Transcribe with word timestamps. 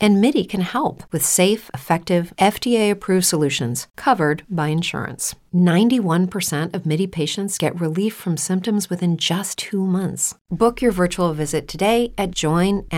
And 0.00 0.20
MIDI 0.20 0.44
can 0.44 0.60
help 0.60 1.02
with 1.10 1.24
safe, 1.24 1.70
effective, 1.74 2.32
FDA 2.38 2.90
approved 2.90 3.24
solutions 3.24 3.88
covered 3.96 4.44
by 4.48 4.68
insurance. 4.68 5.34
91% 5.52 6.72
of 6.74 6.86
MIDI 6.86 7.08
patients 7.08 7.58
get 7.58 7.80
relief 7.80 8.14
from 8.14 8.36
symptoms 8.36 8.88
within 8.88 9.16
just 9.16 9.58
two 9.58 9.84
months. 9.84 10.34
Book 10.50 10.80
your 10.80 10.92
virtual 10.92 11.32
visit 11.34 11.66
today 11.66 12.12
at 12.16 12.30
joinmidi.com. 12.30 12.88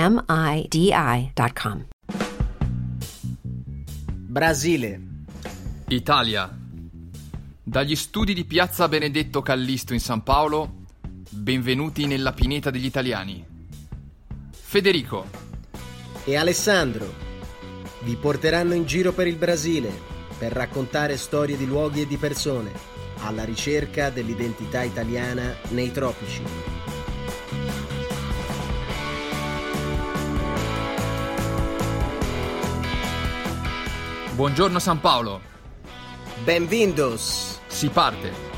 Brasile. 4.32 5.00
Italia. 5.88 6.56
Dagli 7.62 7.96
studi 7.96 8.34
di 8.34 8.44
Piazza 8.44 8.88
Benedetto 8.88 9.42
Callisto 9.42 9.92
in 9.92 10.00
San 10.00 10.22
Paolo, 10.22 10.84
benvenuti 11.30 12.06
nella 12.06 12.32
pineta 12.32 12.70
degli 12.70 12.84
italiani. 12.84 13.44
Federico. 14.50 15.49
E 16.30 16.36
Alessandro 16.36 17.12
vi 18.02 18.14
porteranno 18.14 18.74
in 18.74 18.84
giro 18.84 19.10
per 19.10 19.26
il 19.26 19.34
Brasile 19.34 19.90
per 20.38 20.52
raccontare 20.52 21.16
storie 21.16 21.56
di 21.56 21.66
luoghi 21.66 22.02
e 22.02 22.06
di 22.06 22.18
persone 22.18 22.70
alla 23.24 23.42
ricerca 23.42 24.10
dell'identità 24.10 24.82
italiana 24.82 25.56
nei 25.70 25.90
tropici. 25.90 26.40
Buongiorno 34.36 34.78
San 34.78 35.00
Paolo. 35.00 35.40
Benvindos! 36.44 37.58
Si 37.66 37.88
parte. 37.88 38.49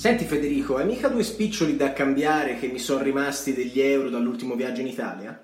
Senti 0.00 0.24
Federico, 0.24 0.76
hai 0.76 0.86
mica 0.86 1.08
due 1.08 1.22
spiccioli 1.22 1.76
da 1.76 1.92
cambiare 1.92 2.56
che 2.56 2.68
mi 2.68 2.78
sono 2.78 3.02
rimasti 3.02 3.52
degli 3.52 3.80
euro 3.80 4.08
dall'ultimo 4.08 4.54
viaggio 4.54 4.80
in 4.80 4.86
Italia? 4.86 5.38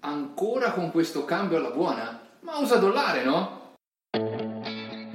Ancora 0.00 0.72
con 0.72 0.90
questo 0.90 1.26
cambio 1.26 1.58
alla 1.58 1.72
buona? 1.72 2.18
Ma 2.40 2.56
usa 2.56 2.78
dollare, 2.78 3.22
no? 3.22 3.74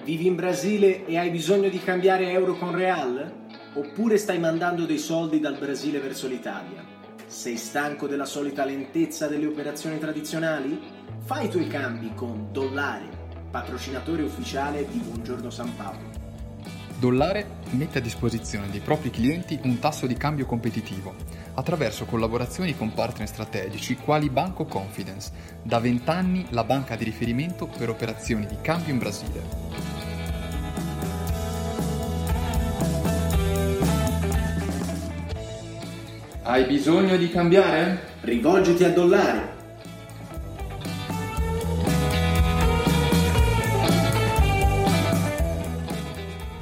Vivi 0.03 0.27
in 0.27 0.35
Brasile 0.35 1.07
e 1.07 1.17
hai 1.17 1.31
bisogno 1.31 1.69
di 1.69 1.79
cambiare 1.79 2.29
euro 2.29 2.55
con 2.55 2.75
real? 2.75 3.47
Oppure 3.73 4.19
stai 4.19 4.37
mandando 4.37 4.85
dei 4.85 4.99
soldi 4.99 5.39
dal 5.39 5.57
Brasile 5.57 5.97
verso 5.97 6.27
l'Italia? 6.27 6.85
Sei 7.25 7.57
stanco 7.57 8.05
della 8.05 8.25
solita 8.25 8.63
lentezza 8.63 9.25
delle 9.25 9.47
operazioni 9.47 9.97
tradizionali? 9.97 10.79
Fai 11.25 11.47
i 11.47 11.49
tuoi 11.49 11.65
cambi 11.65 12.13
con 12.13 12.49
Dollare, 12.51 13.09
patrocinatore 13.49 14.21
ufficiale 14.21 14.87
di 14.87 14.99
Buongiorno 14.99 15.49
San 15.49 15.75
Paolo. 15.75 16.16
Dollare 16.99 17.59
mette 17.71 17.99
a 17.99 18.01
disposizione 18.01 18.71
dei 18.71 18.79
propri 18.79 19.11
clienti 19.11 19.59
un 19.65 19.77
tasso 19.77 20.07
di 20.07 20.15
cambio 20.15 20.47
competitivo 20.47 21.13
attraverso 21.53 22.05
collaborazioni 22.05 22.75
con 22.75 22.91
partner 22.91 23.27
strategici 23.27 23.97
quali 23.97 24.31
Banco 24.31 24.65
Confidence, 24.65 25.31
da 25.61 25.77
20 25.77 26.09
anni 26.09 26.45
la 26.49 26.63
banca 26.63 26.95
di 26.95 27.03
riferimento 27.03 27.67
per 27.67 27.89
operazioni 27.89 28.47
di 28.47 28.57
cambio 28.61 28.93
in 28.93 28.97
Brasile. 28.97 29.43
Hai 36.41 36.65
bisogno 36.65 37.15
di 37.15 37.29
cambiare? 37.29 38.15
Rivolgiti 38.21 38.83
a 38.83 38.89
Dollare. 38.89 39.56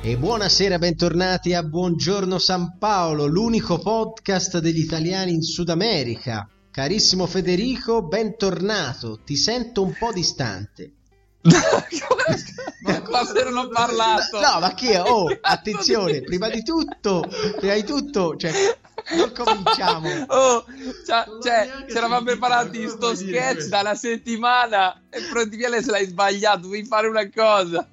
E 0.08 0.18
buonasera, 0.18 0.78
bentornati 0.78 1.56
a 1.56 1.64
Buongiorno 1.64 2.38
San 2.38 2.78
Paolo, 2.78 3.26
l'unico 3.26 3.80
podcast 3.80 4.60
degli 4.60 4.78
italiani 4.78 5.34
in 5.34 5.42
Sud 5.42 5.70
America. 5.70 6.48
Carissimo 6.70 7.26
Federico, 7.26 8.04
bentornato. 8.04 9.22
Ti 9.26 9.36
sento 9.36 9.82
un 9.82 9.96
po' 9.98 10.12
distante. 10.14 10.94
ma 11.42 13.02
quando 13.02 13.44
non 13.46 13.58
ho 13.58 13.68
parlato? 13.70 14.40
No, 14.40 14.60
ma 14.60 14.76
chi 14.76 14.90
è? 14.90 15.02
Oh, 15.02 15.26
attenzione, 15.42 16.22
prima 16.22 16.50
di 16.50 16.62
tutto, 16.62 17.28
prima 17.58 17.74
di 17.74 17.84
tutto, 17.84 18.36
cioè, 18.38 18.52
non 19.16 19.32
cominciamo. 19.34 20.08
Oh, 20.28 20.66
cioè, 21.04 21.26
cioè 21.42 21.86
ci 21.90 21.98
eravamo 21.98 22.26
preparati 22.26 22.80
in 22.80 22.90
sto 22.90 23.16
sketch 23.16 23.70
dalla 23.70 23.96
settimana 23.96 25.02
e 25.10 25.22
pronti 25.32 25.58
via 25.58 25.82
se 25.82 25.90
l'hai 25.90 26.06
sbagliato, 26.06 26.68
devi 26.68 26.86
fare 26.86 27.08
una 27.08 27.28
cosa. 27.28 27.90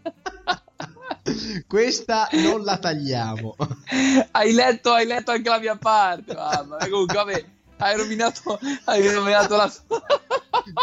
Questa 1.72 2.28
non 2.32 2.64
la 2.64 2.76
tagliamo. 2.76 3.56
hai, 4.32 4.52
letto, 4.52 4.92
hai 4.92 5.06
letto 5.06 5.30
anche 5.30 5.48
la 5.48 5.58
mia 5.58 5.76
parte. 5.76 6.34
Mamma. 6.34 6.76
Comunque, 6.76 7.14
vabbè, 7.14 7.44
hai 7.78 7.96
rovinato, 7.96 8.60
hai 8.84 9.10
rovinato 9.10 9.56
la 9.56 9.72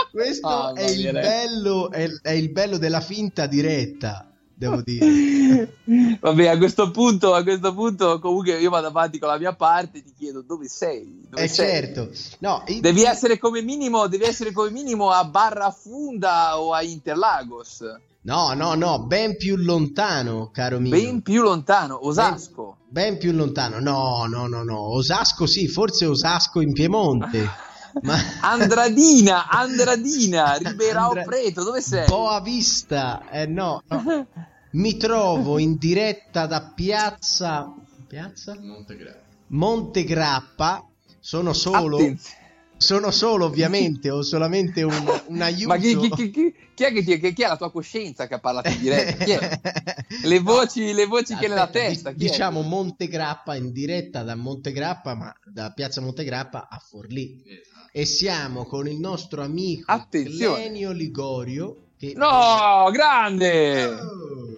Questo 0.10 0.48
ah, 0.48 0.74
è, 0.74 0.90
il 0.90 1.12
bello, 1.12 1.92
è, 1.92 2.10
è 2.24 2.32
il 2.32 2.50
bello 2.50 2.80
della 2.80 3.02
finta 3.02 3.46
diretta 3.46 4.32
devo 4.52 4.82
dire. 4.82 5.78
Vabbè, 6.20 6.48
a 6.48 6.58
questo 6.58 6.90
punto, 6.90 7.34
a 7.34 7.44
questo 7.44 7.74
punto, 7.74 8.20
comunque 8.20 8.60
io 8.60 8.70
vado 8.70 8.88
avanti 8.88 9.20
con 9.20 9.30
la 9.30 9.38
mia 9.38 9.54
parte, 9.54 10.04
ti 10.04 10.12
chiedo 10.18 10.42
dove 10.42 10.68
sei? 10.68 11.28
Dove 11.30 11.44
eh 11.44 11.48
sei? 11.48 11.68
certo. 11.68 12.10
No, 12.40 12.64
devi, 12.82 13.04
essere 13.04 13.38
come 13.38 13.62
minimo, 13.62 14.08
devi 14.08 14.26
essere 14.26 14.52
come 14.52 14.70
minimo 14.70 15.12
a 15.12 15.24
Barra 15.24 15.72
Funda 15.72 16.60
o 16.60 16.74
a 16.74 16.82
Interlagos. 16.82 17.84
No, 18.22 18.54
no, 18.54 18.74
no, 18.74 19.06
ben 19.06 19.38
più 19.38 19.56
lontano, 19.56 20.50
caro 20.52 20.80
mio. 20.80 20.92
Ben 20.92 21.22
più 21.22 21.42
lontano, 21.42 22.06
Osasco. 22.06 22.78
Ben, 22.90 23.12
ben 23.12 23.18
più 23.18 23.32
lontano, 23.32 23.80
no, 23.80 24.26
no, 24.26 24.48
no, 24.48 24.64
no. 24.64 24.80
Osasco 24.94 25.46
sì, 25.46 25.68
forse 25.68 26.06
Osasco 26.06 26.60
in 26.60 26.74
Piemonte. 26.74 27.48
Ma... 28.04 28.18
Andradina, 28.42 29.48
Andradina, 29.50 30.56
Ribeirao 30.56 31.08
Andra... 31.10 31.24
Preto, 31.24 31.64
dove 31.64 31.82
sei? 31.82 32.08
Boa 32.08 32.42
Vista, 32.42 33.30
eh 33.30 33.48
no, 33.48 33.82
no. 33.88 34.28
Mi 34.72 34.98
trovo 34.98 35.58
in 35.58 35.78
diretta 35.78 36.46
da 36.46 36.72
Piazza... 36.76 37.74
Piazza? 38.06 38.56
Montegrappa. 38.60 39.24
Montegrappa. 39.48 40.88
Sono 41.20 41.54
solo... 41.54 41.98
Attenzione 41.98 42.39
sono 42.80 43.12
solo, 43.12 43.44
ovviamente, 43.44 44.10
ho 44.10 44.22
solamente 44.22 44.84
un, 44.84 45.22
un 45.28 45.42
aiuto. 45.42 45.68
Ma 45.68 45.78
chi, 45.78 45.98
chi, 45.98 46.30
chi, 46.32 46.56
chi 46.74 46.84
è 46.84 46.94
che 46.94 47.04
ti, 47.04 47.34
chi 47.34 47.42
è 47.42 47.48
la 47.48 47.58
tua 47.58 47.72
coscienza 47.72 48.26
che 48.26 48.36
ha 48.36 48.40
parlato 48.40 48.70
in 48.70 48.80
diretta? 48.80 49.24
Chi 49.26 49.32
è? 49.32 49.60
Le 50.24 50.40
voci, 50.40 50.94
le 50.94 51.06
voci 51.06 51.34
Aspetta, 51.34 51.40
che 51.42 51.48
nella 51.50 51.68
testa. 51.68 52.12
diciamo 52.12 52.62
Montegrappa 52.62 53.56
in 53.56 53.72
diretta 53.74 54.24
da 54.24 54.36
Montegrappa, 54.36 55.14
ma 55.14 55.34
da 55.44 55.72
Piazza 55.72 56.00
Montegrappa 56.00 56.68
a 56.70 56.80
Forlì. 56.80 57.44
Esatto. 57.46 57.90
E 57.92 58.06
siamo 58.06 58.66
con 58.66 58.88
il 58.88 58.98
nostro 58.98 59.44
amico 59.44 59.92
Attenzione. 59.92 60.64
Lenio 60.64 60.92
Ligorio. 60.92 61.90
Che... 61.98 62.14
No, 62.16 62.90
grande! 62.92 63.84
Oh. 63.86 64.58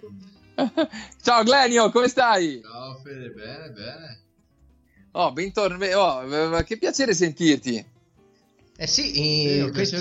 Ciao 1.20 1.42
Glenio, 1.42 1.90
come 1.90 2.06
stai? 2.06 2.60
Ciao 2.62 3.00
Fede, 3.02 3.30
bene, 3.30 3.70
bene. 3.70 4.20
Oh, 5.12 5.32
bentornato. 5.32 5.98
Oh, 5.98 6.62
che 6.62 6.78
piacere 6.78 7.14
sentirti. 7.14 7.91
Eh 8.76 8.86
sì, 8.86 9.12
eh, 9.12 9.70
questo, 9.70 9.98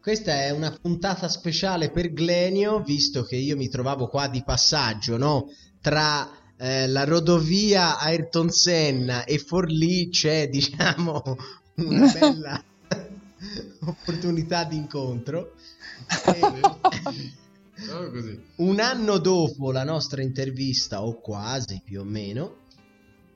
questa 0.00 0.42
è 0.42 0.50
una 0.50 0.70
puntata 0.70 1.28
speciale 1.28 1.90
per 1.90 2.12
Glenio, 2.12 2.82
visto 2.82 3.22
che 3.22 3.36
io 3.36 3.56
mi 3.56 3.68
trovavo 3.68 4.08
qua 4.08 4.28
di 4.28 4.42
passaggio, 4.44 5.16
no? 5.16 5.48
Tra 5.80 6.30
eh, 6.56 6.86
la 6.88 7.04
rodovia 7.04 7.98
Ayrton 7.98 8.50
Senna 8.50 9.24
e 9.24 9.38
Forlì 9.38 10.10
c'è, 10.10 10.48
diciamo, 10.52 11.22
una 11.76 12.12
bella 12.12 12.62
opportunità 13.80 14.64
di 14.64 14.76
incontro. 14.76 15.54
un 18.56 18.80
anno 18.80 19.18
dopo 19.18 19.72
la 19.72 19.84
nostra 19.84 20.22
intervista, 20.22 21.02
o 21.02 21.18
quasi 21.20 21.80
più 21.82 22.00
o 22.00 22.04
meno, 22.04 22.56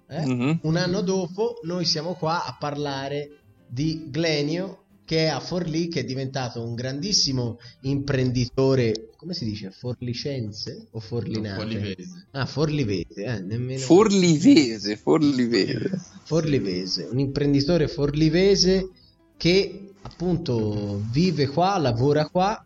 eh, 0.06 0.26
mm-hmm. 0.26 0.56
un 0.62 0.76
anno 0.76 1.00
dopo 1.00 1.60
noi 1.62 1.84
siamo 1.84 2.14
qua 2.14 2.44
a 2.44 2.56
parlare 2.58 3.37
di 3.68 4.08
Glenio 4.10 4.84
che 5.04 5.24
è 5.24 5.28
a 5.28 5.40
Forlì 5.40 5.88
che 5.88 6.00
è 6.00 6.04
diventato 6.04 6.62
un 6.62 6.74
grandissimo 6.74 7.58
imprenditore 7.82 9.08
come 9.18 9.34
si 9.34 9.44
dice? 9.44 9.72
Forlicense 9.72 10.86
o 10.92 11.00
Forlinate? 11.00 11.56
Forlivese. 11.56 12.26
Ah, 12.30 12.46
Forlivese, 12.46 13.24
eh, 13.24 13.40
nemmeno... 13.40 13.80
Forlivese, 13.80 14.96
Forlivese. 14.96 16.00
Forlivese, 16.22 17.08
un 17.10 17.18
imprenditore 17.18 17.88
forlivese 17.88 18.90
che 19.36 19.90
appunto 20.02 21.02
vive 21.10 21.48
qua, 21.48 21.78
lavora 21.78 22.28
qua. 22.28 22.64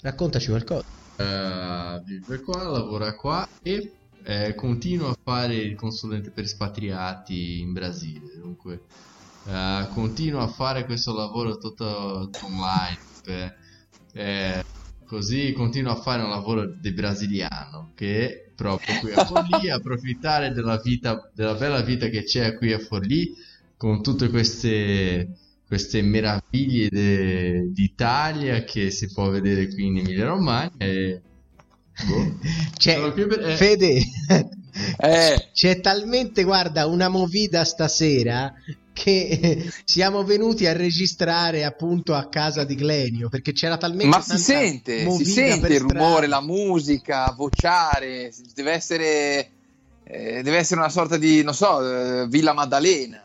Raccontaci 0.00 0.48
qualcosa. 0.48 0.84
Eh, 1.16 2.02
vive 2.04 2.40
qua, 2.40 2.64
lavora 2.64 3.14
qua 3.14 3.48
e 3.62 3.92
eh, 4.24 4.54
continua 4.56 5.10
a 5.10 5.18
fare 5.22 5.54
il 5.54 5.76
consulente 5.76 6.30
per 6.30 6.42
espatriati 6.42 7.60
in 7.60 7.72
Brasile. 7.72 8.38
Dunque, 8.40 8.80
eh, 9.44 9.88
continua 9.92 10.42
a 10.42 10.48
fare 10.48 10.84
questo 10.84 11.14
lavoro 11.14 11.56
tutto 11.58 12.30
online. 12.40 12.98
per- 13.22 13.54
eh, 14.12 14.64
così 15.04 15.52
continua 15.52 15.92
a 15.92 16.00
fare 16.00 16.22
un 16.22 16.30
lavoro 16.30 16.66
di 16.66 16.92
brasiliano 16.92 17.92
che 17.94 18.28
è 18.28 18.52
proprio 18.54 18.98
qui 19.00 19.12
a 19.12 19.24
Forlì, 19.26 19.70
approfittare 19.70 20.52
della 20.52 20.78
vita, 20.82 21.30
della 21.34 21.54
bella 21.54 21.80
vita 21.82 22.08
che 22.08 22.24
c'è 22.24 22.56
qui 22.56 22.72
a 22.72 22.78
Forlì 22.78 23.32
con 23.76 24.02
tutte 24.02 24.28
queste, 24.28 25.36
queste 25.66 26.02
meraviglie 26.02 26.88
de- 26.90 27.70
d'Italia 27.72 28.62
che 28.64 28.90
si 28.90 29.10
può 29.12 29.30
vedere 29.30 29.68
qui 29.68 29.86
in 29.86 29.98
Emilia 29.98 30.26
Romagna 30.26 30.74
e 30.78 31.22
boh. 32.06 32.38
C'è, 32.76 33.12
qui 33.12 33.26
per- 33.26 33.40
eh. 33.48 33.56
Fede, 33.56 34.00
Eh. 34.98 35.50
c'è 35.52 35.80
talmente, 35.80 36.42
guarda, 36.44 36.86
una 36.86 37.08
movida 37.08 37.64
stasera 37.64 38.52
che 39.02 39.72
siamo 39.84 40.24
venuti 40.24 40.66
a 40.66 40.74
registrare 40.74 41.64
appunto 41.64 42.14
a 42.14 42.28
casa 42.28 42.64
di 42.64 42.74
Glenio 42.74 43.30
perché 43.30 43.52
c'era 43.52 43.78
talmente 43.78 44.14
Ma 44.14 44.20
si 44.20 44.36
sente, 44.36 45.10
si 45.12 45.24
sente 45.24 45.68
il 45.68 45.76
strada. 45.76 45.92
rumore, 45.94 46.26
la 46.26 46.42
musica, 46.42 47.32
vociare, 47.32 48.30
deve 48.54 48.72
essere, 48.72 49.50
eh, 50.04 50.42
deve 50.42 50.58
essere 50.58 50.80
una 50.80 50.90
sorta 50.90 51.16
di, 51.16 51.42
non 51.42 51.54
so, 51.54 51.80
eh, 52.22 52.28
Villa 52.28 52.52
Maddalena. 52.52 53.24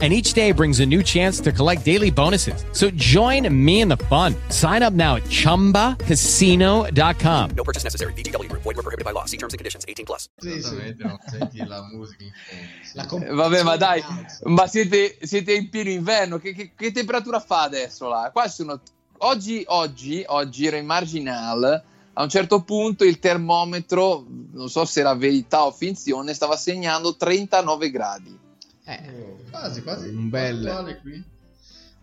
And 0.00 0.12
each 0.12 0.32
day 0.32 0.52
brings 0.52 0.78
a 0.78 0.86
new 0.86 1.02
chance 1.02 1.40
to 1.40 1.50
collect 1.50 1.84
daily 1.84 2.10
bonuses. 2.10 2.64
So 2.72 2.88
join 2.94 3.48
me 3.52 3.80
in 3.80 3.88
the 3.88 3.96
fun. 4.08 4.36
Sign 4.48 4.84
up 4.84 4.92
now 4.92 5.16
at 5.16 5.24
chumbacasino.com. 5.24 7.50
No 7.56 7.64
purchase 7.64 7.82
necessary. 7.82 8.12
VGW 8.12 8.48
Group. 8.48 8.62
Void 8.62 8.76
were 8.76 8.84
prohibited 8.84 9.04
by 9.04 9.10
law. 9.10 9.24
See 9.24 9.38
terms 9.38 9.54
and 9.54 9.58
conditions. 9.58 9.84
18 9.88 10.04
plus. 10.06 10.28
Sì, 10.38 10.50
sì. 10.50 10.56
Esattamente, 10.58 11.02
non 11.04 11.18
senti 11.26 11.58
la 11.66 11.82
musica 11.92 12.22
in 12.22 12.30
fondo. 12.30 13.02
Eh, 13.02 13.06
comp- 13.06 13.26
Vabbè, 13.28 13.62
ma 13.64 13.76
dai, 13.76 14.00
ma 14.44 14.68
siete, 14.68 15.18
siete 15.22 15.52
in 15.54 15.68
pieno 15.68 15.90
inverno, 15.90 16.38
che, 16.38 16.54
che- 16.54 16.70
che 16.76 16.92
temperatura 16.92 17.40
fa 17.40 17.62
adesso 17.62 18.06
là? 18.08 18.30
Qua 18.32 18.46
sono... 18.48 18.80
Oggi, 19.22 19.64
oggi, 19.66 20.22
oggi 20.28 20.66
ero 20.66 20.76
in 20.76 20.86
marginal, 20.86 21.82
a 22.12 22.22
un 22.22 22.28
certo 22.28 22.62
punto 22.62 23.02
il 23.02 23.18
termometro, 23.18 24.24
non 24.52 24.68
so 24.68 24.84
se 24.84 25.00
era 25.00 25.12
verità 25.16 25.64
o 25.64 25.72
finzione, 25.72 26.34
stava 26.34 26.56
segnando 26.56 27.16
39 27.16 27.90
gradi. 27.90 28.38
Eh, 28.88 29.36
Quasi, 29.50 29.82
quasi. 29.82 30.08
Un 30.08 30.28
bel- 30.30 31.04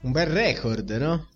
un 0.01 0.11
bel 0.11 0.25
record, 0.27 0.89
no? 0.91 1.27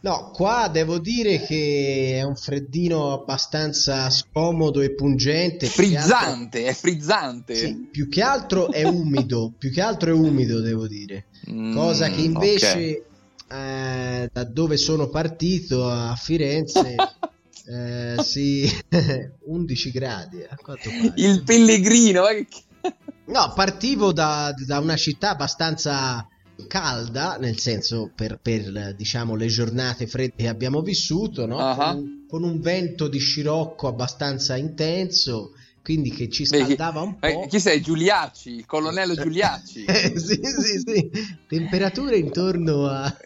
No, 0.00 0.30
qua 0.34 0.68
devo 0.70 0.98
dire 0.98 1.40
che 1.40 2.16
è 2.18 2.22
un 2.22 2.36
freddino 2.36 3.12
abbastanza 3.14 4.10
scomodo 4.10 4.80
e 4.82 4.92
pungente. 4.94 5.66
che 5.66 5.66
altro- 5.66 5.82
Frizzante, 5.82 6.64
è 6.66 6.74
frizzante. 6.74 7.54
Sì, 7.54 7.88
più 7.90 8.08
che 8.08 8.20
altro 8.22 8.70
è 8.70 8.84
umido, 8.84 9.52
più 9.58 9.72
che 9.72 9.80
altro 9.80 10.10
è 10.10 10.12
umido, 10.12 10.60
devo 10.60 10.86
dire. 10.86 11.26
Mm, 11.50 11.72
Cosa 11.74 12.10
che 12.10 12.20
invece 12.20 13.04
ok. 13.48 13.52
eh, 13.54 14.28
da 14.30 14.44
dove 14.44 14.76
sono 14.76 15.08
partito 15.08 15.88
a 15.88 16.14
Firenze 16.16 16.94
eh, 17.66 18.16
sì, 18.22 18.70
11 19.46 19.90
gradi. 19.90 20.40
eh, 20.42 20.48
a 20.50 20.56
quanto 20.56 20.90
pare. 20.90 21.12
Il 21.16 21.42
pellegrino, 21.44 22.22
ma 22.22 22.28
che- 22.28 22.46
No, 23.26 23.52
partivo 23.54 24.12
da, 24.12 24.52
da 24.66 24.78
una 24.78 24.96
città 24.96 25.30
abbastanza 25.30 26.26
calda, 26.68 27.36
nel 27.38 27.58
senso 27.58 28.10
per, 28.14 28.38
per, 28.40 28.94
diciamo 28.94 29.34
le 29.34 29.46
giornate 29.46 30.06
fredde 30.06 30.34
che 30.36 30.48
abbiamo 30.48 30.82
vissuto, 30.82 31.46
no? 31.46 31.58
Ah. 31.58 31.94
con, 31.94 32.26
con 32.28 32.42
un 32.44 32.60
vento 32.60 33.08
di 33.08 33.18
scirocco 33.18 33.88
abbastanza 33.88 34.56
intenso, 34.56 35.52
quindi 35.82 36.10
che 36.10 36.28
ci 36.28 36.44
scaldava 36.44 37.00
un 37.00 37.18
po'. 37.18 37.26
eh, 37.26 37.46
chi 37.48 37.60
sei? 37.60 37.80
Giuliacci, 37.80 38.50
il 38.50 38.66
colonnello 38.66 39.14
Giuliacci. 39.20 39.84
Eh, 39.84 40.12
sì, 40.18 40.40
sì, 40.42 40.82
sì. 40.84 41.10
Temperature 41.48 42.16
intorno 42.16 42.86
a... 42.86 43.14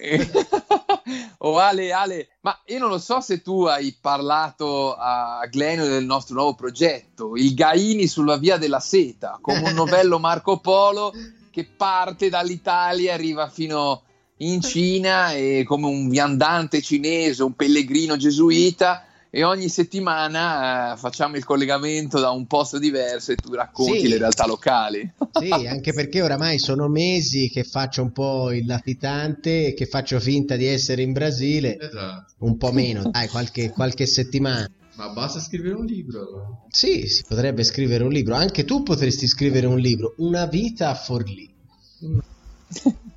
oh 1.49 1.59
Ale, 1.59 1.93
Ale, 1.93 2.29
ma 2.41 2.59
io 2.67 2.79
non 2.79 2.89
lo 2.89 2.99
so 2.99 3.21
se 3.21 3.43
tu 3.43 3.65
hai 3.65 3.97
parlato 4.01 4.95
a 4.95 5.47
Glenio 5.51 5.87
del 5.87 6.05
nostro 6.05 6.35
nuovo 6.35 6.55
progetto, 6.55 7.37
il 7.37 7.55
Gaini 7.55 8.07
sulla 8.07 8.37
via 8.37 8.57
della 8.57 8.81
seta, 8.81 9.39
come 9.41 9.69
un 9.69 9.75
novello 9.75 10.19
Marco 10.21 10.59
Polo 10.59 11.13
che 11.51 11.65
parte 11.65 12.29
dall'Italia 12.29 13.11
e 13.11 13.15
arriva 13.15 13.49
fino 13.49 14.03
in 14.39 14.61
Cina 14.61 15.33
e 15.33 15.65
come 15.67 15.87
un 15.87 16.09
viandante 16.09 16.81
cinese, 16.81 17.43
un 17.43 17.55
pellegrino 17.55 18.17
gesuita 18.17 19.08
e 19.31 19.45
ogni 19.45 19.69
settimana 19.69 20.93
eh, 20.95 20.97
facciamo 20.97 21.37
il 21.37 21.45
collegamento 21.45 22.19
da 22.19 22.31
un 22.31 22.47
posto 22.47 22.79
diverso 22.79 23.33
e 23.33 23.39
tu 23.39 23.53
racconti 23.55 24.01
Sì. 24.01 24.09
le 24.09 24.19
realtà 24.19 24.47
locali. 24.47 25.13
Sì, 25.31 25.67
anche 25.67 25.93
perché 25.93 26.23
oramai 26.23 26.59
sono 26.59 26.89
mesi 26.89 27.49
che 27.49 27.63
faccio 27.63 28.03
un 28.03 28.11
po' 28.13 28.51
il 28.53 28.67
latitante 28.67 29.67
e 29.69 29.75
che 29.75 29.87
faccio 29.87 30.19
finta 30.19 30.57
di 30.57 30.67
essere 30.67 31.03
in 31.03 31.13
Brasile, 31.13 31.79
Esatto. 31.79 32.35
un 32.39 32.57
po' 32.57 32.73
meno, 32.73 33.11
dai, 33.11 33.29
qualche, 33.29 33.71
qualche 33.71 34.07
settimana. 34.07 34.67
Ma 34.97 35.11
basta 35.11 35.39
scrivere 35.41 35.75
un 35.75 35.85
libro. 35.85 36.65
Sì, 36.71 37.07
si 37.07 37.23
potrebbe 37.27 37.63
scrivere 37.63 38.03
un 38.03 38.11
libro, 38.11 38.35
anche 38.35 38.65
tu 38.65 38.83
potresti 38.83 39.29
scrivere 39.29 39.67
un 39.67 39.79
libro, 39.79 40.15
Una 40.19 40.47
vita 40.47 40.89
a 40.89 40.95
Forlì. 40.95 41.49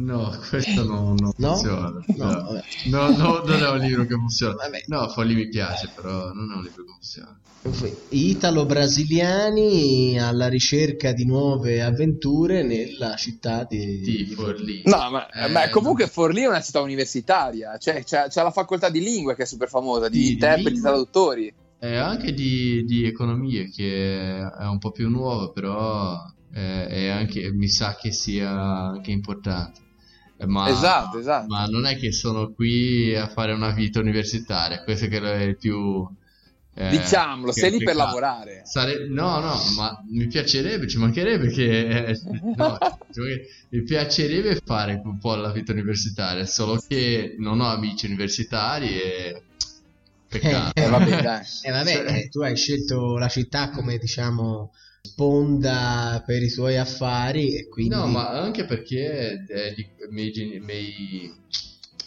No, 0.00 0.34
questo 0.48 0.84
non, 0.84 1.14
non 1.14 1.32
No? 1.36 1.54
funziona. 1.54 1.92
No, 2.16 2.30
No. 2.30 2.62
No, 2.86 3.16
no, 3.16 3.42
non 3.44 3.62
è 3.62 3.68
un 3.68 3.78
libro 3.78 4.06
che 4.06 4.14
funziona. 4.14 4.54
Vabbè. 4.54 4.84
No, 4.86 5.08
Folli 5.08 5.34
mi 5.34 5.48
piace, 5.48 5.92
però 5.94 6.32
non 6.32 6.50
è 6.50 6.54
un 6.54 6.62
libro 6.62 6.84
che 6.84 6.90
funziona. 6.92 7.38
Italo-brasiliani 8.08 10.18
alla 10.18 10.48
ricerca 10.48 11.12
di 11.12 11.26
nuove 11.26 11.82
avventure 11.82 12.62
nella 12.62 13.16
città 13.16 13.64
di, 13.68 14.00
Di 14.00 14.32
Forlì. 14.34 14.80
No, 14.84 15.10
ma, 15.10 15.28
Eh, 15.28 15.48
ma 15.48 15.68
comunque 15.68 16.04
no. 16.04 16.10
Forlì 16.10 16.42
è 16.42 16.48
una 16.48 16.62
città 16.62 16.80
universitaria, 16.80 17.76
cioè 17.76 18.02
c'è, 18.02 18.28
c'è 18.28 18.42
la 18.42 18.50
facoltà 18.50 18.88
di 18.88 19.00
lingue 19.00 19.34
che 19.34 19.42
è 19.42 19.46
super 19.46 19.68
famosa, 19.68 20.08
di, 20.08 20.18
Di- 20.20 20.32
interpreti 20.32 20.78
e 20.78 20.80
traduttori. 20.80 21.54
E 21.78 21.96
anche 21.96 22.32
di, 22.32 22.82
di 22.84 23.04
economia, 23.04 23.64
che 23.64 24.38
è 24.38 24.64
un 24.66 24.78
po' 24.78 24.90
più 24.90 25.10
nuova, 25.10 25.50
però 25.50 26.16
è 26.52 27.08
anche, 27.08 27.52
mi 27.52 27.68
sa 27.68 27.94
che 27.94 28.10
sia 28.10 28.50
anche 28.50 29.10
importante. 29.10 29.80
Eh, 30.40 30.46
Ma, 30.46 30.68
Esatto, 30.70 31.18
esatto. 31.18 31.46
Ma 31.48 31.64
non 31.66 31.84
è 31.86 31.96
che 31.98 32.12
sono 32.12 32.52
qui 32.52 33.14
a 33.14 33.28
fare 33.28 33.52
una 33.52 33.72
vita 33.72 34.00
universitaria, 34.00 34.82
questo 34.82 35.06
che 35.08 35.18
è 35.20 35.42
il 35.42 35.58
più... 35.58 36.08
eh, 36.74 36.88
Diciamolo, 36.88 37.52
sei 37.52 37.72
lì 37.72 37.78
per 37.84 37.94
lavorare. 37.94 38.62
Sare- 38.64 39.06
No, 39.08 39.38
no, 39.40 39.54
ma 39.76 40.02
mi 40.10 40.26
piacerebbe, 40.28 40.88
ci 40.88 40.96
mancherebbe 40.98 41.48
che... 41.48 42.06
eh, 42.06 42.20
no, 42.56 42.78
ci 43.12 43.20
mancherebbe- 43.20 43.48
mi 43.70 43.82
piacerebbe 43.82 44.60
fare 44.64 45.00
un 45.04 45.18
po' 45.18 45.34
la 45.34 45.52
vita 45.52 45.72
universitaria, 45.72 46.46
solo 46.46 46.82
che 46.88 47.34
non 47.38 47.60
ho 47.60 47.66
amici 47.68 48.06
universitari 48.06 48.98
e... 49.00 49.42
Peccato. 50.26 50.80
Eh, 50.80 50.88
vabbè, 50.88 51.22
dai. 51.22 51.42
Eh, 51.62 51.70
vabbè, 51.70 51.92
Cioè- 51.92 52.12
eh, 52.16 52.28
tu 52.28 52.40
hai 52.40 52.56
scelto 52.56 53.18
la 53.18 53.28
città 53.28 53.70
come 53.70 53.98
diciamo 53.98 54.72
sponda 55.02 56.22
per 56.24 56.42
i 56.42 56.50
tuoi 56.50 56.76
affari 56.76 57.56
e 57.56 57.68
quindi 57.68 57.94
No, 57.94 58.06
ma 58.06 58.28
anche 58.30 58.64
perché 58.64 59.44
eh, 59.48 59.74
di- 59.74 59.82
i 59.82 60.12
miei, 60.12 60.30
geni- 60.30 60.60
miei- 60.60 61.32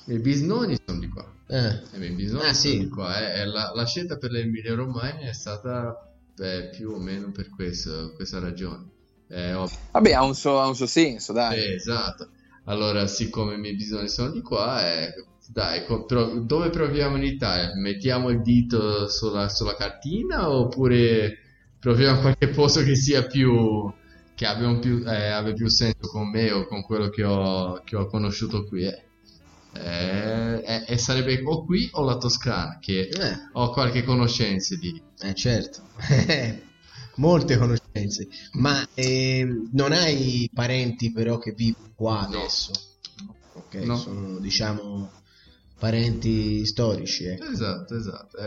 miei 0.06 0.20
bisnonni 0.22 0.76
sono 0.86 1.00
di 1.00 1.08
qua. 1.10 1.26
Eh, 1.48 1.82
I 1.96 1.98
miei 1.98 2.12
bisnonni 2.12 2.48
Ah, 2.48 2.54
sono 2.54 2.74
sì. 2.74 2.80
di 2.80 2.90
qua. 2.90 3.20
eh, 3.20 3.42
e 3.42 3.46
la, 3.46 3.72
la 3.74 3.86
scelta 3.86 4.18
per 4.18 4.32
l'Emilia 4.32 4.76
Romagna 4.76 5.30
è 5.30 5.34
stata 5.34 6.08
eh, 6.40 6.70
più 6.76 6.92
o 6.92 7.00
meno 7.00 7.32
per 7.32 7.50
questo, 7.50 8.14
questa 8.16 8.40
ragione. 8.40 8.90
Eh, 9.28 9.54
ho- 9.54 9.70
Vabbè, 9.92 10.14
ha 10.14 10.24
un 10.24 10.36
suo, 10.36 10.60
ha 10.60 10.68
un 10.68 10.76
suo 10.76 10.86
senso, 10.88 11.34
dai. 11.34 11.58
eh, 11.60 11.74
esatto. 11.76 12.30
Allora, 12.66 13.08
siccome 13.08 13.56
i 13.56 13.58
miei 13.58 13.76
bisnonni 13.76 14.08
sono 14.08 14.32
di 14.32 14.42
qua, 14.42 14.88
eh, 14.88 15.14
dai, 15.48 15.86
co- 15.86 16.06
però 16.06 16.34
dove 16.40 16.70
proviamo 16.70 17.18
in 17.18 17.24
Italia? 17.24 17.72
Mettiamo 17.76 18.30
il 18.30 18.42
dito 18.42 19.08
sulla, 19.10 19.50
sulla 19.50 19.76
cartina 19.76 20.50
oppure 20.50 21.38
proviamo 21.84 22.22
qualche 22.22 22.48
posto 22.50 22.82
che 22.84 22.96
sia 22.96 23.26
più, 23.28 23.92
che 24.36 24.46
abbia 24.46 24.78
più, 24.80 25.04
eh, 25.06 25.28
abbia 25.28 25.54
più 25.54 25.68
senso 25.70 26.08
con 26.12 26.30
me 26.30 26.52
o 26.52 26.66
con 26.66 26.82
quello 26.82 27.10
che 27.10 27.24
ho, 27.24 27.82
che 27.84 27.96
ho 27.96 28.08
conosciuto 28.08 28.66
qui. 28.66 28.86
eh. 28.86 29.02
Eh, 29.76 30.84
e 30.88 30.98
sarebbe 30.98 31.42
o 31.44 31.66
qui 31.66 31.90
o 31.94 32.04
la 32.04 32.18
Toscana, 32.18 32.78
che 32.80 33.08
Eh, 33.10 33.36
ho 33.54 33.72
qualche 33.72 34.04
conoscenza 34.04 34.76
di. 34.76 35.02
eh, 35.22 35.34
certo. 35.34 35.90
Molte 37.18 37.58
conoscenze. 37.58 38.28
Ma 38.54 38.84
ehm, 38.94 39.70
non 39.74 39.92
hai 39.92 40.50
parenti 40.54 41.12
però 41.12 41.38
che 41.38 41.52
vivono 41.52 41.92
qua 41.96 42.22
No. 42.22 42.38
adesso? 42.40 42.72
Ok, 43.56 43.76
No. 43.76 43.98
sono 43.98 44.40
diciamo 44.40 45.12
parenti 45.78 46.66
storici, 46.66 47.26
ecco. 47.26 47.46
Esatto, 47.52 47.96
esatto. 47.96 48.38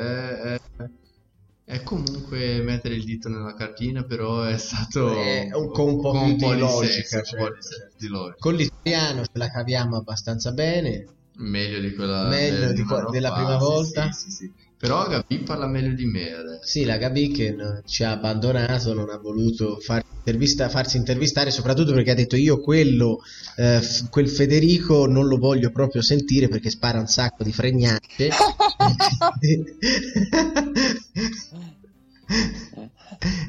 È, 1.77 1.83
comunque 1.83 2.63
mettere 2.63 2.95
il 2.95 3.05
dito 3.05 3.29
nella 3.29 3.55
cartina, 3.55 4.03
però 4.05 4.43
è 4.43 4.57
stato 4.59 5.09
È 5.11 5.49
un- 5.55 5.71
con 5.71 5.89
un 5.89 6.01
po' 6.01 6.11
più 6.13 6.21
di 6.21 6.37
di 6.37 6.59
logica, 6.59 7.03
senso, 7.23 7.37
un 7.37 7.43
di 7.45 7.63
certo, 7.63 7.97
di 7.99 8.09
logica. 8.09 8.37
Con 8.39 8.55
l'italiano 8.55 9.23
ce 9.25 9.31
la 9.33 9.49
caviamo 9.51 9.97
abbastanza 9.97 10.53
bene. 10.53 11.05
Meglio 11.39 11.81
di 11.81 11.95
quella 11.95 12.29
Meglio 12.29 12.73
di 12.73 12.83
qua- 12.83 12.99
una 13.01 13.11
della 13.11 13.29
fase, 13.29 13.43
prima 13.45 13.59
volta? 13.59 14.11
Sì, 14.13 14.31
sì, 14.31 14.31
sì. 14.31 14.53
Però 14.79 15.09
Gabi 15.09 15.39
parla 15.39 15.67
meglio 15.67 15.95
di 15.95 16.05
me 16.05 16.33
adesso. 16.33 16.67
Sì, 16.67 16.85
la 16.85 16.99
Gabi 16.99 17.31
che 17.31 17.57
ci 17.87 18.05
ha 18.05 18.11
abbandonato, 18.11 18.93
non 18.93 19.09
ha 19.09 19.17
voluto 19.17 19.79
far 19.81 20.05
intervista- 20.19 20.69
farsi 20.69 20.99
intervistare, 20.99 21.51
soprattutto 21.51 21.95
perché 21.95 22.11
ha 22.11 22.15
detto 22.15 22.37
io 22.37 22.61
quello, 22.61 23.21
eh, 23.57 23.81
f- 23.81 24.11
quel 24.11 24.29
Federico 24.29 25.07
non 25.07 25.29
lo 25.29 25.39
voglio 25.39 25.71
proprio 25.71 26.03
sentire 26.03 26.49
perché 26.49 26.69
spara 26.69 26.99
un 26.99 27.07
sacco 27.07 27.43
di 27.43 27.53
fregnacce. 27.53 28.29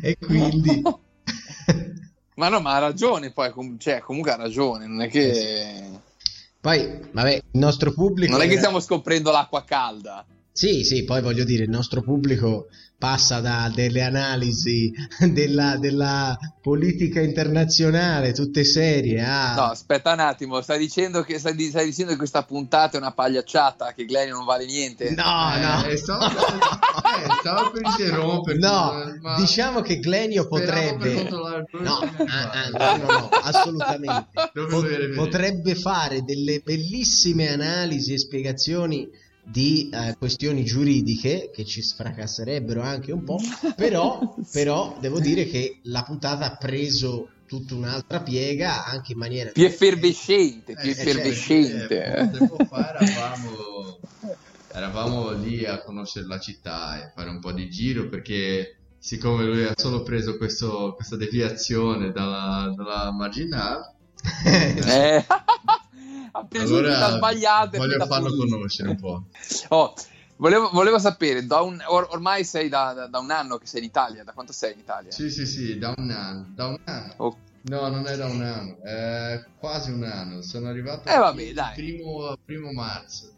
e 0.01 0.17
quindi... 0.17 0.81
Ma 2.35 2.47
no, 2.47 2.61
ma 2.61 2.75
ha 2.75 2.79
ragione 2.79 3.33
poi, 3.33 3.51
com- 3.51 3.77
cioè, 3.77 3.99
comunque 3.99 4.31
ha 4.31 4.37
ragione, 4.37 4.87
non 4.87 5.01
è 5.01 5.09
che... 5.09 5.89
Poi, 6.61 6.99
vabbè, 7.11 7.33
il 7.33 7.59
nostro 7.59 7.91
pubblico... 7.91 8.31
Non 8.31 8.41
è 8.41 8.47
che 8.47 8.55
stiamo 8.55 8.79
scoprendo 8.79 9.29
l'acqua 9.31 9.65
calda. 9.65 10.25
Sì, 10.57 10.83
sì, 10.83 11.03
poi 11.03 11.21
voglio 11.21 11.43
dire, 11.43 11.65
il 11.65 11.69
nostro 11.69 12.01
pubblico 12.01 12.69
passa 12.97 13.41
da 13.41 13.71
delle 13.71 14.01
analisi 14.01 14.91
della, 15.31 15.77
della 15.77 16.35
politica 16.59 17.21
internazionale, 17.21 18.33
tutte 18.33 18.63
serie, 18.63 19.23
a... 19.23 19.53
No, 19.53 19.61
aspetta 19.65 20.13
un 20.13 20.19
attimo, 20.19 20.59
stai 20.61 20.79
dicendo 20.79 21.21
che, 21.21 21.37
stai, 21.37 21.53
stai 21.69 21.85
dicendo 21.85 22.13
che 22.13 22.17
questa 22.17 22.41
puntata 22.41 22.97
è 22.97 22.99
una 22.99 23.11
pagliacciata, 23.11 23.93
che 23.93 24.05
Glenn 24.05 24.31
non 24.31 24.45
vale 24.45 24.65
niente? 24.65 25.11
No, 25.11 25.23
no. 25.23 25.85
Eh, 25.85 25.95
stavo, 25.95 26.25
eh, 26.25 26.31
stavo 27.39 27.69
per 27.69 27.81
interromperti. 27.83 28.59
No, 28.59 29.15
ma 29.21 29.35
diciamo 29.35 29.81
che 29.81 29.99
Glenio 29.99 30.47
potrebbe... 30.47 31.29
No, 31.29 31.99
ah, 31.99 32.49
ah, 32.49 32.97
no, 32.97 33.05
no, 33.05 33.11
no, 33.11 33.29
assolutamente. 33.29 34.29
Dove 34.55 34.69
Po- 34.69 34.81
dovevi 34.81 34.95
vedere? 34.95 35.13
potrebbe 35.13 35.75
fare 35.75 36.23
delle 36.23 36.61
bellissime 36.65 37.49
analisi 37.51 38.13
e 38.13 38.17
spiegazioni 38.17 39.25
di 39.49 39.89
eh, 39.93 40.15
questioni 40.17 40.63
giuridiche 40.65 41.49
che 41.53 41.63
ci 41.63 41.81
sfracasserebbero 41.81 42.81
anche 42.81 43.11
un 43.11 43.23
po', 43.23 43.37
però, 43.75 44.35
però 44.51 44.97
devo 44.99 45.19
dire 45.19 45.45
che 45.45 45.79
la 45.83 46.03
puntata 46.03 46.45
ha 46.45 46.55
preso 46.57 47.29
tutta 47.47 47.75
un'altra 47.75 48.21
piega 48.21 48.85
anche 48.85 49.13
in 49.13 49.19
maniera 49.19 49.51
Più 49.51 49.63
effervescente, 49.63 50.73
più 50.75 50.89
Eh, 50.89 50.91
effervescente. 50.91 52.03
eh, 52.03 52.25
poco 52.27 52.37
tempo 52.37 52.65
fa 52.65 52.93
eravamo, 52.93 53.99
eravamo 54.73 55.31
lì 55.31 55.65
a 55.65 55.81
conoscere 55.81 56.27
la 56.27 56.39
città 56.39 57.01
e 57.01 57.11
fare 57.15 57.29
un 57.29 57.39
po' 57.39 57.53
di 57.53 57.69
giro 57.69 58.09
perché 58.09 58.75
siccome 58.99 59.45
lui 59.45 59.63
ha 59.63 59.71
solo 59.75 60.03
preso 60.03 60.35
questo- 60.35 60.93
questa 60.95 61.15
deviazione 61.15 62.11
dalla, 62.11 62.73
dalla 62.75 63.11
marginale 63.13 63.93
Eh. 64.45 65.25
Ha 66.31 66.45
preso 66.45 66.77
allora 66.77 66.97
da 66.97 67.09
sbagliate 67.15 67.77
voglio 67.77 68.05
farlo 68.05 68.35
conoscere 68.35 68.89
un 68.89 68.95
po' 68.97 69.23
Oh, 69.69 69.93
volevo, 70.37 70.69
volevo 70.71 70.99
sapere, 70.99 71.45
da 71.45 71.61
un- 71.61 71.81
or- 71.87 72.07
ormai 72.11 72.43
sei 72.43 72.69
da, 72.69 72.93
da- 72.93 73.07
da 73.07 73.19
un 73.19 73.31
anno 73.31 73.57
che 73.57 73.65
sei 73.67 73.81
in 73.81 73.87
Italia, 73.87 74.23
da 74.23 74.33
quanto 74.33 74.53
sei 74.53 74.73
in 74.73 74.79
Italia? 74.79 75.11
sì 75.11 75.29
sì 75.31 75.45
sì 75.45 75.77
da 75.77 75.93
un 75.95 76.09
anno 76.11 76.51
da 76.53 76.67
un 76.67 76.77
anno. 76.85 77.13
Oh, 77.17 77.37
no 77.61 77.89
non 77.89 78.07
è 78.07 78.15
da 78.15 78.27
un 78.27 78.41
anno 78.41 78.77
è 78.83 79.43
quasi 79.57 79.91
un 79.91 80.03
anno 80.03 80.41
sono 80.41 80.67
arrivato 80.67 81.09
Eh, 81.09 81.17
vabbè, 81.17 81.41
il 81.41 81.71
primo, 81.75 82.35
primo 82.45 82.71
marzo 82.71 83.31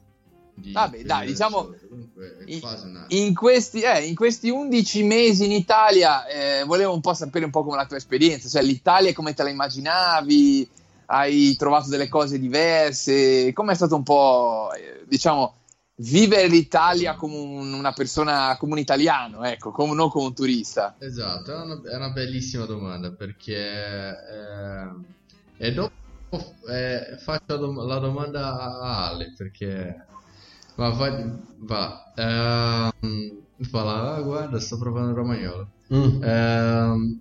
Vabbè, 0.61 1.03
dai, 1.03 1.25
2018, 1.25 1.31
diciamo, 1.31 1.75
comunque 1.89 2.37
in- 2.47 3.25
in, 3.27 3.33
questi, 3.33 3.79
eh, 3.81 4.05
in 4.05 4.13
questi 4.13 4.49
11 4.49 5.03
mesi 5.03 5.45
in 5.45 5.53
Italia 5.53 6.25
eh, 6.27 6.63
volevo 6.65 6.93
un 6.93 6.99
po' 6.99 7.13
sapere 7.13 7.45
un 7.45 7.49
po' 7.51 7.63
come 7.63 7.77
la 7.77 7.85
tua 7.85 7.95
esperienza, 7.95 8.49
cioè 8.49 8.61
l'Italia 8.61 9.13
come 9.13 9.33
te 9.33 9.43
la 9.43 9.49
immaginavi, 9.49 10.69
hai 11.11 11.55
trovato 11.57 11.89
delle 11.89 12.07
cose 12.07 12.37
diverse, 12.39 13.51
com'è 13.53 13.73
stato 13.73 13.95
un 13.95 14.03
po', 14.03 14.69
eh, 14.77 15.03
diciamo, 15.07 15.55
vivere 16.01 16.47
l'Italia 16.47 17.15
come 17.15 17.35
un- 17.35 17.73
una 17.73 17.91
persona, 17.93 18.55
come 18.57 18.73
un 18.73 18.77
italiano, 18.79 19.43
ecco, 19.43 19.71
come, 19.71 19.93
non 19.95 20.09
come 20.09 20.27
un 20.27 20.33
turista. 20.33 20.95
Esatto, 20.99 21.51
è 21.51 21.55
una, 21.61 21.81
è 21.91 21.95
una 21.95 22.09
bellissima 22.11 22.65
domanda 22.65 23.11
perché 23.11 23.55
eh, 23.57 24.87
e 25.57 25.73
dopo 25.73 25.91
eh, 26.69 27.17
faccio 27.23 27.43
la 27.47 27.55
dom- 27.55 27.85
la 27.87 27.97
domanda 27.97 28.59
a 28.59 29.07
Ale 29.09 29.33
perché 29.35 30.05
ma 30.75 30.89
va, 30.89 31.09
va 31.57 32.13
ehm, 32.15 33.41
fa 33.61 33.83
la- 33.83 34.21
guarda 34.21 34.59
sto 34.59 34.77
provando 34.77 35.09
il 35.09 35.15
romagnolo 35.15 35.67
Mm. 35.91 36.23
Ehm, 36.23 37.19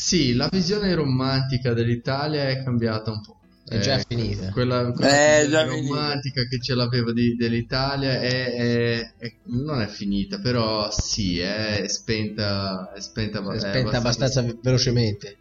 sì, 0.00 0.32
la 0.34 0.48
visione 0.50 0.94
romantica 0.94 1.72
dell'Italia 1.74 2.48
è 2.48 2.62
cambiata 2.62 3.10
un 3.10 3.20
po'. 3.20 3.36
È 3.64 3.78
già 3.80 3.96
Eh, 3.96 4.04
finita. 4.08 4.50
Quella, 4.50 4.92
quella 4.92 5.10
È 5.10 5.46
già 5.48 5.66
finita. 5.66 5.94
romantica 5.94 6.44
che 6.44 6.60
ce 6.60 6.74
l'avevo 6.74 7.12
di- 7.12 7.34
dell'Italia 7.36 8.20
è, 8.20 8.54
è- 8.54 9.14
è- 9.18 9.32
non 9.46 9.80
è 9.82 9.86
finita, 9.88 10.38
però 10.38 10.88
sì, 10.90 11.38
è 11.40 11.84
spenta, 11.88 12.92
è 12.94 13.00
spenta, 13.00 13.40
È 13.52 13.58
spenta 13.58 13.96
abbastanza 13.98 14.40
ve- 14.42 14.56
velocemente. 14.62 15.36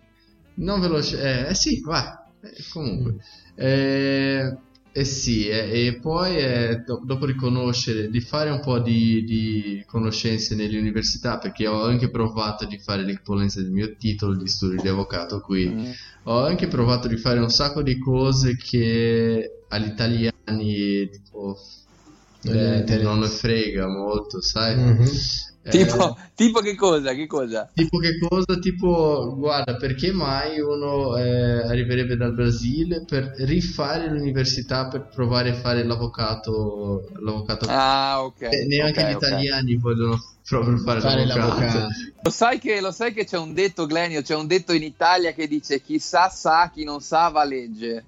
non 0.56 0.80
veloce, 0.82 1.22
eh, 1.22 1.50
eh, 1.52 1.54
sì, 1.54 1.80
vai, 1.82 2.04
eh, 2.42 2.52
comunque. 2.74 3.16
Eh, 3.56 4.58
eh 4.98 5.06
sì, 5.06 5.48
eh, 5.48 5.86
e 5.86 6.00
poi 6.00 6.38
eh, 6.38 6.78
do- 6.84 7.04
dopo 7.06 7.28
riconoscere, 7.28 8.10
di 8.10 8.20
fare 8.20 8.50
un 8.50 8.62
po' 8.62 8.80
di, 8.80 9.24
di 9.26 9.84
conoscenze 9.86 10.56
nelle 10.56 10.80
università, 10.80 11.38
perché 11.38 11.68
ho 11.68 11.84
anche 11.84 12.10
provato 12.10 12.66
di 12.66 12.80
fare 12.80 13.04
l'equivalenza 13.04 13.62
del 13.62 13.70
mio 13.70 13.96
titolo 13.96 14.36
di 14.36 14.48
studio 14.48 14.82
di 14.82 14.88
avvocato 14.88 15.40
qui. 15.42 15.70
Mm. 15.70 15.92
Ho 16.24 16.44
anche 16.44 16.66
provato 16.66 17.08
di 17.08 17.16
fare 17.18 17.40
un 17.40 17.50
sacco 17.50 17.84
di 17.84 18.00
cose 18.00 18.58
che 18.58 19.66
agli 19.68 19.86
italiani 19.86 21.10
tipo, 21.12 21.60
eh, 22.46 23.00
non 23.00 23.20
ne 23.20 23.28
frega 23.28 23.88
molto, 23.88 24.42
sai? 24.42 24.78
Eh, 25.68 25.70
Tipo, 25.70 26.18
tipo 26.34 26.60
che 26.62 26.76
cosa? 26.76 27.14
Che 27.14 27.28
cosa? 27.28 27.70
Tipo 27.74 27.98
che 27.98 28.18
cosa? 28.20 28.58
Tipo, 28.58 29.36
guarda, 29.36 29.76
perché 29.76 30.14
mai 30.14 30.60
uno 30.62 31.18
eh, 31.18 31.68
arriverebbe 31.68 32.16
dal 32.16 32.34
Brasile 32.34 33.04
per 33.06 33.34
rifare 33.40 34.10
l'università 34.10 34.88
per 34.88 35.10
provare 35.14 35.50
a 35.50 35.56
fare 35.56 35.84
l'avvocato? 35.84 37.10
L'avvocato. 37.20 37.66
Ah, 37.70 38.24
ok. 38.24 38.42
Eh, 38.44 38.66
neanche 38.68 39.02
ok, 39.02 39.08
gli 39.10 39.14
ok. 39.14 39.22
italiani 39.24 39.76
vogliono 39.76 40.18
proprio 40.48 40.78
fare, 40.78 41.02
Fare 41.02 41.26
l'avvocato. 41.26 41.60
l'avvocato. 41.60 41.88
Lo 42.22 42.30
sai, 42.30 42.60
che, 42.60 42.80
lo 42.80 42.92
sai 42.92 43.14
che 43.14 43.26
c'è 43.26 43.38
un 43.38 43.54
detto, 43.54 43.86
Glenio, 43.86 44.22
c'è 44.22 44.36
un 44.36 44.48
detto 44.48 44.72
in 44.72 44.84
Italia 44.84 45.34
che 45.34 45.48
dice 45.48 45.82
chi 45.82 46.00
sa 46.00 46.30
sa, 46.30 46.72
chi 46.74 46.86
non 46.86 47.02
sa 47.02 47.28
va 47.28 47.44
legge. 47.44 48.06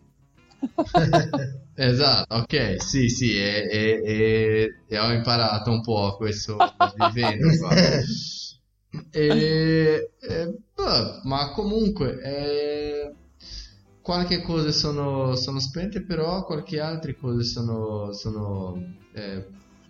Esatto, 1.81 2.35
ok, 2.35 2.75
sì, 2.81 3.07
sì, 3.09 3.31
e, 3.37 3.65
e- 3.71 4.01
e- 4.03 4.83
e 4.87 4.99
ho 4.99 5.11
imparato 5.13 5.71
un 5.71 5.81
po' 5.81 6.15
questo 6.17 6.73
vivendo 6.93 7.47
qua. 7.57 7.69
E, 9.11 10.09
e, 10.19 10.57
boh, 10.75 11.21
ma 11.23 11.51
comunque, 11.51 12.19
eh, 12.23 13.13
qualche 14.01 14.41
cosa 14.41 14.71
sono, 14.71 15.35
sono 15.35 15.59
spente, 15.59 16.01
però 16.03 16.43
qualche 16.43 16.79
altre 16.79 17.15
cose 17.15 17.43
sono, 17.43 18.11
sono 18.13 18.75
eh, 19.13 19.47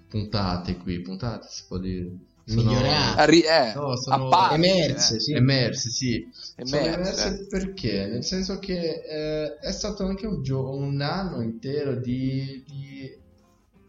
puntate 0.09 0.75
qui, 0.77 1.01
puntate 1.01 1.47
si 1.49 1.63
può 1.67 1.77
dire. 1.77 2.11
Sono 2.49 2.71
Migliorate. 2.71 3.19
Arri- 3.21 3.43
eh, 3.43 3.73
No, 3.75 3.95
sono 3.95 4.25
apparse, 4.25 4.55
emerse, 4.55 5.15
eh. 5.15 5.19
sì. 5.19 5.33
emerse, 5.33 5.89
sì. 5.89 6.29
Sono 6.63 6.81
Emerse. 6.81 7.21
emerse 7.27 7.47
perché? 7.47 8.07
Nel 8.07 8.23
senso 8.23 8.57
che 8.59 9.01
eh, 9.07 9.57
è 9.59 9.71
stato 9.71 10.05
anche 10.05 10.25
un, 10.25 10.41
gio- 10.41 10.75
un 10.75 10.99
anno 11.01 11.41
intero 11.41 11.95
di, 11.95 12.63
di, 12.65 13.17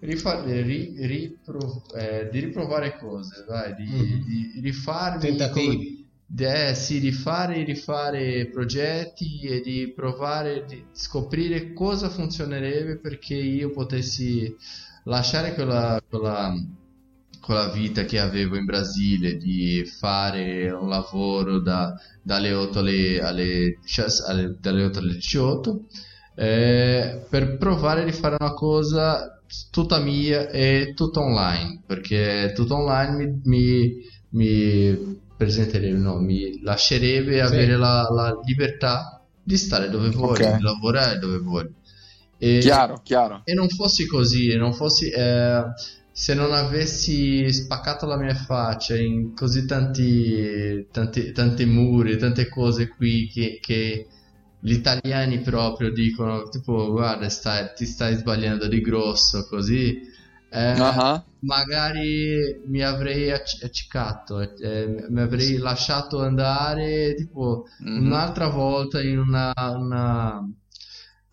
rifare, 0.01 0.63
ri- 0.63 0.95
ripro- 1.07 1.83
eh, 1.95 2.29
di 2.31 2.39
riprovare 2.41 2.97
cose, 2.99 3.45
vai, 3.49 3.75
di, 3.75 3.85
Mhm. 3.87 4.25
di 4.25 4.61
rifarmi 4.61 5.21
Tentativi. 5.21 6.09
eh, 6.39 6.75
sì, 6.75 7.01
di 7.01 7.13
fare, 7.13 7.65
rifare 7.65 8.49
progetti 8.51 9.41
e 9.43 9.61
di 9.61 9.93
provare 9.95 10.65
di 10.67 10.85
scoprire 10.93 11.73
cosa 11.73 12.09
funzionerebbe 12.09 12.99
perché 12.99 13.35
io 13.35 13.71
potessi 13.71 14.55
lasciare 15.05 15.55
quella, 15.55 16.01
quella, 16.09 16.55
con 17.41 17.55
la 17.55 17.71
vita 17.71 18.05
che 18.05 18.19
avevo 18.19 18.57
in 18.57 18.65
Brasile 18.65 19.37
di 19.37 19.85
fare 19.85 20.71
un 20.71 20.89
lavoro 20.89 21.59
da, 21.59 21.95
dalle 22.23 22.53
8 22.53 22.79
alle, 22.79 23.21
alle, 23.21 23.79
alle, 24.27 24.57
dalle 24.61 24.85
8 24.85 24.99
alle 24.99 25.15
18 25.15 25.85
eh, 26.37 27.27
per 27.29 27.57
provare 27.57 28.05
di 28.05 28.13
fare 28.13 28.37
una 28.39 28.53
cosa 28.53 29.41
tutta 29.71 29.99
mia 29.99 30.49
e 30.49 30.93
tutta 30.95 31.21
online 31.21 31.83
perché 31.87 32.53
tutto 32.55 32.77
online 32.77 33.17
mi, 33.17 33.41
mi, 33.45 33.95
mi 34.31 35.21
presenterebbe 35.37 35.99
no, 35.99 36.19
mi 36.21 36.61
lascerebbe 36.63 37.35
sì. 37.35 37.41
avere 37.41 37.77
la, 37.77 38.09
la, 38.11 38.39
libertà 38.45 39.23
di 39.43 39.57
stare 39.57 39.89
dove 39.89 40.11
voglio 40.11 40.47
okay. 40.47 40.57
di 40.57 40.63
lavorare 40.63 41.19
dove 41.19 41.39
voglio 41.39 41.73
e, 42.39 42.59
chiaro 42.59 43.01
chiaro 43.03 43.43
e 43.45 43.55
non 43.55 43.69
fossi 43.69 44.07
così 44.07 44.55
non 44.57 44.73
fossi 44.73 45.11
eh, 45.11 45.63
se 46.21 46.35
non 46.35 46.53
avessi 46.53 47.51
spaccato 47.51 48.05
la 48.05 48.19
mia 48.19 48.35
faccia 48.35 48.95
in 48.95 49.35
così 49.35 49.65
tanti, 49.65 50.87
tanti, 50.91 51.33
tanti 51.33 51.65
muri, 51.65 52.19
tante 52.19 52.47
cose 52.51 52.89
qui 52.89 53.27
che, 53.33 53.59
che 53.59 54.07
gli 54.61 54.73
italiani 54.73 55.41
proprio 55.41 55.91
dicono 55.91 56.51
tipo 56.51 56.91
guarda 56.91 57.27
stai, 57.31 57.71
ti 57.75 57.87
stai 57.87 58.17
sbagliando 58.17 58.69
di 58.69 58.83
grosso 58.83 59.47
così 59.49 59.99
eh, 60.51 60.79
uh-huh. 60.79 61.23
magari 61.39 62.61
mi 62.67 62.83
avrei 62.83 63.31
accicato 63.31 64.41
eh, 64.41 65.07
mi 65.09 65.21
avrei 65.23 65.57
lasciato 65.57 66.21
andare 66.21 67.15
tipo 67.15 67.65
mm-hmm. 67.83 68.05
un'altra 68.05 68.49
volta 68.49 69.01
in 69.01 69.21
una, 69.21 69.55
una 69.57 70.47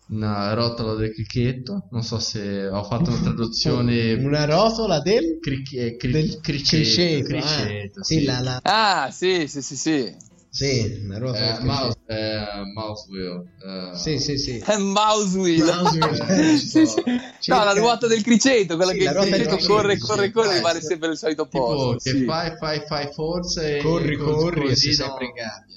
una 0.08 0.54
rotola 0.54 0.94
del 0.94 1.12
cricchetto. 1.12 1.88
Non 1.90 2.02
so 2.02 2.18
se 2.18 2.66
ho 2.66 2.82
fatto 2.84 3.10
una 3.10 3.20
traduzione. 3.20 4.14
una 4.22 4.44
rotola 4.44 5.00
del, 5.00 5.38
Cric- 5.40 5.96
cri- 5.96 6.12
del 6.12 6.40
criceto. 6.40 7.26
criceto 7.26 8.00
ah, 8.00 8.02
sì. 8.02 8.18
Sì, 8.18 8.24
la, 8.24 8.40
la... 8.40 8.60
ah, 8.62 9.10
sì, 9.10 9.46
sì, 9.48 9.62
sì, 9.62 9.76
sì. 9.76 10.16
Sì, 10.50 11.02
una 11.04 11.18
rotola 11.18 11.58
eh, 11.58 11.64
mouse, 11.64 11.98
eh, 12.06 12.44
mouse 12.74 13.06
wheel. 13.10 13.44
Uh... 13.60 13.94
Sì, 13.96 14.18
sì, 14.18 14.38
sì. 14.38 14.64
mouse 14.78 15.38
wheel. 15.38 15.64
Mouse 15.66 15.98
wheel. 15.98 16.56
sì, 16.58 16.86
sì. 16.86 17.02
No, 17.50 17.64
la 17.64 17.72
ruota 17.72 18.06
del 18.06 18.22
criceto, 18.22 18.76
quella 18.76 18.92
sì, 18.92 18.98
che 18.98 19.04
il 19.04 19.10
criceto 19.10 19.56
corre, 19.66 19.98
corre, 19.98 20.30
corre, 20.30 20.52
e 20.52 20.56
rimane 20.56 20.80
sempre 20.80 21.10
il 21.10 21.18
solito 21.18 21.46
posto. 21.46 21.96
Tipo, 21.96 22.18
che 22.18 22.24
fai, 22.24 22.56
fai, 22.56 22.82
fai 22.86 23.12
forza 23.12 23.62
e 23.62 23.82
corri, 23.82 24.16
corri, 24.16 24.70
e 24.70 24.74
sei 24.74 24.94
sempre 24.94 25.26
in 25.26 25.32
gabbia. 25.32 25.76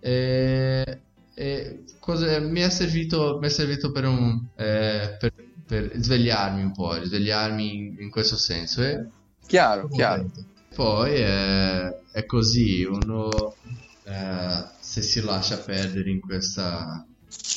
Eh, 0.00 1.00
e 1.34 1.84
cosa, 2.02 2.40
mi, 2.40 2.60
è 2.60 2.68
servito, 2.68 3.38
mi 3.40 3.46
è 3.46 3.48
servito 3.48 3.92
per, 3.92 4.06
un, 4.06 4.44
eh, 4.56 5.16
per, 5.20 5.32
per 5.64 5.92
svegliarmi 5.94 6.60
un 6.60 6.72
po', 6.72 7.00
svegliarmi 7.00 7.74
in, 7.74 7.96
in 8.00 8.10
questo 8.10 8.36
senso. 8.36 8.82
Eh? 8.82 9.06
Chiaro, 9.46 9.86
chiaro. 9.86 10.28
Poi 10.74 11.14
è, 11.14 11.96
è 12.10 12.26
così, 12.26 12.82
uno 12.82 13.54
eh, 14.02 14.64
se 14.80 15.00
si 15.00 15.22
lascia 15.22 15.58
perdere 15.58 16.10
in 16.10 16.18
questa, 16.18 17.06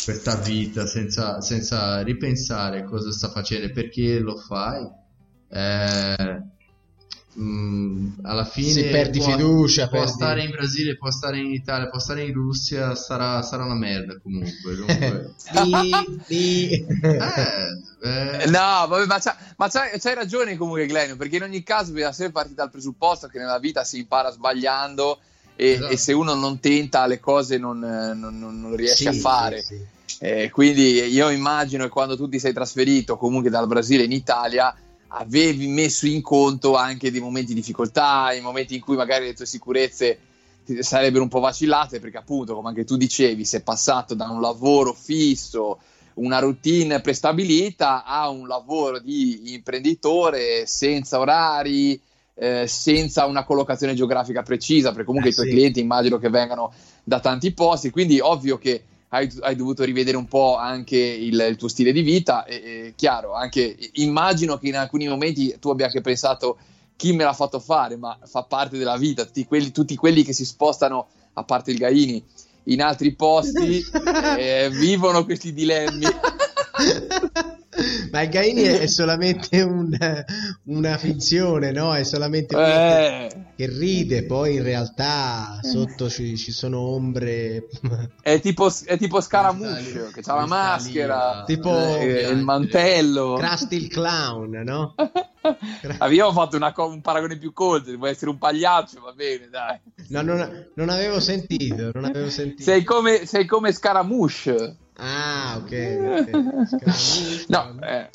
questa 0.04 0.36
vita 0.36 0.86
senza, 0.86 1.42
senza 1.42 2.02
ripensare 2.02 2.84
cosa 2.84 3.12
sta 3.12 3.30
facendo 3.30 3.66
e 3.66 3.72
perché 3.72 4.20
lo 4.20 4.36
fai, 4.36 4.88
eh, 5.50 6.44
Mm, 7.38 8.12
alla 8.24 8.46
fine 8.46 8.72
si 8.72 8.84
perdi 8.86 9.20
può, 9.20 9.32
fiducia 9.32 9.90
può 9.90 10.00
perdi... 10.00 10.14
stare 10.14 10.44
in 10.44 10.52
Brasile 10.52 10.96
può 10.96 11.12
stare 11.12 11.40
in 11.40 11.52
Italia 11.52 11.90
può 11.90 12.00
stare 12.00 12.24
in 12.24 12.32
Russia 12.32 12.96
sarà, 12.96 13.42
sarà 13.42 13.66
una 13.66 13.76
merda 13.76 14.18
comunque. 14.22 14.54
Eh, 18.06 18.10
eh. 18.10 18.50
no 18.50 18.86
vabbè, 18.88 19.06
ma, 19.06 19.20
c'hai, 19.20 19.34
ma 19.58 19.68
c'hai, 19.68 20.00
c'hai, 20.00 20.14
ragione 20.14 20.58
comunque 20.58 20.86
Glenn 20.86 21.16
perché 21.16 21.38
in 21.38 21.44
ogni 21.44 21.64
caso 21.64 21.92
bisogna 21.92 22.12
sempre 22.12 22.34
partire 22.34 22.56
dal 22.56 22.70
presupposto 22.70 23.28
che 23.28 23.40
nella 23.40 23.58
vita 23.58 23.84
si 23.84 24.00
impara 24.00 24.30
sbagliando 24.30 25.20
e, 25.56 25.72
esatto. 25.72 25.92
e 25.92 25.98
se 25.98 26.14
uno 26.14 26.36
non 26.36 26.60
tenta 26.60 27.08
le 27.08 27.20
cose 27.20 27.58
non, 27.58 27.80
non, 27.80 28.40
non 28.40 28.76
riesce 28.76 28.96
sì, 28.96 29.08
a 29.08 29.14
fare 29.14 29.62
sì, 29.62 29.80
sì. 30.06 30.18
Eh, 30.20 30.50
quindi 30.52 31.06
io 31.06 31.30
immagino 31.30 31.84
che 31.84 31.90
quando 31.90 32.16
tu 32.16 32.30
ti 32.30 32.38
sei 32.38 32.54
trasferito 32.54 33.18
comunque 33.18 33.50
dal 33.50 33.68
Brasile 33.68 34.04
in 34.04 34.12
Italia 34.12 34.76
avevi 35.18 35.68
messo 35.68 36.08
in 36.08 36.22
conto 36.22 36.76
anche 36.76 37.12
dei 37.12 37.22
momenti 37.22 37.54
di 37.54 37.60
difficoltà, 37.60 38.34
i 38.34 38.42
momenti 38.42 38.76
in 38.76 38.82
cui 38.82 38.96
magari 38.96 39.26
le 39.26 39.34
tue 39.34 39.46
sicurezze 39.46 40.20
sarebbero 40.80 41.24
un 41.24 41.30
po' 41.30 41.40
vacillate, 41.40 42.00
perché 42.00 42.18
appunto, 42.18 42.56
come 42.56 42.70
anche 42.70 42.84
tu 42.84 42.98
dicevi, 42.98 43.46
sei 43.46 43.62
passato 43.62 44.14
da 44.14 44.30
un 44.30 44.42
lavoro 44.42 44.94
fisso, 44.94 45.80
una 46.16 46.40
routine 46.40 47.02
prestabilita, 47.02 48.04
a 48.04 48.30
un 48.30 48.48
lavoro 48.48 49.00
di 49.00 49.54
imprenditore 49.54 50.66
senza 50.66 51.20
orari, 51.20 52.00
eh, 52.34 52.68
senza 52.68 53.26
una 53.26 53.46
collocazione 53.46 53.94
geografica 53.94 54.42
precisa, 54.42 54.90
perché 54.90 55.06
comunque 55.06 55.30
eh, 55.30 55.34
i 55.34 55.36
tuoi 55.36 55.48
sì. 55.48 55.54
clienti 55.54 55.80
immagino 55.80 56.18
che 56.18 56.30
vengano 56.30 56.74
da 57.04 57.20
tanti 57.20 57.54
posti, 57.54 57.90
quindi 57.90 58.20
ovvio 58.20 58.58
che 58.58 58.84
hai, 59.16 59.32
hai, 59.42 59.56
dovuto 59.56 59.84
rivedere 59.84 60.18
un 60.18 60.28
po' 60.28 60.58
anche 60.58 60.98
il, 60.98 61.40
il 61.50 61.56
tuo 61.56 61.68
stile 61.68 61.92
di 61.92 62.02
vita. 62.02 62.44
E, 62.46 62.56
e, 62.56 62.94
chiaro, 62.96 63.34
anche 63.34 63.78
immagino 63.94 64.58
che 64.58 64.68
in 64.68 64.76
alcuni 64.76 65.08
momenti 65.08 65.56
tu 65.60 65.70
abbia 65.70 65.86
anche 65.86 66.02
pensato 66.02 66.58
chi 66.98 67.14
me 67.14 67.24
l'ha 67.24 67.34
fatto 67.34 67.60
fare, 67.60 67.96
ma 67.96 68.18
fa 68.26 68.44
parte 68.44 68.78
della 68.78 68.98
vita. 68.98 69.26
Tutti 69.26 69.46
quelli, 69.46 69.72
tutti 69.72 69.96
quelli 69.96 70.24
che 70.24 70.34
si 70.34 70.46
spostano, 70.46 71.08
a 71.34 71.44
parte 71.44 71.72
il 71.72 71.78
Gaini, 71.78 72.24
in 72.66 72.82
altri 72.82 73.14
posti 73.16 73.82
eh, 74.38 74.70
vivono 74.72 75.24
questi 75.24 75.54
dilemmi. 75.54 76.06
Ma 78.16 78.22
il 78.22 78.30
Gaini 78.30 78.62
è 78.62 78.88
solamente 78.88 79.62
un, 79.62 79.94
una 80.68 80.98
finzione, 80.98 81.74
no? 81.74 81.94
È 81.94 82.06
solamente 82.06 82.56
eh. 82.56 83.46
che 83.58 83.68
ride, 83.68 84.24
poi 84.24 84.56
in 84.56 84.64
realtà 84.64 85.60
sotto 85.62 86.10
ci, 86.10 86.38
ci 86.38 86.54
sono 86.54 86.80
ombre. 86.80 87.68
È 88.22 88.40
tipo, 88.40 88.72
è 88.86 88.98
tipo 88.98 89.20
Scaramouche, 89.20 90.12
che 90.14 90.22
ha 90.24 90.34
la 90.34 90.46
maschera, 90.46 91.44
tipo 91.46 91.76
eh, 91.76 92.30
il 92.30 92.42
mantello. 92.42 93.34
Krusty 93.34 93.76
il 93.76 93.90
clown, 93.90 94.62
no? 94.64 94.96
Abbiamo 96.00 96.32
fatto 96.32 96.56
una, 96.56 96.74
un 96.74 97.02
paragone 97.02 97.38
più 97.38 97.52
colto, 97.52 97.94
vuoi 97.98 98.12
essere 98.12 98.32
un 98.32 98.38
pagliaccio, 98.38 99.02
va 99.02 99.12
bene, 99.12 99.50
dai. 99.50 99.78
No, 100.08 100.22
non, 100.22 100.70
non 100.74 100.88
avevo 100.88 101.20
sentito, 101.20 101.92
non 101.94 102.06
avevo 102.06 102.30
sentito. 102.30 102.64
Sei 102.64 102.82
come, 102.86 103.26
sei 103.26 103.46
come 103.46 103.74
Scaramouche. 103.74 104.78
Ah, 104.98 105.58
ok. 105.58 105.66
okay. 105.66 106.32
no, 107.48 107.80
eh. 107.82 108.10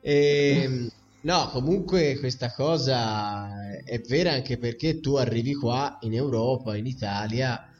e, 0.00 0.60
ehm, 0.62 0.90
no, 1.22 1.48
comunque 1.50 2.16
questa 2.18 2.52
cosa 2.52 3.48
è 3.84 4.00
vera 4.00 4.32
anche 4.32 4.56
perché 4.58 5.00
tu 5.00 5.16
arrivi 5.16 5.54
qua 5.54 5.98
in 6.02 6.14
Europa, 6.14 6.76
in 6.76 6.86
Italia 6.86 7.70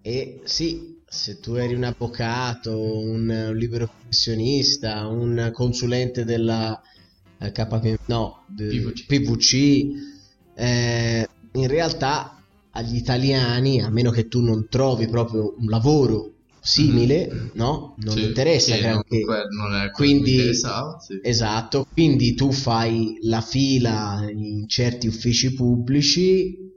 e 0.00 0.40
sì, 0.44 1.00
se 1.06 1.38
tu 1.40 1.54
eri 1.54 1.74
un 1.74 1.84
avvocato, 1.84 2.80
un, 2.80 3.28
un 3.28 3.56
libero 3.56 3.86
professionista, 3.86 5.06
un 5.06 5.50
consulente 5.52 6.24
della 6.24 6.80
eh, 7.38 7.52
KP, 7.52 7.98
no, 8.06 8.44
PVC, 8.54 9.06
PVC 9.06 10.10
eh, 10.54 11.28
in 11.52 11.66
realtà 11.68 12.41
agli 12.72 12.96
italiani, 12.96 13.82
a 13.82 13.90
meno 13.90 14.10
che 14.10 14.28
tu 14.28 14.40
non 14.40 14.66
trovi 14.68 15.08
proprio 15.08 15.54
un 15.58 15.68
lavoro 15.68 16.32
simile, 16.60 17.28
mm-hmm. 17.30 17.46
no? 17.54 17.94
Non 17.98 18.16
sì, 18.16 18.22
interessa 18.22 18.76
granché. 18.76 19.24
Non 19.24 19.90
quindi, 19.92 20.54
sì. 20.54 21.20
esatto, 21.22 21.86
quindi 21.92 22.34
tu 22.34 22.52
fai 22.52 23.18
la 23.22 23.40
fila 23.40 24.24
in 24.30 24.68
certi 24.68 25.08
uffici 25.08 25.52
pubblici, 25.54 26.70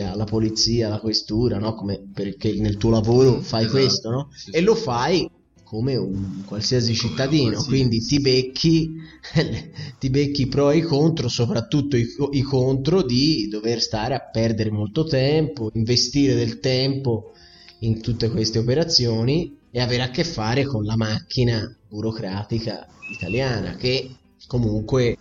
alla 0.00 0.24
polizia, 0.24 0.86
alla 0.86 1.00
questura, 1.00 1.58
no? 1.58 1.74
Come 1.74 2.00
perché 2.12 2.54
nel 2.54 2.76
tuo 2.76 2.90
lavoro 2.90 3.40
fai 3.40 3.64
esatto. 3.64 3.78
questo, 3.78 4.10
no? 4.10 4.28
Sì, 4.32 4.50
e 4.50 4.60
lo 4.60 4.74
fai 4.74 5.28
come 5.72 5.96
un 5.96 6.44
qualsiasi 6.44 6.94
cittadino, 6.94 7.52
qualsiasi. 7.52 7.68
quindi 7.68 8.04
ti 8.04 8.20
becchi, 8.20 8.94
ti 9.98 10.10
becchi 10.10 10.46
pro 10.46 10.70
e 10.70 10.82
contro, 10.82 11.28
soprattutto 11.28 11.96
i, 11.96 12.06
i, 12.32 12.42
contro 12.42 13.00
di 13.00 13.48
dover 13.48 13.80
stare 13.80 14.14
a 14.14 14.20
perdere 14.20 14.70
molto 14.70 15.04
tempo, 15.04 15.70
investire 15.72 16.34
del 16.34 16.60
tempo 16.60 17.32
in 17.78 18.02
tutte 18.02 18.28
queste 18.28 18.58
operazioni 18.58 19.60
e 19.70 19.80
avere 19.80 20.02
a 20.02 20.10
che 20.10 20.24
fare 20.24 20.66
con 20.66 20.84
la 20.84 20.94
macchina 20.94 21.74
burocratica 21.88 22.86
italiana 23.10 23.74
che 23.76 24.14
comunque 24.46 25.16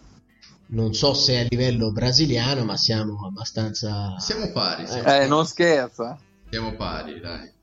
non 0.72 0.94
so 0.94 1.14
se 1.14 1.40
a 1.40 1.46
livello 1.50 1.94
brasiliano, 1.94 2.66
ma 2.66 2.76
siamo 2.76 3.26
abbastanza... 3.26 4.20
Siamo 4.20 4.52
pari. 4.52 4.86
Siamo 4.86 5.14
eh, 5.14 5.28
non 5.28 5.46
scherza. 5.46 6.20
Siamo 6.50 6.76
pari, 6.76 7.22
dai. 7.22 7.60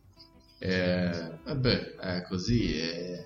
Eh, 0.60 1.10
vabbè, 1.44 1.94
è 2.00 2.22
così. 2.28 2.80
Eh. 2.80 3.24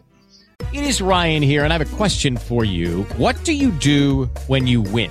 It 0.73 0.85
is 0.85 1.01
Ryan 1.01 1.43
here, 1.43 1.65
and 1.65 1.73
I 1.73 1.79
have 1.79 1.83
a 1.83 1.97
question 1.97 2.37
for 2.37 2.65
you. 2.65 3.05
What 3.17 3.37
do 3.45 3.53
you 3.53 3.71
do 3.73 4.31
when 4.47 4.67
you 4.67 4.81
win? 4.81 5.11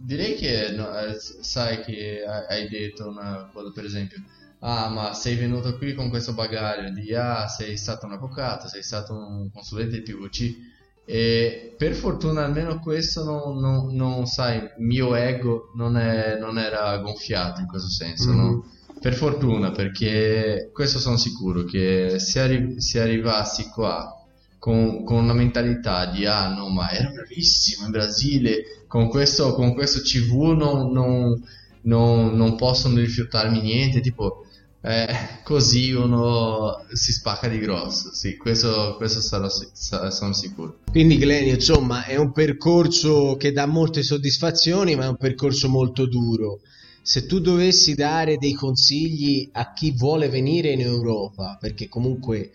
direi 0.00 0.34
che 0.36 0.72
no, 0.76 0.96
eh, 0.98 1.16
sai 1.18 1.80
che 1.82 2.22
hai 2.24 2.68
detto 2.68 3.08
una 3.08 3.48
cosa, 3.52 3.70
per 3.72 3.84
esempio, 3.84 4.22
ah, 4.60 4.88
ma 4.88 5.14
sei 5.14 5.36
venuto 5.36 5.76
qui 5.76 5.94
con 5.94 6.08
questo 6.08 6.32
bagaglio 6.34 6.90
di 6.90 7.14
ah, 7.14 7.46
sei 7.48 7.76
stato 7.76 8.06
un 8.06 8.12
avvocato, 8.12 8.68
sei 8.68 8.82
stato 8.82 9.14
un 9.14 9.50
consulente 9.52 9.96
di 9.96 10.02
PVC 10.02 10.56
e 11.04 11.74
per 11.76 11.94
fortuna 11.94 12.44
almeno 12.44 12.78
questo 12.78 13.24
non, 13.24 13.58
non- 13.58 13.94
non, 13.94 14.26
sai, 14.26 14.60
mio 14.78 15.14
ego 15.14 15.72
non, 15.74 15.96
è- 15.96 16.38
non 16.38 16.58
era 16.58 16.96
gonfiato 16.98 17.60
in 17.60 17.66
questo 17.66 17.88
senso, 17.88 18.32
no? 18.32 18.64
Per 19.00 19.14
fortuna, 19.14 19.70
perché 19.72 20.70
questo 20.72 20.98
sono 20.98 21.16
sicuro 21.16 21.64
che 21.64 22.18
se, 22.18 22.40
arri- 22.40 22.80
se 22.80 23.00
arrivassi 23.00 23.68
qua 23.70 24.14
con, 24.58 25.04
con 25.04 25.16
una 25.24 25.32
mentalità 25.32 26.04
di 26.06 26.26
ah 26.26 26.52
no 26.54 26.68
ma 26.68 26.90
era 26.90 27.08
bravissimo 27.08 27.86
in 27.86 27.90
Brasile 27.92 28.79
con 28.90 29.08
questo, 29.08 29.54
con 29.54 29.72
questo 29.72 30.00
CV 30.00 30.56
non, 30.56 30.90
non, 30.90 31.40
non, 31.82 32.34
non 32.34 32.56
possono 32.56 32.96
rifiutarmi 32.96 33.60
niente 33.60 34.00
tipo 34.00 34.46
eh, 34.82 35.06
così 35.44 35.92
uno 35.92 36.84
si 36.92 37.12
spacca 37.12 37.46
di 37.46 37.60
grosso 37.60 38.12
sì 38.12 38.36
questo, 38.36 38.96
questo 38.96 39.20
sarò, 39.20 39.48
sono 39.48 40.32
sicuro 40.32 40.78
Quindi 40.90 41.18
Glenio, 41.18 41.54
insomma, 41.54 42.04
è 42.04 42.16
un 42.16 42.32
percorso 42.32 43.36
che 43.36 43.52
dà 43.52 43.66
molte 43.66 44.02
soddisfazioni, 44.02 44.96
ma 44.96 45.04
è 45.04 45.08
un 45.08 45.18
percorso 45.18 45.68
molto 45.68 46.06
duro. 46.06 46.58
Se 47.00 47.26
tu 47.26 47.38
dovessi 47.38 47.94
dare 47.94 48.38
dei 48.38 48.54
consigli 48.54 49.48
a 49.52 49.72
chi 49.72 49.92
vuole 49.92 50.28
venire 50.28 50.72
in 50.72 50.80
Europa, 50.80 51.56
perché 51.60 51.88
comunque 51.88 52.50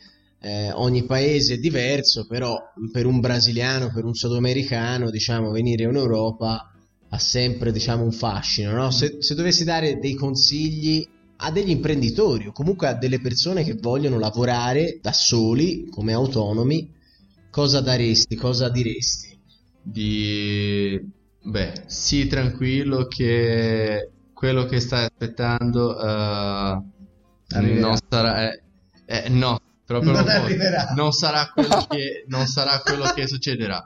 eh, 0.46 0.72
ogni 0.74 1.04
paese 1.06 1.56
è 1.56 1.58
diverso, 1.58 2.28
però 2.28 2.58
per 2.92 3.06
un 3.06 3.20
brasiliano, 3.20 3.92
per 3.92 4.06
un 4.06 4.14
sudamericano, 4.14 5.10
diciamo, 5.10 5.52
venire 5.52 5.84
in 5.84 5.96
Europa 5.96 6.72
ha 7.10 7.20
sempre, 7.20 7.72
diciamo, 7.72 8.04
un 8.04 8.12
fascino, 8.12 8.72
no? 8.72 8.92
Se, 8.92 9.18
se 9.20 9.36
dovessi 9.36 9.64
dare 9.64 9.98
dei 9.98 10.14
consigli 10.14 11.08
a 11.38 11.52
degli 11.52 11.70
imprenditori 11.70 12.48
o 12.48 12.52
comunque 12.52 12.88
a 12.88 12.94
delle 12.94 13.20
persone 13.20 13.64
che 13.64 13.76
vogliono 13.80 14.20
lavorare 14.20 15.00
da 15.02 15.12
soli, 15.12 15.88
come 15.90 16.14
autonomi, 16.14 16.92
cosa 17.50 17.82
daresti, 17.82 18.36
cosa 18.36 18.70
diresti? 18.70 19.34
di 19.88 21.00
beh 21.44 21.84
sii 21.86 22.26
tranquillo 22.26 23.06
che 23.06 24.10
quello 24.34 24.66
che 24.66 24.80
stai 24.80 25.06
aspettando 25.06 25.96
Arriverà. 25.96 27.88
non 27.88 27.98
sarà 28.10 28.52
eh, 28.52 28.64
eh, 29.06 29.30
no 29.30 29.60
proprio 29.86 30.12
Non 30.12 30.24
non, 30.26 30.30
arriverà. 30.36 30.94
non 30.96 31.12
sarà 31.12 31.50
quello 31.54 31.86
che 31.90 32.26
non 32.28 32.46
sarà 32.48 32.80
quello 32.80 33.06
che 33.14 33.28
succederà 33.28 33.84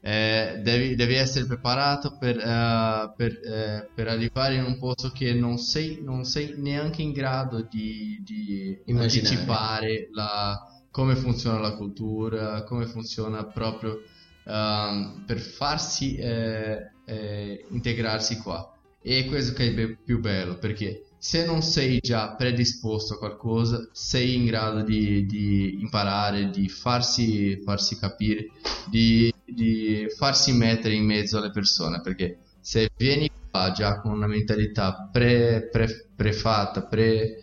Eh, 0.00 0.60
devi, 0.62 0.94
devi 0.94 1.14
essere 1.14 1.46
preparato 1.46 2.18
per, 2.18 2.36
eh, 2.38 3.12
per, 3.16 3.32
eh, 3.42 3.90
per 3.94 4.08
arrivare 4.08 4.56
in 4.56 4.64
un 4.64 4.78
posto 4.78 5.10
che 5.10 5.32
non 5.32 5.56
sei, 5.56 6.00
non 6.02 6.24
sei 6.24 6.54
neanche 6.58 7.00
in 7.00 7.12
grado 7.12 7.62
di, 7.62 8.20
di 8.22 8.78
Immaginare. 8.86 9.02
anticipare 9.28 10.08
la- 10.12 10.58
come 10.90 11.16
funziona 11.16 11.58
la 11.58 11.74
cultura, 11.74 12.62
come 12.64 12.86
funziona 12.86 13.46
proprio 13.46 14.00
ehm, 14.46 15.24
per 15.26 15.38
farsi 15.40 16.16
eh, 16.16 16.90
eh, 17.06 17.66
integrarsi 17.70 18.36
qua. 18.38 18.68
E 19.00 19.24
questo 19.26 19.52
che 19.54 19.68
è 19.68 19.72
be- 19.74 19.96
più 20.04 20.20
bello, 20.20 20.58
perché 20.58 21.02
se 21.24 21.46
non 21.46 21.62
sei 21.62 22.00
già 22.02 22.34
predisposto 22.34 23.14
a 23.14 23.18
qualcosa, 23.18 23.88
sei 23.92 24.34
in 24.34 24.44
grado 24.44 24.82
di, 24.82 25.24
di 25.24 25.78
imparare, 25.80 26.50
di 26.50 26.68
farsi, 26.68 27.62
farsi 27.64 27.98
capire, 27.98 28.48
di, 28.90 29.32
di 29.42 30.06
farsi 30.14 30.52
mettere 30.52 30.92
in 30.92 31.06
mezzo 31.06 31.38
alle 31.38 31.50
persone, 31.50 32.02
perché 32.02 32.40
se 32.60 32.90
vieni 32.94 33.30
qua 33.50 33.72
già 33.72 34.02
con 34.02 34.12
una 34.12 34.26
mentalità 34.26 35.08
pre, 35.10 35.66
pre- 35.72 36.08
prefatta, 36.14 36.82
pre, 36.82 37.38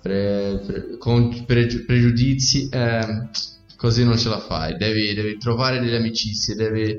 pre- 0.00 0.96
con 1.00 1.44
pre- 1.44 1.82
pregiudizi, 1.84 2.68
ehm, 2.70 3.28
così 3.74 4.04
non 4.04 4.18
ce 4.18 4.28
la 4.28 4.38
fai. 4.38 4.76
Devi, 4.76 5.14
devi 5.14 5.36
trovare 5.36 5.80
delle 5.80 5.96
amicizie, 5.96 6.54
devi 6.54 6.96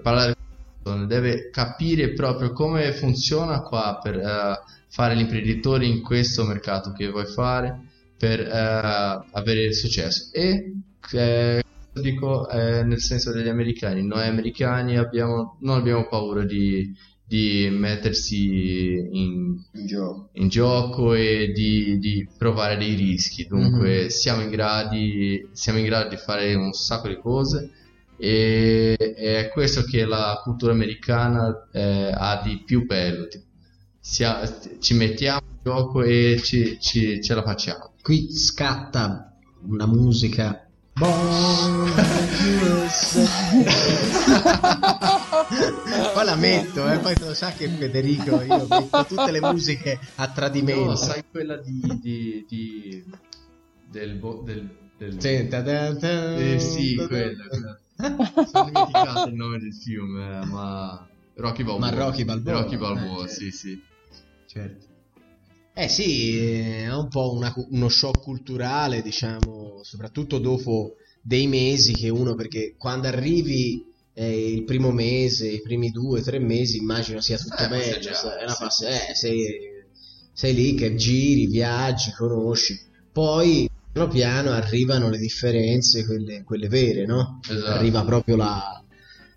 parlare 0.00 0.36
con 0.36 1.00
le 1.00 1.06
persone, 1.06 1.06
devi 1.08 1.50
capire 1.50 2.12
proprio 2.12 2.52
come 2.52 2.92
funziona 2.92 3.62
qua 3.62 3.98
per 4.00 4.18
eh, 4.18 4.76
fare 4.90 5.14
l'imprenditore 5.14 5.86
in 5.86 6.02
questo 6.02 6.44
mercato 6.44 6.92
che 6.92 7.08
vuoi 7.10 7.26
fare 7.26 7.80
per 8.16 8.40
eh, 8.40 9.26
avere 9.32 9.72
successo. 9.72 10.30
E 10.32 10.72
eh, 11.12 11.62
dico 11.92 12.48
eh, 12.48 12.82
nel 12.84 13.00
senso 13.00 13.32
degli 13.32 13.48
americani, 13.48 14.02
noi 14.04 14.26
americani 14.26 14.96
abbiamo, 14.96 15.58
non 15.60 15.78
abbiamo 15.78 16.06
paura 16.08 16.44
di, 16.44 16.92
di 17.24 17.68
mettersi 17.70 18.94
in, 19.12 19.56
In 19.72 19.86
gioco. 19.86 20.30
in 20.32 20.48
gioco 20.48 21.14
e 21.14 21.52
di, 21.54 21.98
di 21.98 22.28
provare 22.36 22.76
dei 22.76 22.94
rischi. 22.94 23.46
Dunque 23.46 24.02
Mhm. 24.04 24.08
siamo, 24.08 24.42
in 24.42 24.50
gradi, 24.50 25.48
siamo 25.52 25.78
in 25.78 25.84
grado 25.86 26.08
di 26.10 26.16
fare 26.16 26.54
un 26.54 26.72
sacco 26.72 27.08
di 27.08 27.18
cose 27.18 27.70
e 28.16 28.96
è 28.96 29.48
questo 29.52 29.82
che 29.84 30.04
la 30.04 30.40
cultura 30.42 30.72
americana 30.72 31.68
eh, 31.72 32.10
ha 32.14 32.40
di 32.44 32.62
più 32.64 32.84
bello. 32.86 33.26
Tipo, 33.28 33.44
sia- 34.10 34.58
ci 34.80 34.94
mettiamo 34.94 35.40
in 35.50 35.58
gioco 35.62 36.02
e 36.02 36.40
ci, 36.42 36.78
ci- 36.80 37.20
ce 37.22 37.34
la 37.34 37.42
facciamo. 37.42 37.92
Qui 38.00 38.32
scatta 38.32 39.34
una 39.66 39.86
musica. 39.86 40.62
Poi 46.14 46.24
la 46.24 46.34
metto, 46.36 46.90
eh, 46.90 46.98
poi 46.98 47.14
lo 47.20 47.34
sa 47.34 47.50
che 47.52 47.68
Federico, 47.68 48.40
io 48.40 48.66
metto 48.68 49.04
tutte 49.04 49.30
le 49.30 49.40
musiche 49.40 49.98
a 50.16 50.28
tradimento. 50.28 50.84
No, 50.86 50.96
sai 50.96 51.22
quella 51.30 51.56
di, 51.58 51.80
di- 52.00 52.44
di- 52.48 53.04
del, 53.90 54.14
bo- 54.16 54.42
del, 54.44 54.68
del-. 54.96 55.16
Eh, 56.54 56.58
sì, 56.58 56.96
quella, 57.06 57.44
quella. 57.48 57.78
Sono 58.46 58.64
dimenticato 58.64 59.28
il 59.28 59.34
nome 59.34 59.58
del 59.58 59.74
film, 59.74 60.16
eh, 60.18 60.44
ma 60.46 61.06
Rocky 61.36 61.62
Balboa. 61.62 61.90
Ma 61.90 61.96
Rocky 61.96 62.24
Balboa, 62.24 62.60
Rocky 62.60 62.76
Balboa, 62.76 63.24
eh, 63.24 63.28
sì, 63.28 63.50
sì. 63.52 63.80
Certo. 64.58 64.86
Eh 65.74 65.88
sì, 65.88 66.36
è 66.36 66.92
un 66.92 67.08
po' 67.08 67.32
una- 67.34 67.54
uno 67.70 67.88
shock 67.88 68.20
culturale, 68.22 69.00
diciamo, 69.00 69.80
soprattutto 69.84 70.38
dopo 70.38 70.94
dei 71.22 71.46
mesi 71.46 71.92
che 71.94 72.08
uno, 72.08 72.34
perché 72.34 72.74
quando 72.76 73.06
arrivi 73.06 73.86
eh, 74.14 74.52
il 74.52 74.64
primo 74.64 74.90
mese, 74.90 75.46
i 75.48 75.62
primi 75.62 75.90
due, 75.90 76.20
tre 76.22 76.40
mesi, 76.40 76.78
immagino 76.78 77.20
sia 77.20 77.38
tutto 77.38 77.62
Eh, 77.62 77.68
bello, 77.68 78.08
è 78.36 78.42
una 78.42 78.52
sì. 78.54 78.62
passe- 78.62 79.10
eh, 79.10 79.14
sei, 79.14 79.46
sei 80.32 80.54
lì 80.54 80.74
che 80.74 80.96
giri, 80.96 81.46
viaggi, 81.46 82.10
conosci, 82.10 82.76
poi 83.12 83.68
piano 83.92 84.08
piano 84.08 84.50
arrivano 84.50 85.08
le 85.10 85.18
differenze, 85.18 86.04
quelle, 86.04 86.42
quelle 86.42 86.66
vere, 86.66 87.06
no? 87.06 87.38
Esatto. 87.48 87.70
Arriva 87.70 88.04
proprio 88.04 88.34
la, 88.34 88.82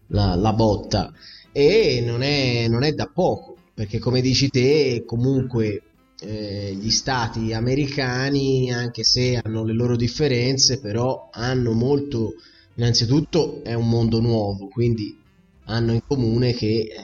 la- 0.08 0.36
la 0.36 0.54
botta 0.54 1.12
e 1.52 2.02
non 2.04 2.24
è, 2.24 2.68
non 2.68 2.82
è 2.84 2.92
da 2.94 3.06
poco, 3.06 3.51
perché 3.82 3.98
come 3.98 4.22
dici 4.22 4.50
te, 4.50 5.06
comunque 5.08 5.82
eh, 6.20 6.78
gli 6.80 6.92
stati 6.92 7.52
americani, 7.52 8.72
anche 8.72 9.04
se 9.04 9.42
hanno 9.42 9.64
le 9.64 9.74
loro 9.74 9.96
differenze, 9.96 10.80
però 10.80 11.30
hanno 11.32 11.72
molto, 11.72 12.36
innanzitutto 12.76 13.64
è 13.64 13.74
un 13.74 13.90
mondo 13.90 14.20
nuovo, 14.20 14.68
quindi 14.68 15.18
hanno 15.64 15.94
in 15.94 16.02
comune 16.06 16.54
che 16.54 16.68
eh, 16.68 16.96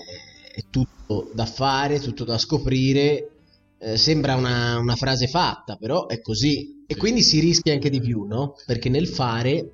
è 0.53 0.65
tutto 0.69 1.31
da 1.33 1.47
fare, 1.47 1.99
tutto 1.99 2.23
da 2.25 2.37
scoprire. 2.37 3.31
Eh, 3.79 3.97
sembra 3.97 4.35
una, 4.35 4.77
una 4.77 4.95
frase 4.95 5.25
fatta, 5.25 5.77
però 5.77 6.05
è 6.05 6.21
così. 6.21 6.83
E 6.85 6.95
quindi 6.95 7.23
si 7.23 7.39
rischia 7.39 7.73
anche 7.73 7.89
di 7.89 8.01
più, 8.01 8.25
no? 8.25 8.53
Perché 8.67 8.89
nel 8.89 9.07
fare 9.07 9.71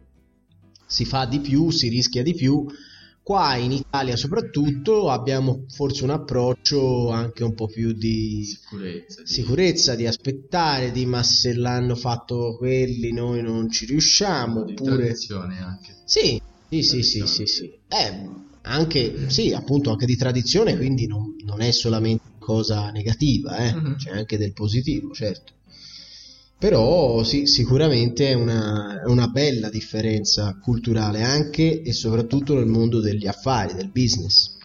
si 0.86 1.04
fa 1.04 1.26
di 1.26 1.42
più, 1.42 1.70
si 1.70 1.90
rischia 1.90 2.24
di 2.24 2.34
più. 2.34 2.66
Qua 3.24 3.56
in 3.56 3.72
Italia 3.72 4.18
soprattutto 4.18 5.10
abbiamo 5.10 5.64
forse 5.70 6.04
un 6.04 6.10
approccio 6.10 7.10
anche 7.10 7.46
un 7.46 7.54
po' 7.54 7.68
più 7.68 7.94
di 7.94 8.44
Sicurezza. 8.44 9.22
di- 9.22 9.34
sicurezza, 9.34 9.96
di 9.96 10.06
aspettare, 10.06 10.92
di 10.92 11.06
ma 11.06 11.24
se 11.24 11.54
l'hanno 11.54 11.96
fatto 11.96 12.58
quelli 12.58 13.14
noi 13.14 13.42
non 13.42 13.70
ci 13.72 13.86
riusciamo, 13.86 14.66
di 14.66 14.74
oppure... 14.74 14.96
tradizione 14.98 15.58
anche. 15.58 15.96
Sì, 16.04 16.38
sì, 16.70 16.82
sì, 16.84 17.02
sì, 17.02 17.26
sì, 17.26 17.46
sì. 17.46 17.72
Eh, 17.88 18.30
anche, 18.64 19.30
sì, 19.30 19.54
appunto, 19.54 19.90
anche 19.92 20.06
di 20.06 20.18
tradizione, 20.18 20.76
quindi 20.76 21.08
non, 21.08 21.36
non 21.46 21.62
è 21.62 21.72
solamente 21.72 22.24
cosa 22.40 22.90
negativa, 22.92 23.56
eh. 23.58 23.74
Mhm. 23.74 23.96
c'è 23.96 24.12
anche 24.12 24.38
del 24.38 24.52
positivo, 24.52 25.14
certo. 25.14 25.54
Però 26.64 27.24
sì, 27.24 27.46
sicuramente 27.46 28.30
è 28.30 28.34
una, 28.36 29.02
è 29.02 29.08
una 29.08 29.28
bella 29.28 29.68
differenza 29.68 30.58
culturale 30.62 31.22
anche 31.22 31.82
e 31.82 31.92
soprattutto 31.92 32.54
nel 32.54 32.68
mondo 32.68 33.02
degli 33.02 33.28
affari, 33.28 33.74
del 33.74 33.90
business. 33.90 34.60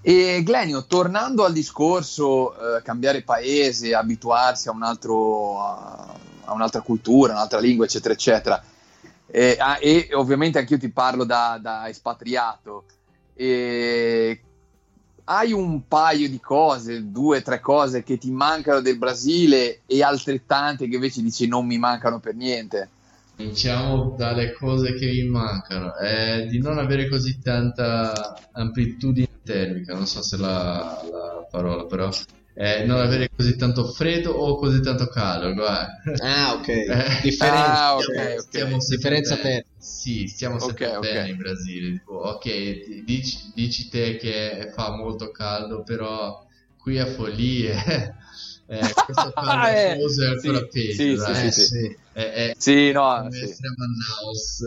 E 0.00 0.40
Glenio, 0.42 0.86
tornando 0.86 1.44
al 1.44 1.52
discorso 1.52 2.54
eh, 2.54 2.82
cambiare 2.82 3.20
paese, 3.20 3.94
abituarsi 3.94 4.68
a, 4.68 4.72
un 4.72 4.82
altro, 4.82 5.60
a, 5.60 6.14
a 6.44 6.54
un'altra 6.54 6.80
cultura, 6.80 7.34
un'altra 7.34 7.60
lingua, 7.60 7.84
eccetera, 7.84 8.14
eccetera. 8.14 8.64
E, 9.26 9.56
ah, 9.60 9.76
e 9.78 10.08
ovviamente 10.14 10.60
anch'io 10.60 10.78
ti 10.78 10.88
parlo 10.88 11.24
da, 11.24 11.58
da 11.60 11.90
espatriato. 11.90 12.84
E 13.34 14.40
hai 15.24 15.52
un 15.52 15.86
paio 15.86 16.28
di 16.28 16.40
cose, 16.40 17.10
due 17.10 17.38
o 17.38 17.42
tre 17.42 17.60
cose 17.60 18.02
che 18.02 18.18
ti 18.18 18.30
mancano 18.30 18.80
del 18.80 18.98
Brasile 18.98 19.80
e 19.86 20.02
altrettante 20.02 20.88
che 20.88 20.94
invece 20.94 21.22
dici 21.22 21.46
non 21.46 21.66
mi 21.66 21.78
mancano 21.78 22.20
per 22.20 22.34
niente. 22.34 22.88
Diciamo 23.36 24.14
dalle 24.18 24.52
cose 24.52 24.94
che 24.94 25.06
mi 25.06 25.24
mancano 25.24 25.96
è 25.96 26.46
di 26.46 26.58
non 26.58 26.78
avere 26.78 27.08
così 27.08 27.40
tanta 27.40 28.34
amplitudine 28.52 29.28
termica, 29.42 29.94
non 29.94 30.06
so 30.06 30.22
se 30.22 30.36
la, 30.36 31.00
la 31.10 31.46
parola, 31.50 31.84
però 31.86 32.10
è 32.60 32.84
non 32.84 32.98
avere 33.00 33.28
così 33.34 33.56
tanto 33.56 33.84
freddo 33.92 34.32
o 34.32 34.56
così 34.58 34.80
tanto 34.80 35.06
caldo, 35.08 35.52
guarda. 35.54 35.88
Ah, 36.22 36.54
ok. 36.54 36.68
Eh. 36.68 37.20
Differenza, 37.22 37.82
Ah, 37.82 37.96
ok, 37.96 38.04
Stiamo- 38.04 38.28
ok. 38.38 38.48
stiamo 38.48 38.80
sempre 38.80 38.96
Differenza 38.96 39.36
termica. 39.36 39.66
Sì, 39.78 40.26
stiamo 40.26 40.58
sempre 40.58 40.96
ok. 40.96 40.98
bene 41.00 41.28
in 41.30 41.36
Brasile. 41.36 41.90
Tipo, 41.92 42.12
ok, 42.14 43.02
dici, 43.04 43.36
dici 43.54 43.88
te 43.88 44.16
che 44.16 44.70
fa 44.74 44.90
molto 44.94 45.30
caldo, 45.30 45.82
però 45.82 46.38
qui 46.76 46.98
a 46.98 47.06
Folie 47.06 47.72
eh, 48.66 48.92
questo 49.04 49.32
caldo 49.38 49.66
Eh, 49.66 49.94
è 49.94 50.26
ancora 50.26 50.58
sì, 50.60 50.68
peggio. 50.70 50.92
sì, 50.92 51.16
sì, 51.16 51.32
Eh, 51.46 51.50
sì. 51.50 51.60
sì. 51.62 51.98
È, 52.12 52.20
è 52.20 52.52
Sì, 52.58 52.92
no, 52.92 53.16
come 53.16 53.30
sì. 53.30 53.44
a 53.44 53.72
Manaus, 53.76 54.60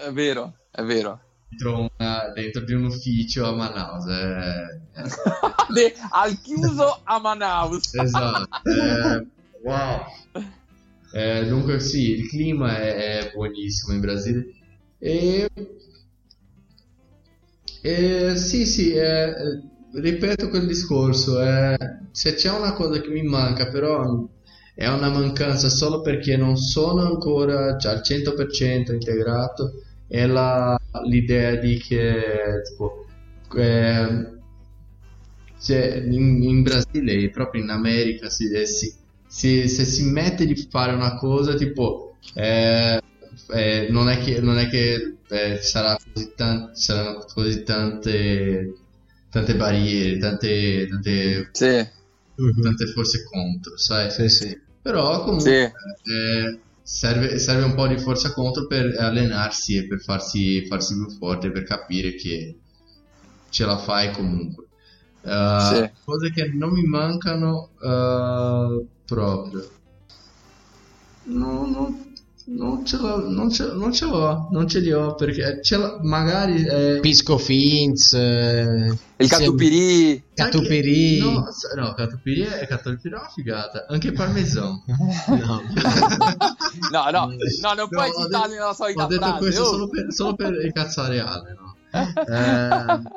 eh, 0.00 0.06
è 0.08 0.12
vero, 0.12 0.54
è 0.70 0.82
vero. 0.82 1.20
Dentro, 1.48 1.88
una- 1.98 2.30
dentro 2.34 2.62
di 2.64 2.72
un 2.72 2.84
ufficio 2.84 3.46
a 3.46 3.54
Manaus. 3.54 4.06
eh, 4.06 4.80
eh. 4.94 5.72
De- 5.72 5.94
al 6.10 6.40
chiuso 6.40 7.00
a 7.04 7.18
Manaus. 7.20 7.94
Esatto, 8.00 8.48
eh, 8.62 9.26
wow. 9.62 10.00
Eh, 11.12 11.46
dunque 11.46 11.80
sì, 11.80 12.10
il 12.10 12.28
clima 12.28 12.78
è, 12.78 13.20
è 13.20 13.30
buonissimo 13.34 13.94
in 13.94 14.00
Brasile. 14.00 14.46
E, 14.98 15.48
e 17.82 18.36
sì, 18.36 18.66
sì, 18.66 18.92
eh, 18.92 19.32
ripeto 19.92 20.48
quel 20.48 20.66
discorso, 20.66 21.40
eh, 21.40 21.76
se 22.12 22.34
c'è 22.34 22.50
una 22.50 22.72
cosa 22.74 23.00
che 23.00 23.08
mi 23.08 23.22
manca, 23.22 23.68
però 23.68 24.26
è 24.74 24.86
una 24.88 25.08
mancanza 25.10 25.68
solo 25.68 26.00
perché 26.02 26.36
non 26.36 26.56
sono 26.56 27.02
ancora 27.02 27.76
cioè, 27.78 27.92
al 27.92 28.02
100% 28.02 28.92
integrato, 28.92 29.82
è 30.06 30.26
la- 30.26 30.77
l'idea 31.02 31.56
di 31.56 31.78
che 31.78 32.62
tipo, 32.68 33.12
eh, 33.56 34.40
cioè, 35.60 35.96
in, 36.08 36.42
in 36.42 36.62
Brasile, 36.62 37.30
proprio 37.30 37.62
in 37.62 37.70
America, 37.70 38.28
si, 38.30 38.50
eh, 38.52 38.66
si- 38.66 38.94
si- 39.26 39.68
se 39.68 39.84
si 39.84 40.04
mette 40.04 40.46
di 40.46 40.54
fare 40.70 40.92
una 40.94 41.14
cosa 41.16 41.54
tipo, 41.54 42.18
eh, 42.34 42.98
eh, 43.54 43.88
non 43.90 44.08
è 44.08 44.18
che, 44.18 44.40
non 44.40 44.58
è 44.58 44.68
che 44.68 45.18
eh, 45.28 45.58
sarà 45.60 45.96
così 46.12 46.32
tan- 46.34 46.74
saranno 46.74 47.18
così 47.24 47.62
tante, 47.64 48.72
tante 49.28 49.56
barriere, 49.56 50.18
tante, 50.18 50.86
tante, 50.88 51.50
Sì, 51.52 51.66
tante 52.62 52.86
forze 52.86 53.22
contro, 53.24 53.76
sai? 53.76 54.10
Sì, 54.10 54.28
sì. 54.28 54.56
Però 54.80 55.24
sì. 55.36 55.50
comunque 55.50 55.72
eh, 56.04 56.62
serve, 56.88 57.38
serve 57.38 57.64
un 57.64 57.74
po' 57.74 57.86
di 57.86 57.98
forza 57.98 58.32
contro 58.32 58.66
per 58.66 58.96
allenarsi 58.98 59.76
e 59.76 59.86
per 59.86 60.00
farsi, 60.00 60.64
farsi 60.66 60.94
più 60.94 61.10
forte, 61.18 61.50
per 61.50 61.64
capire 61.64 62.14
che 62.14 62.56
ce 63.50 63.64
la 63.66 63.76
fai 63.76 64.10
comunque. 64.12 64.64
Eh, 65.22 65.58
Sì. 65.60 65.90
Cose 66.04 66.30
che 66.32 66.50
non 66.54 66.70
mi 66.70 66.82
mancano 66.84 67.70
eh, 67.82 68.84
proprio. 69.04 69.70
No, 71.24 71.66
no, 71.66 72.06
non 72.46 72.86
ce 72.86 72.96
l'ho, 72.96 73.28
non 73.28 73.50
ce, 73.50 73.70
non 73.74 73.92
ce 73.92 74.06
l'ho, 74.06 74.48
non 74.50 74.66
ce 74.66 74.80
li 74.80 74.90
ho 74.90 75.14
perché 75.14 75.62
ce 75.62 75.76
l'ho- 75.76 75.98
magari 76.02 76.64
eh, 76.64 76.98
Pisco 77.00 77.36
Fins, 77.36 78.14
eh, 78.14 78.96
Il 79.18 79.28
Catupiry. 79.28 80.22
Catupiry. 80.32 81.18
No, 81.18 81.44
no, 81.76 81.92
catupiry 81.94 82.42
è 82.44 82.66
è 82.66 82.78
una 83.04 83.28
figata. 83.34 83.84
Anche 83.88 84.12
parmesan. 84.12 84.82
No. 85.28 85.60
No, 86.90 87.10
no, 87.10 87.26
no, 87.62 87.72
non 87.74 87.88
puoi 87.88 88.08
No, 88.08 88.14
ho 88.14 88.24
citarli 88.24 88.48
detto- 88.48 88.60
nella 88.60 88.72
solita 88.74 89.04
Ho 89.04 89.06
detto 89.06 89.22
frase. 89.24 89.38
questo 89.38 89.62
oh. 89.62 89.66
solo 89.66 89.88
per, 89.88 90.06
solo 90.12 90.34
per 90.34 90.64
incazzare 90.64 91.20
Ale, 91.20 91.52
no? 91.54 91.76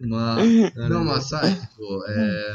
Eh, 0.00 0.06
ma, 0.06 0.42
no, 0.88 1.02
ma 1.02 1.20
sai, 1.20 1.58
tipo, 1.58 2.04
ehm, 2.06 2.54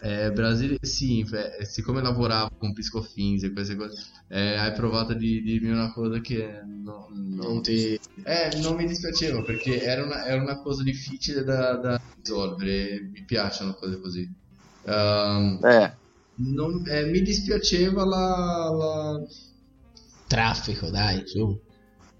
eh, 0.00 0.32
Brasile, 0.32 0.78
sì, 0.80 1.20
eh, 1.30 1.64
siccome 1.64 2.02
lavoravo 2.02 2.50
con 2.58 2.72
Pisco 2.72 3.02
Fins 3.02 3.44
e 3.44 3.52
queste 3.52 3.76
cose, 3.76 3.94
eh, 4.28 4.56
hai 4.56 4.72
provato 4.72 5.12
di 5.14 5.40
dirmi 5.42 5.70
una 5.70 5.92
cosa 5.92 6.18
che 6.20 6.62
no- 6.64 7.08
no- 7.12 7.42
Non 7.44 7.62
ti... 7.62 7.96
eh, 8.24 8.58
non 8.62 8.74
mi 8.74 8.86
dispiaceva 8.86 9.42
perché 9.42 9.80
era 9.82 10.02
una, 10.02 10.24
era 10.24 10.40
una 10.42 10.60
cosa 10.60 10.82
difficile 10.82 11.44
da, 11.44 11.76
da 11.76 12.00
risolvere, 12.16 13.00
mi 13.12 13.22
piacciono 13.24 13.74
cose 13.74 14.00
così. 14.00 14.28
Ehm, 14.86 15.60
Eh, 15.62 15.96
non- 16.54 16.82
eh, 16.88 17.04
mi 17.06 17.20
dispiaceva 17.22 18.04
la, 18.04 18.70
la- 18.70 19.20
Traffico, 20.26 20.90
dai, 20.90 21.22
su. 21.26 21.60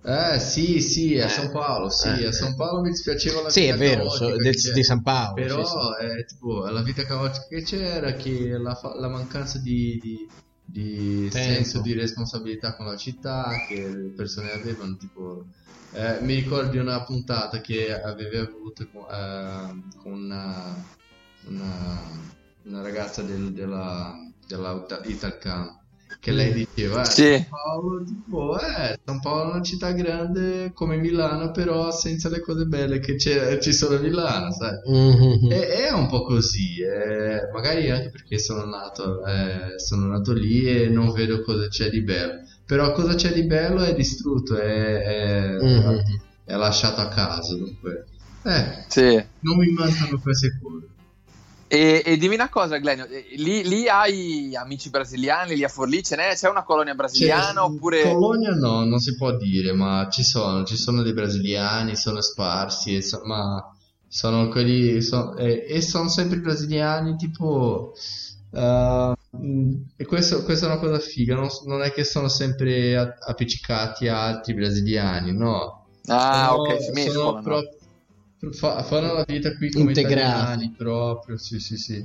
Eh 0.05 0.39
sì, 0.41 0.81
sì, 0.81 1.19
a 1.19 1.27
Eh. 1.27 1.29
San 1.29 1.51
Paolo, 1.53 1.89
sì, 1.89 2.09
Eh. 2.09 2.27
a 2.27 2.33
San 2.33 2.57
Paolo 2.57 2.83
mi 2.83 2.91
dispiaceva 2.91 3.43
la 3.43 3.51
Sì, 3.51 3.65
è 3.67 3.73
vita 3.73 3.77
vero, 3.85 4.11
so- 4.11 4.37
del- 4.37 4.73
di 4.75 4.83
San 4.83 5.03
Paolo. 5.03 5.35
Però 5.35 5.65
sì, 5.65 5.71
sì. 5.71 6.05
eh, 6.19 6.25
tipo, 6.25 6.65
la 6.67 6.83
vita 6.83 7.05
caotica 7.05 7.47
che 7.49 7.63
c'era, 7.63 8.13
che 8.15 8.49
la, 8.59 8.79
la 8.99 9.09
mancanza 9.09 9.59
di, 9.61 9.99
di- 10.03 10.29
di 10.65 11.29
senso 11.31 11.81
di 11.81 11.93
responsabilità 11.95 12.75
con 12.77 12.87
la 12.87 12.97
città 12.97 13.65
che 13.69 13.89
le 13.89 14.13
persone 14.17 14.51
avevano, 14.51 14.97
tipo... 14.97 15.45
eh, 15.93 16.19
mi 16.23 16.35
ricordo 16.35 16.71
di 16.71 16.79
una 16.79 17.03
puntata 17.05 17.61
che 17.61 17.93
avevi 18.01 18.37
avuto 18.39 18.89
con, 18.91 19.03
eh, 19.09 19.99
con 20.03 20.13
una, 20.13 20.75
una, 21.47 22.11
una 22.65 22.83
ragazza 22.83 23.23
del, 23.23 23.53
della, 23.53 24.13
della 24.47 24.87
Italcam 25.05 25.81
che 26.21 26.31
lei 26.31 26.53
diceva 26.53 27.03
eh, 27.03 27.05
Sì. 27.07 27.33
San 27.35 27.47
Paolo 27.49 28.05
tipo 28.05 28.59
eh 28.61 28.99
San 29.05 29.21
Paolo 29.21 29.49
è 29.51 29.55
una 29.55 29.63
città 29.63 29.93
grande 29.93 30.71
come 30.73 30.97
Milano 30.97 31.51
però 31.51 31.91
senza 31.91 32.29
le 32.29 32.41
cose 32.41 32.65
belle 32.67 32.99
che 33.01 33.17
c'è- 33.17 33.59
ci 33.59 33.73
sono 33.73 33.97
a 33.97 34.01
Milano 34.01 34.53
sai 34.53 34.79
Mhm. 34.87 35.51
è, 35.51 35.67
è 35.89 35.93
un 35.93 36.07
po' 36.09 36.23
così, 36.23 36.81
eh, 36.83 37.49
magari 37.53 37.91
anche 37.91 38.11
perché 38.11 38.39
sono 38.39 38.65
nato, 38.65 39.25
eh, 39.27 39.79
sono 39.79 40.07
nato 40.07 40.33
lì 40.33 40.65
e 40.67 40.89
non 40.89 41.13
vedo 41.13 41.43
cosa 41.43 41.67
c'è 41.69 41.89
di 41.91 42.03
bello. 42.03 42.41
Però 42.65 42.93
cosa 42.93 43.15
c'è 43.15 43.33
di 43.33 43.45
bello 43.45 43.83
è 43.83 43.95
distrutto, 43.95 44.57
è, 44.57 45.03
è- 45.03 45.63
Mhm. 45.63 46.01
è 46.45 46.55
lasciato 46.57 47.01
a 47.01 47.09
caso. 47.09 47.57
Dunque, 47.57 48.07
eh, 48.45 48.85
sì. 48.89 49.23
non 49.41 49.57
mi 49.59 49.71
mancano 49.73 50.19
queste 50.21 50.59
cose. 50.63 50.87
E, 51.73 52.03
e 52.05 52.17
dimmi 52.19 52.35
una 52.35 52.51
cosa, 52.51 52.77
Glenio, 52.79 53.07
eh, 53.07 53.29
lì, 53.37 53.67
lì 53.67 53.89
hai 53.89 54.55
amici 54.55 54.91
brasiliani, 54.91 55.55
lì 55.57 55.65
a 55.65 55.69
Forlì 55.69 56.03
ce 56.03 56.17
n'è? 56.17 56.35
C'è 56.35 56.51
una 56.51 56.65
colonia 56.65 56.95
brasiliana 56.95 57.63
Cioè, 57.63 57.65
oppure... 57.65 58.03
Colonia 58.03 58.51
no, 58.55 58.85
non 58.85 58.99
si 58.99 59.15
può 59.17 59.37
dire, 59.37 59.73
ma 59.73 60.09
ci 60.11 60.23
sono, 60.25 60.65
ci 60.65 60.77
sono 60.77 61.03
dei 61.03 61.13
brasiliani, 61.13 61.95
sono 61.97 62.21
sparsi, 62.21 62.97
e 62.97 63.03
so- 63.03 63.21
ma 63.25 63.63
sono 64.09 64.49
quelli, 64.49 65.01
so- 65.03 65.37
e, 65.37 65.65
e 65.69 65.81
sono 65.83 66.09
sempre 66.09 66.39
brasiliani, 66.41 67.17
tipo, 67.17 67.93
eh, 68.53 69.13
mm, 69.37 69.73
e 69.97 70.05
questo, 70.07 70.43
questa 70.45 70.67
è 70.67 70.71
una 70.71 70.79
cosa 70.81 70.99
figa, 70.99 71.35
non, 71.37 71.49
non 71.67 71.83
è 71.83 71.93
che 71.93 72.05
sono 72.05 72.29
sempre 72.29 72.97
a- 72.97 73.15
appiccicati 73.27 74.09
a 74.09 74.23
altri 74.27 74.55
brasiliani, 74.55 75.33
no. 75.37 75.87
Ah, 76.09 76.51
Sono- 76.51 76.55
ok, 76.55 76.83
si 76.83 76.91
sono 77.11 77.25
mescolano. 77.25 77.43
pro- 77.43 77.63
fa- 78.51 78.83
fanno 78.83 79.13
la 79.13 79.25
vita 79.27 79.55
qui 79.57 79.71
come 79.71 79.89
Integrati. 79.89 80.13
italiani 80.15 80.75
proprio, 80.77 81.37
sì, 81.39 81.61
sì, 81.61 81.77
sì. 81.77 82.03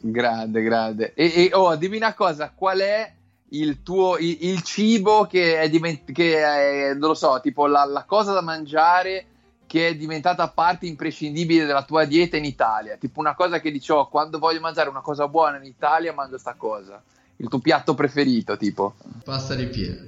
Grande, 0.00 0.62
grande. 0.62 1.14
E, 1.14 1.32
e, 1.34 1.50
oh, 1.52 1.74
dimmi 1.76 1.96
una 1.96 2.14
cosa, 2.14 2.52
qual 2.54 2.78
è 2.78 3.12
il 3.50 3.82
tuo 3.82 4.18
il, 4.18 4.36
il 4.42 4.62
cibo 4.62 5.26
che 5.26 5.58
è 5.58 5.68
diventato, 5.68 6.12
che 6.12 6.38
è, 6.38 6.94
non 6.94 7.08
lo 7.08 7.14
so, 7.14 7.40
tipo 7.42 7.66
la, 7.66 7.84
la 7.84 8.04
cosa 8.04 8.32
da 8.32 8.42
mangiare 8.42 9.26
che 9.66 9.88
è 9.88 9.96
diventata 9.96 10.48
parte 10.48 10.86
imprescindibile 10.86 11.66
della 11.66 11.82
tua 11.82 12.04
dieta 12.04 12.36
in 12.36 12.44
Italia? 12.44 12.96
Tipo 12.96 13.20
una 13.20 13.34
cosa 13.34 13.60
che 13.60 13.70
dici, 13.70 13.92
oh, 13.92 14.08
quando 14.08 14.38
voglio 14.38 14.60
mangiare 14.60 14.88
una 14.88 15.00
cosa 15.02 15.28
buona 15.28 15.58
in 15.58 15.64
Italia 15.64 16.12
mangio 16.12 16.38
sta 16.38 16.54
cosa. 16.54 17.02
Il 17.36 17.48
tuo 17.48 17.58
piatto 17.58 17.94
preferito, 17.94 18.56
tipo? 18.56 18.94
Pasta 19.24 19.54
ripiena. 19.54 20.06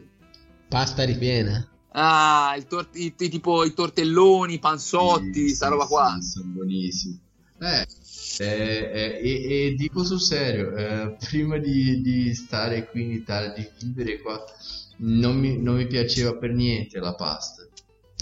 Pasta 0.69 1.05
ripiena. 1.05 1.70
Ah, 1.93 2.55
il 2.57 2.67
tor- 2.67 2.89
i, 2.95 3.15
i- 3.19 3.29
tipo 3.29 3.65
i 3.65 3.73
tortelloni, 3.75 4.55
i 4.55 4.59
panzotti, 4.59 5.49
Sì, 5.49 5.55
sta 5.55 5.69
roba 5.69 5.87
qua. 5.87 6.17
sì, 6.17 6.23
sono 6.23 6.51
buonissimi. 6.53 7.19
Eh, 7.59 7.87
eh, 8.39 8.91
eh, 8.93 9.21
e, 9.23 9.67
e 9.67 9.75
dico 9.75 10.05
sul 10.05 10.21
serio, 10.21 10.75
eh, 10.77 11.17
prima 11.29 11.59
di, 11.59 12.01
di 12.01 12.35
stare 12.35 12.89
qui 12.89 13.03
in 13.05 13.11
Italia, 13.13 13.53
di 13.53 13.69
vivere 13.87 14.21
qua, 14.21 14.43
non 14.99 15.37
mi, 15.39 15.61
non 15.61 15.77
mi 15.77 15.87
piaceva 15.87 16.37
per 16.37 16.53
niente 16.53 16.99
la 16.99 17.15
pasta. 17.15 17.63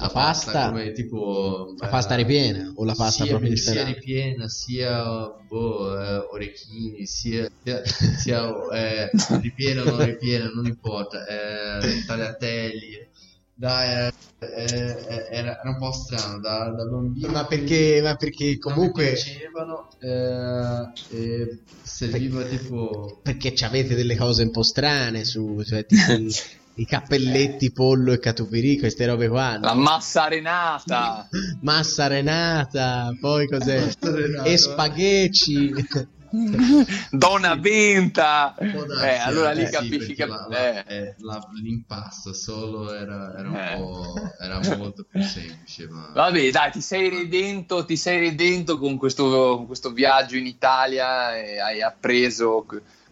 La 0.00 0.09
pasta? 0.11 0.70
come 0.70 0.92
tipo... 0.92 1.74
La 1.78 1.87
eh, 1.87 1.88
pasta 1.88 2.14
ripiena 2.14 2.72
o 2.76 2.85
la 2.85 2.94
pasta 2.94 3.24
sia, 3.24 3.26
proprio 3.26 3.57
sia 3.57 3.85
ripiena, 3.85 4.48
sia 4.48 5.28
boh, 5.46 6.00
eh, 6.00 6.16
orecchini, 6.33 7.07
sia, 7.07 7.48
sia, 7.62 7.83
sia, 7.85 8.48
eh, 8.72 9.11
ripiena 9.40 9.83
o 9.83 9.85
non 9.87 10.04
ripiena, 10.04 10.48
non 10.50 10.66
importa, 10.66 11.24
eh, 11.26 12.04
tagliatelli. 12.07 13.11
Dai, 13.60 14.06
eh, 14.06 14.12
eh, 14.38 15.26
era, 15.32 15.58
era 15.60 15.60
un 15.64 15.78
po' 15.78 15.90
strano 15.90 16.38
da, 16.38 16.70
da 16.70 16.84
bambino. 16.84 17.32
Ma 17.32 17.44
perché, 17.44 17.98
ma 18.00 18.14
perché 18.14 18.44
Non 18.44 18.52
mi 18.52 18.58
comunque... 18.58 19.04
piacevano, 19.06 19.88
eh, 19.98 21.16
e 21.16 21.58
serviva 21.82 22.44
tipo... 22.44 23.18
Perché 23.20 23.52
avete 23.64 23.96
delle 23.96 24.14
cose 24.14 24.44
un 24.44 24.52
po' 24.52 24.62
strane 24.62 25.24
su, 25.24 25.60
cioè 25.64 25.84
tipo 25.84 26.12
i, 26.14 26.32
i 26.74 26.86
cappelletti 26.86 27.72
pollo 27.72 28.12
e 28.12 28.20
catupiry, 28.20 28.78
queste 28.78 29.06
robe 29.06 29.26
qua. 29.26 29.56
no? 29.56 29.66
La 29.66 29.74
massa 29.74 30.22
arenata. 30.26 31.28
Massa 31.62 32.06
renata, 32.06 33.12
poi 33.20 33.48
cos'è? 33.48 33.86
Massa 33.86 34.14
renata. 34.14 34.48
E 34.48 34.56
spaghetti. 34.56 35.74
Donna 37.10 37.54
Venta. 37.56 38.54
Eh, 38.56 39.16
allora 39.16 39.50
lì 39.52 39.62
eh, 39.62 39.66
sì, 39.66 39.72
capisci 39.72 39.98
perché 39.98 40.14
che... 40.14 40.26
la- 40.26 40.46
la- 40.48 40.84
eh. 40.84 40.96
eh, 40.96 41.14
la- 41.18 41.48
l'impasto 41.62 42.32
solo 42.32 42.92
era, 42.92 43.34
era 43.38 43.48
un 43.48 43.56
Eh. 43.56 43.76
po' 43.76 44.14
era 44.40 44.60
molto 44.76 45.04
più 45.08 45.22
semplice 45.22 45.88
ma 45.88 46.10
Vabbè, 46.14 46.50
dai, 46.50 46.70
ti 46.70 46.80
sei 46.80 47.08
redento, 47.08 47.84
ti 47.84 47.96
sei 47.96 48.20
redento 48.20 48.78
con 48.78 48.96
questo, 48.96 49.56
con 49.56 49.66
questo 49.66 49.90
viaggio 49.92 50.36
in 50.36 50.46
Italia 50.46 51.36
e 51.36 51.58
hai 51.60 51.82
appreso 51.82 52.64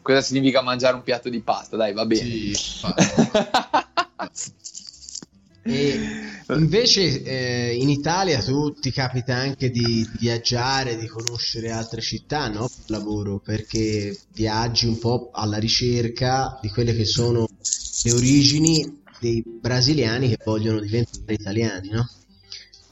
cosa 0.02 0.20
significa 0.20 0.62
mangiare 0.62 0.94
un 0.94 1.02
piatto 1.02 1.28
di 1.28 1.40
pasta. 1.40 1.76
Dai, 1.76 1.92
va 1.92 2.06
bene. 2.06 2.22
sì. 2.22 2.54
E 5.66 6.00
invece 6.54 7.22
eh, 7.22 7.74
in 7.74 7.88
Italia 7.88 8.40
tu 8.40 8.72
ti 8.72 8.92
capita 8.92 9.34
anche 9.34 9.70
di 9.70 10.08
viaggiare, 10.18 10.96
di 10.96 11.06
conoscere 11.06 11.70
altre 11.70 12.00
città, 12.00 12.48
no? 12.48 12.68
Per 12.68 12.90
lavoro, 12.90 13.40
perché 13.40 14.16
viaggi 14.32 14.86
un 14.86 14.98
po' 14.98 15.30
alla 15.32 15.58
ricerca 15.58 16.58
di 16.62 16.68
quelle 16.68 16.94
che 16.94 17.04
sono 17.04 17.48
le 18.04 18.12
origini 18.12 19.02
dei 19.18 19.42
brasiliani 19.44 20.28
che 20.28 20.38
vogliono 20.44 20.80
diventare 20.80 21.34
italiani, 21.34 21.88
no? 21.90 22.08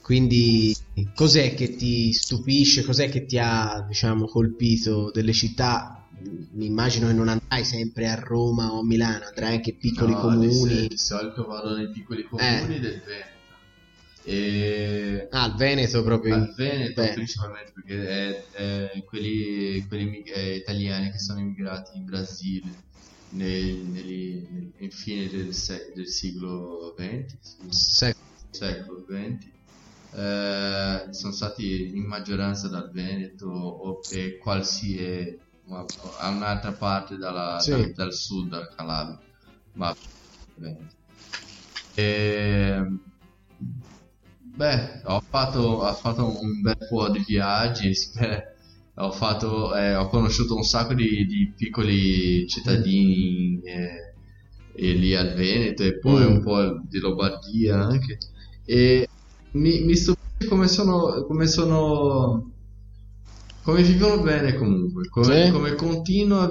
Quindi 0.03 0.77
cos'è 1.15 1.55
che 1.55 1.77
ti 1.77 2.13
stupisce, 2.13 2.83
cos'è 2.83 3.09
che 3.09 3.25
ti 3.25 3.39
ha, 3.39 3.85
diciamo, 3.89 4.27
colpito 4.27 5.11
delle 5.13 5.33
città? 5.33 6.04
Mi 6.53 6.67
immagino 6.67 7.09
che 7.09 7.13
non 7.13 7.29
andrai 7.29 7.65
sempre 7.65 8.09
a 8.09 8.15
Roma 8.15 8.73
o 8.73 8.81
a 8.81 8.85
Milano, 8.85 9.25
andrai 9.27 9.57
anche 9.57 9.71
in 9.71 9.79
piccoli 9.79 10.13
No, 10.13 10.21
comuni. 10.21 10.87
Di, 10.89 10.97
solito 10.97 11.45
vado 11.47 11.77
nei 11.77 11.91
piccoli 11.91 12.23
comuni 12.25 12.77
Eh. 12.77 12.81
del 12.81 13.03
Veneto. 13.05 13.33
E 14.27 15.29
Ah, 15.31 15.47
il 15.47 15.55
Veneto 15.57 16.03
proprio. 16.03 16.35
al 16.35 16.55
Veneto 16.57 17.03
Bene. 17.03 17.13
principalmente 17.15 17.73
perché 17.75 18.09
è, 18.09 18.91
è 18.93 19.05
quelli, 19.05 19.85
quelli 19.87 20.23
eh, 20.23 20.57
italiani 20.57 21.11
che 21.11 21.19
sono 21.19 21.41
immigrati 21.41 21.97
in 21.99 22.05
Brasile 22.07 22.69
nel, 23.31 23.75
negli- 23.77 24.47
nel- 24.51 24.73
in 24.79 24.91
fine 24.91 25.29
del, 25.29 25.53
se- 25.53 25.93
del 25.95 26.07
secolo 26.09 26.95
XX, 26.97 27.35
Se- 27.69 28.15
secolo 28.51 29.05
XX. 29.07 29.53
Eh, 30.17 31.07
sono 31.13 31.33
stati 31.33 31.89
in 31.95 32.05
maggioranza 32.05 32.69
dal 32.69 32.91
Veneto 32.93 33.47
o 33.49 34.01
e 34.13 34.39
qualsiasi 34.39 35.39
ma 35.67 35.85
a 36.19 36.29
un'altra 36.31 36.73
parte 36.75 37.17
dalla- 37.17 37.59
Sì. 37.61 37.71
dal, 37.71 37.93
dal 37.93 38.13
sud, 38.13 38.49
dal 38.51 38.69
Calabria, 38.75 39.23
ma 39.73 39.95
Veneto. 40.57 40.95
E, 41.97 42.81
beh, 44.57 45.03
ho 45.05 45.21
fatto, 45.29 45.59
ho 45.61 45.95
fatto 45.95 46.25
un 46.41 46.61
bel 46.61 46.77
po' 46.89 47.09
di 47.11 47.23
viaggi, 47.27 47.93
ho, 48.97 49.11
fatto, 49.13 49.75
eh, 49.77 49.95
ho 49.95 50.09
conosciuto 50.09 50.55
un 50.55 50.63
sacco 50.63 50.95
di, 50.95 51.27
di 51.27 51.53
piccoli 51.57 52.47
cittadini 52.49 53.61
eh, 53.63 54.15
e 54.73 54.93
lì 54.93 55.15
al 55.15 55.35
Veneto 55.35 55.83
e 55.85 55.99
poi 55.99 56.25
Mm. 56.25 56.27
un 56.27 56.43
po' 56.43 56.81
di 56.89 56.99
Lombardia 56.99 57.81
anche. 57.81 58.19
E 58.65 59.09
mi, 59.53 59.85
mi 59.85 59.95
stupisce 59.97 60.49
come 60.49 60.69
sono, 60.69 61.25
come 61.27 61.47
sono, 61.47 62.54
come 63.65 63.83
vivono 63.83 64.23
bene 64.23 64.55
comunque, 64.55 65.09
come, 65.09 65.45
Sì? 65.47 65.51
come 65.51 65.75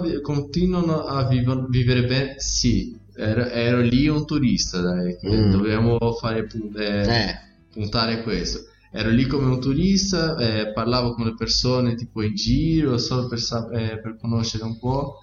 vi- 0.02 0.19
continuano 0.21 1.04
a 1.04 1.28
vivo- 1.28 1.67
vivere 1.69 2.06
bene. 2.06 2.36
Sì, 2.39 2.97
ero, 3.15 3.45
ero 3.45 3.82
lì 3.82 4.08
un 4.08 4.26
turista, 4.26 4.82
dai, 4.82 5.15
Mm. 5.23 5.52
dovevamo 5.52 5.97
fare 6.19 6.47
eh, 6.76 6.84
Eh, 6.84 7.36
puntare 7.71 8.23
questo. 8.23 8.65
Ero 8.91 9.10
lì 9.10 9.26
come 9.28 9.45
un 9.47 9.60
turista, 9.60 10.36
eh, 10.38 10.71
parlavo 10.73 11.13
con 11.13 11.26
le 11.26 11.36
persone 11.36 11.95
tipo 11.95 12.21
in 12.23 12.34
giro, 12.36 12.97
solo 12.97 13.28
per, 13.28 13.39
sap- 13.39 13.71
eh, 13.73 13.99
per 13.99 14.17
conoscere 14.19 14.63
un 14.63 14.78
po', 14.80 15.17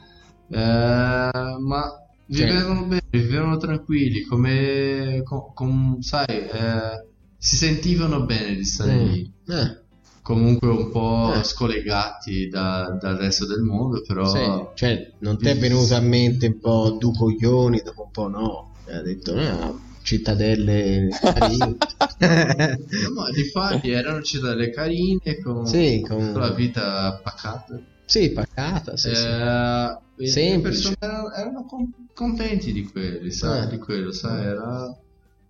eh, 0.48 1.56
ma 1.58 1.92
vivevano 2.26 2.84
bene, 2.86 3.02
vivevano 3.10 3.56
tranquilli, 3.56 4.22
come, 4.22 5.22
com- 5.24 5.52
com- 5.54 6.00
sai, 6.00 6.26
eh, 6.28 7.06
si 7.36 7.56
sentivano 7.56 8.24
bene 8.24 8.54
di 8.54 8.64
stare 8.64 8.94
Mm. 8.94 9.06
lì. 9.08 9.32
eh, 9.48 9.79
Comunque 10.22 10.68
un 10.68 10.90
po' 10.90 11.32
Eh. 11.34 11.42
scollegati 11.42 12.48
da- 12.48 12.96
dal 13.00 13.16
resto 13.16 13.46
del 13.46 13.62
mondo, 13.62 14.02
però... 14.06 14.26
sì. 14.26 14.38
Cioè, 14.74 15.12
non 15.20 15.38
ti 15.38 15.48
è 15.48 15.56
venuto 15.56 15.94
a 15.94 16.00
mente 16.00 16.46
un 16.46 16.58
po' 16.60 16.96
due 16.98 17.12
coglioni, 17.12 17.80
dopo 17.82 18.02
un 18.04 18.10
po' 18.10 18.28
no. 18.28 18.68
Ha 18.86 19.00
detto, 19.02 19.34
no, 19.34 19.80
cittadelle 20.02 21.08
carine. 21.20 21.76
No, 23.14 23.30
di 23.32 23.44
fatti 23.50 23.90
erano 23.90 24.20
cittadelle 24.22 24.70
carine, 24.70 25.38
con, 25.42 25.66
Sì, 25.66 26.04
con- 26.06 26.32
la 26.34 26.50
vita 26.52 27.18
pacata. 27.22 27.80
sì, 28.04 28.30
pacata, 28.32 28.96
sì, 28.96 29.14
sì. 29.14 29.24
Eh, 29.26 29.98
e 30.18 30.26
Semplice. 30.26 30.56
le 30.56 30.60
persone 30.60 30.96
erano, 30.98 31.32
erano 31.32 31.64
con- 31.64 31.92
contenti 32.12 32.72
di 32.72 32.84
quelli, 32.90 33.30
sai, 33.30 33.64
Eh. 33.64 33.68
di 33.68 33.78
quello, 33.78 34.12
sai, 34.12 34.44
era... 34.44 34.94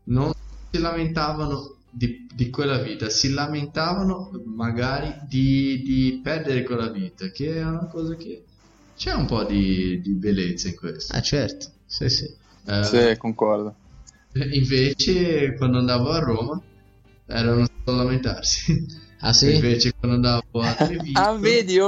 non 0.05 0.31
si 0.71 0.81
lamentavano 0.81 1.77
di, 1.91 2.27
di 2.33 2.51
quella 2.51 2.79
vita, 2.79 3.09
si 3.11 3.31
lamentavano 3.33 4.31
magari 4.47 5.13
di, 5.29 5.83
di 5.83 6.21
perdere 6.23 6.63
quella 6.63 6.89
vita, 6.91 7.29
che 7.31 7.57
è 7.57 7.65
una 7.65 7.87
cosa 7.87 8.15
che 8.17 8.45
c'è 8.97 9.13
un 9.13 9.27
po' 9.27 9.45
di, 9.45 10.01
di 10.01 10.13
bellezza 10.13 10.69
in 10.69 10.77
questo. 10.77 11.15
Ah, 11.15 11.23
certo, 11.23 11.71
sì, 11.87 12.09
sì. 12.09 12.25
Eh, 12.67 12.85
Sì, 12.85 13.17
concordo. 13.19 13.75
Invece 14.53 15.55
quando 15.57 15.79
andavo 15.79 16.11
a 16.11 16.19
Roma 16.21 16.63
erano 17.27 17.67
solo 17.85 18.01
a 18.01 18.05
lamentarsi. 18.05 19.09
Ah, 19.23 19.33
sì? 19.33 19.55
Invece 19.55 19.93
quando 19.99 20.17
andavo 20.17 20.63
a 20.63 20.75
Treviso, 20.75 21.21
Ah, 21.21 21.33
vedi? 21.35 21.79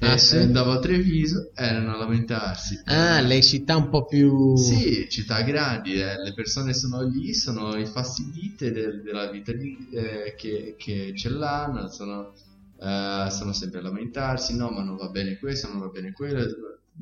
Ah, 0.00 0.16
sì? 0.16 0.36
andavo 0.36 0.72
a 0.72 0.78
Treviso 0.78 1.50
erano 1.54 1.94
a 1.94 1.98
lamentarsi. 1.98 2.80
Ah, 2.86 3.20
le 3.20 3.42
città 3.42 3.76
un 3.76 3.88
po' 3.90 4.06
più... 4.06 4.56
Sì, 4.56 5.06
città 5.10 5.42
grandi, 5.42 5.94
eh, 6.00 6.16
le 6.22 6.32
persone 6.34 6.72
sono 6.72 7.02
lì, 7.02 7.34
sono 7.34 7.76
infastidite 7.76 8.70
del- 8.72 9.02
della 9.02 9.30
vita 9.30 9.52
lì, 9.52 9.88
eh, 9.90 10.34
che, 10.36 10.74
che 10.78 11.12
ce 11.16 11.28
l'hanno, 11.30 11.88
sono, 11.88 12.32
eh, 12.80 13.28
sono 13.30 13.52
sempre 13.52 13.80
a 13.80 13.82
lamentarsi, 13.82 14.56
no, 14.56 14.70
ma 14.70 14.82
non 14.82 14.96
va 14.96 15.08
bene 15.08 15.36
questo, 15.38 15.68
non 15.68 15.80
va 15.80 15.88
bene 15.88 16.12
quello. 16.12 16.46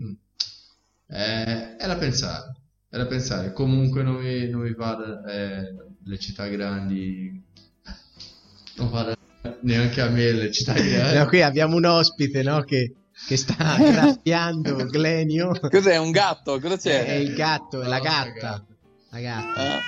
Mm. 0.01 0.13
Eh, 1.09 1.77
da 1.79 1.97
pensare, 1.97 2.57
da 2.89 3.07
pensare. 3.07 3.53
Comunque 3.53 4.03
non 4.03 4.17
mi, 4.17 4.49
non 4.49 4.63
mi 4.63 4.75
vada 4.75 5.23
eh, 5.25 5.75
le 6.03 6.19
città 6.19 6.49
grandi, 6.49 7.43
non 8.79 8.91
vada 8.91 9.15
neanche 9.61 10.01
a 10.01 10.09
me 10.09 10.33
le 10.33 10.51
città 10.51 10.73
grandi. 10.73 11.19
No, 11.19 11.27
qui 11.27 11.43
abbiamo 11.43 11.77
un 11.77 11.85
ospite, 11.85 12.43
no, 12.43 12.63
che, 12.63 12.95
che 13.27 13.37
sta 13.37 13.77
graffiando 13.79 14.87
Glenio. 14.87 15.59
Cos'è 15.71 15.97
un 15.97 16.11
gatto? 16.11 16.59
Cosa 16.61 16.75
È 16.75 16.79
c'è? 16.79 17.13
il 17.15 17.35
gatto, 17.35 17.83
è 17.83 17.87
la 17.87 18.01
gatta. 18.01 18.65
La 19.11 19.21
gatta. 19.21 19.61
Ah. 19.61 19.81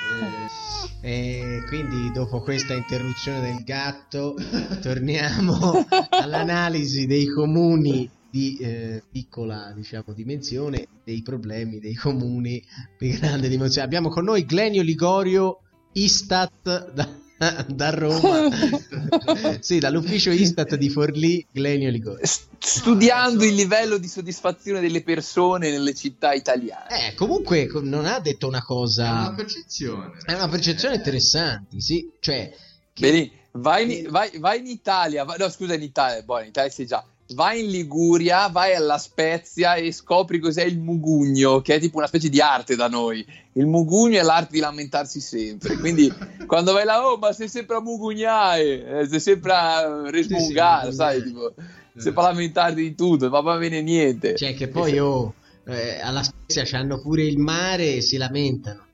E 1.00 1.62
quindi 1.66 2.10
dopo 2.12 2.40
questa 2.40 2.74
interruzione 2.74 3.40
del 3.40 3.62
gatto 3.64 4.34
torniamo 4.80 5.86
all'analisi 6.10 7.06
dei 7.06 7.26
comuni 7.26 8.10
di 8.30 8.56
eh, 8.58 9.02
piccola 9.10 9.72
diciamo, 9.74 10.12
dimensione, 10.14 10.86
dei 11.04 11.22
problemi 11.22 11.78
dei 11.78 11.94
comuni 11.94 12.62
di 12.98 13.10
grande 13.10 13.48
dimensione. 13.48 13.86
Abbiamo 13.86 14.08
con 14.08 14.24
noi 14.24 14.44
Glenio 14.44 14.82
Ligorio, 14.82 15.60
Istat 15.92 16.92
da, 16.92 17.08
da 17.68 17.90
Roma, 17.90 18.48
sì, 19.60 19.78
dall'ufficio 19.78 20.30
Istat 20.30 20.74
di 20.74 20.88
Forlì, 20.90 21.46
Glenio 21.50 21.88
Ligorio. 21.90 22.24
S- 22.26 22.46
Studiando 22.58 23.44
il 23.44 23.54
livello 23.54 23.96
di 23.98 24.08
soddisfazione 24.08 24.80
delle 24.80 25.02
persone 25.02 25.70
nelle 25.70 25.94
città 25.94 26.32
italiane. 26.32 27.10
Eh, 27.10 27.14
comunque 27.14 27.66
co- 27.68 27.80
non 27.80 28.06
ha 28.06 28.18
detto 28.18 28.48
una 28.48 28.58
È 28.58 28.62
cosa... 28.62 29.10
una 29.10 29.34
percezione. 29.34 30.18
È 30.24 30.32
una 30.34 30.48
percezione 30.48 30.94
Eh, 30.94 30.98
interessante, 30.98 31.80
sì, 31.80 32.10
cioè... 32.20 32.52
che- 32.92 33.00
Vedi, 33.10 33.36
Vai 33.52 34.00
in, 34.00 34.10
vai, 34.10 34.30
vai 34.38 34.58
in 34.58 34.66
Italia, 34.66 35.24
vai- 35.24 35.38
no 35.38 35.48
scusa 35.48 35.74
in 35.74 35.82
Italia, 35.82 36.22
boh, 36.22 36.40
in 36.40 36.48
Italia 36.48 36.70
sei 36.70 36.86
già. 36.86 37.04
Vai 37.34 37.62
in 37.62 37.70
Liguria, 37.70 38.48
vai 38.48 38.74
alla 38.74 38.96
Spezia 38.96 39.74
e 39.74 39.92
scopri 39.92 40.38
cos'è 40.38 40.64
il 40.64 40.78
mugugno, 40.78 41.60
che 41.60 41.74
è 41.74 41.80
tipo 41.80 41.98
una 41.98 42.06
specie 42.06 42.30
di 42.30 42.40
arte 42.40 42.74
da 42.74 42.88
noi. 42.88 43.24
Il 43.52 43.66
mugugno 43.66 44.18
è 44.18 44.22
l'arte 44.22 44.52
di 44.52 44.60
lamentarsi 44.60 45.20
sempre. 45.20 45.76
Quindi 45.76 46.10
quando 46.46 46.72
vai 46.72 46.86
là, 46.86 47.06
oh, 47.06 47.18
ma 47.18 47.32
sei 47.32 47.48
sempre 47.48 47.76
a 47.76 47.80
mugugnare, 47.82 49.00
eh, 49.00 49.06
sei 49.08 49.20
sempre 49.20 49.52
a 49.52 50.10
resmungare, 50.10 50.86
Sì, 50.86 50.90
sì, 50.90 50.96
sai, 50.96 51.22
tipo, 51.22 51.54
sempre 51.96 52.22
a 52.22 52.26
lamentarti 52.28 52.80
di 52.80 52.94
tutto, 52.94 53.28
ma 53.28 53.40
va 53.40 53.56
bene 53.58 53.82
niente. 53.82 54.34
Cioè 54.34 54.54
che 54.54 54.68
poi 54.68 54.98
oh, 54.98 55.34
eh, 55.66 56.00
alla 56.00 56.22
Spezia 56.22 56.64
c'hanno 56.64 56.98
pure 57.00 57.24
il 57.24 57.36
mare 57.36 57.96
e 57.96 58.00
si 58.00 58.16
lamentano. 58.16 58.86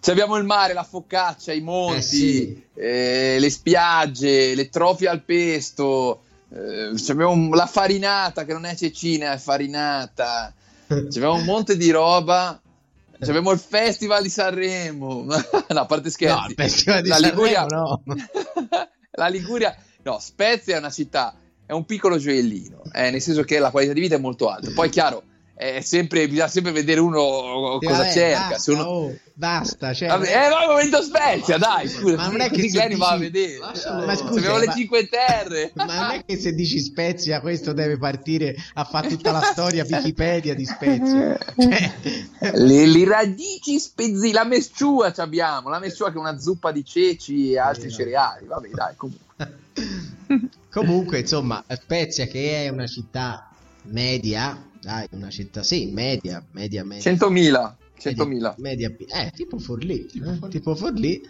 Cioè, 0.00 0.12
abbiamo 0.14 0.36
il 0.36 0.44
mare, 0.44 0.72
la 0.72 0.82
focaccia, 0.82 1.52
i 1.52 1.60
monti, 1.60 1.96
Eh, 1.96 2.02
sì. 2.02 2.62
eh, 2.74 3.36
le 3.38 3.50
spiagge, 3.50 4.56
le 4.56 4.68
trofie 4.68 5.06
al 5.08 5.22
pesto. 5.22 6.22
Eh, 6.54 6.92
abbiamo 7.08 7.54
la 7.54 7.66
farinata 7.66 8.44
che 8.44 8.52
non 8.52 8.64
è 8.64 8.74
cecina, 8.74 9.32
è 9.32 9.38
farinata. 9.38 10.52
Abbiamo 10.88 11.34
un 11.34 11.44
monte 11.44 11.76
di 11.76 11.90
roba. 11.90 12.60
Abbiamo 13.20 13.52
il 13.52 13.58
festival 13.58 14.22
di 14.22 14.28
Sanremo. 14.28 15.24
no, 15.24 15.36
a 15.66 15.86
parte 15.86 16.10
scherzi. 16.10 16.40
No, 16.40 16.46
il 16.48 16.54
Festival 16.54 17.02
di 17.02 17.08
La 17.08 17.14
Sanremo 17.16 17.42
Liguria- 17.42 17.66
no. 17.66 18.02
la 19.12 19.26
Liguria, 19.28 19.76
no, 20.02 20.18
Spezia 20.18 20.76
è 20.76 20.78
una 20.78 20.90
città, 20.90 21.34
è 21.64 21.72
un 21.72 21.84
piccolo 21.84 22.18
gioiellino, 22.18 22.82
eh, 22.92 23.10
nel 23.10 23.20
senso 23.20 23.44
che 23.44 23.58
la 23.58 23.70
qualità 23.70 23.92
di 23.92 24.00
vita 24.00 24.16
è 24.16 24.18
molto 24.18 24.48
alta. 24.48 24.70
Poi, 24.74 24.90
chiaro, 24.90 25.22
sempre, 25.80 26.26
bisogna 26.28 26.48
sempre 26.48 26.72
vedere 26.72 26.98
uno 27.00 27.78
cosa 27.80 27.98
vabbè, 27.98 28.12
cerca. 28.12 28.48
Basta, 28.48 28.72
uno- 28.72 28.82
oh, 28.82 29.16
basta, 29.34 29.92
cioè, 29.94 30.08
Vabbè, 30.08 30.26
eh, 30.46 30.48
ma 30.50 30.62
il 30.62 30.68
momento 30.68 31.02
Spezia, 31.02 31.58
dai, 31.58 31.88
scusa. 31.88 32.16
Ma 32.16 32.26
non 32.28 32.40
è 32.40 32.50
che 32.50 32.66
Glenn 32.68 32.96
va 32.96 33.10
a 33.10 33.18
dici- 33.18 33.30
vedere. 33.30 33.58
Lascialo- 33.58 34.06
Ma 34.06 34.14
Se 34.16 34.22
scusa, 34.22 34.38
abbiamo 34.38 34.58
le 34.58 34.66
ma- 34.66 34.72
Cinque 34.74 35.08
Terre. 35.08 35.70
Ma 35.74 35.84
non 35.84 36.10
è 36.12 36.24
che 36.24 36.36
se 36.38 36.52
dici 36.54 36.80
Spezia 36.80 37.40
questo 37.40 37.72
deve 37.72 37.96
partire 37.98 38.54
a 38.74 38.84
fare 38.84 39.08
tutta 39.08 39.30
la 39.30 39.40
storia 39.42 39.84
Wikipedia 39.88 40.54
di 40.54 40.64
Spezia. 40.64 41.38
Cioè, 41.56 41.92
Le, 42.54 42.86
le 42.86 43.04
radici 43.04 43.78
spezzi, 43.78 44.32
la 44.32 44.44
mesciua 44.44 45.12
ci 45.12 45.20
abbiamo, 45.20 45.68
la 45.68 45.78
mesciua 45.78 46.10
che 46.10 46.16
è 46.16 46.18
una 46.20 46.38
zuppa 46.38 46.72
di 46.72 46.84
ceci 46.84 47.52
e 47.52 47.58
altri 47.58 47.88
Sì, 47.90 47.96
cereali. 47.96 48.46
Vabbè, 48.46 48.68
dai, 48.70 48.94
comunque. 48.96 49.20
Comunque, 50.72 51.18
insomma, 51.20 51.62
Spezia 51.68 52.26
che 52.26 52.64
è 52.64 52.68
una 52.70 52.86
città 52.86 53.50
media, 53.84 54.58
dai, 54.82 55.06
una 55.12 55.30
città, 55.30 55.62
sì, 55.62 55.86
media, 55.92 56.44
media, 56.52 56.82
media. 56.84 57.02
100.000. 57.02 57.76
100.000. 57.96 58.54
Media, 58.58 58.88
media- 58.90 59.26
eh, 59.26 59.30
tipo 59.30 59.58
Forlì, 59.58 60.06
eh, 60.06 60.48
tipo 60.48 60.74
Forlì. 60.74 61.20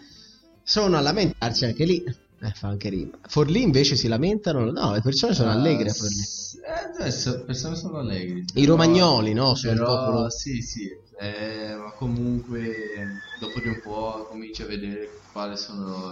Sono 0.63 0.97
a 0.97 1.01
lamentarsi 1.01 1.65
anche 1.65 1.85
lì. 1.85 2.03
Eh, 2.03 2.51
fa 2.55 2.67
anche 2.69 2.89
rima. 2.89 3.17
Forlì 3.27 3.61
invece 3.61 3.95
si 3.95 4.07
lamentano, 4.07 4.69
no, 4.71 4.93
le 4.93 5.01
persone 5.01 5.33
sono 5.33 5.51
allegre 5.51 5.89
a 5.89 5.93
Forlì. 5.93 6.15
Eh, 6.17 7.01
adesso 7.01 7.31
le 7.37 7.43
persone 7.43 7.75
sono 7.75 7.97
allegri. 7.99 8.43
I 8.55 8.65
romagnoli, 8.65 9.33
no? 9.33 9.53
Sono 9.55 9.73
Però, 9.73 9.93
il 9.93 9.99
popolo. 9.99 10.29
sì, 10.29 10.61
sì, 10.61 10.89
eh, 11.19 11.75
ma 11.75 11.91
comunque 11.91 13.21
dopo 13.39 13.59
di 13.59 13.67
un 13.67 13.79
po' 13.81 14.25
cominci 14.29 14.63
a 14.63 14.65
vedere 14.65 15.21
quali 15.31 15.57
sono 15.57 16.11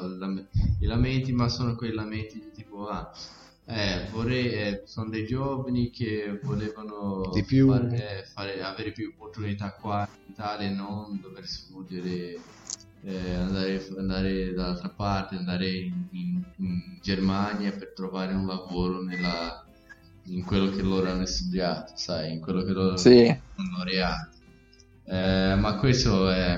i 0.80 0.86
lamenti, 0.86 1.32
ma 1.32 1.50
sono 1.50 1.76
quei 1.76 1.92
lamenti 1.94 2.36
di 2.39 2.52
tipo, 2.52 2.88
ah, 2.88 3.12
eh, 3.74 4.09
vorrei, 4.11 4.51
eh, 4.51 4.82
sono 4.86 5.09
dei 5.09 5.26
giovani 5.26 5.89
che 5.89 6.39
volevano 6.43 7.32
più. 7.45 7.67
fare- 7.67 8.19
eh, 8.19 8.24
fare- 8.26 8.61
avere 8.61 8.91
più 8.91 9.09
opportunità 9.13 9.76
qua 9.76 10.05
in 10.26 10.32
Italia 10.34 10.67
e 10.67 10.74
non 10.74 11.19
dover 11.19 11.45
sfuggire, 11.45 12.45
eh, 13.03 13.34
andare, 13.34 13.86
andare 13.97 14.53
dall'altra 14.53 14.89
parte, 14.89 15.36
andare 15.36 15.69
in, 15.69 16.07
in- 16.11 16.43
in 16.57 16.99
Germania 17.01 17.72
per 17.72 17.93
trovare 17.93 18.34
un 18.34 18.45
lavoro 18.45 19.01
nella, 19.03 19.65
in 20.24 20.43
quello 20.43 20.69
che 20.69 20.82
loro 20.82 21.09
hanno 21.09 21.26
studiato, 21.26 21.93
sai, 21.95 22.34
in 22.34 22.39
quello 22.41 22.63
che 22.63 22.72
loro 22.72 22.97
Sì. 22.97 23.28
hanno 23.28 23.78
laureato. 23.78 24.30
Eh, 25.03 25.55
ma 25.55 25.78
questo 25.78 26.30
è, 26.30 26.55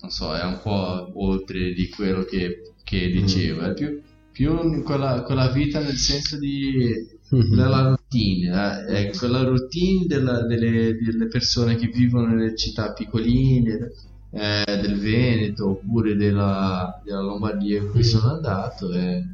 non 0.00 0.10
so, 0.10 0.34
è 0.34 0.42
un 0.44 0.60
po' 0.60 1.10
oltre 1.22 1.72
di 1.72 1.88
quello 1.88 2.24
che, 2.24 2.74
che 2.82 3.08
dicevo, 3.10 3.62
è 3.62 3.72
più, 3.74 4.03
più 4.34 4.82
quella, 4.82 5.22
quella 5.22 5.48
vita 5.52 5.78
nel 5.78 5.96
senso 5.96 6.36
di 6.38 7.12
Mhm. 7.30 7.54
della 7.56 7.82
routine, 7.88 8.84
eh, 8.88 9.08
è 9.08 9.10
quella 9.16 9.42
routine 9.42 10.06
della- 10.06 10.42
delle, 10.44 10.96
delle 10.96 11.26
persone 11.28 11.76
che 11.76 11.86
vivono 11.86 12.26
nelle 12.34 12.54
città 12.56 12.92
piccoline, 12.92 13.92
eh, 14.30 14.64
del 14.82 14.98
Veneto 14.98 15.70
oppure 15.70 16.16
della, 16.16 17.00
della 17.04 17.20
Lombardia 17.22 17.78
in 17.80 17.90
cui 17.90 18.02
sono 18.04 18.34
andato. 18.34 18.92
E, 18.92 19.24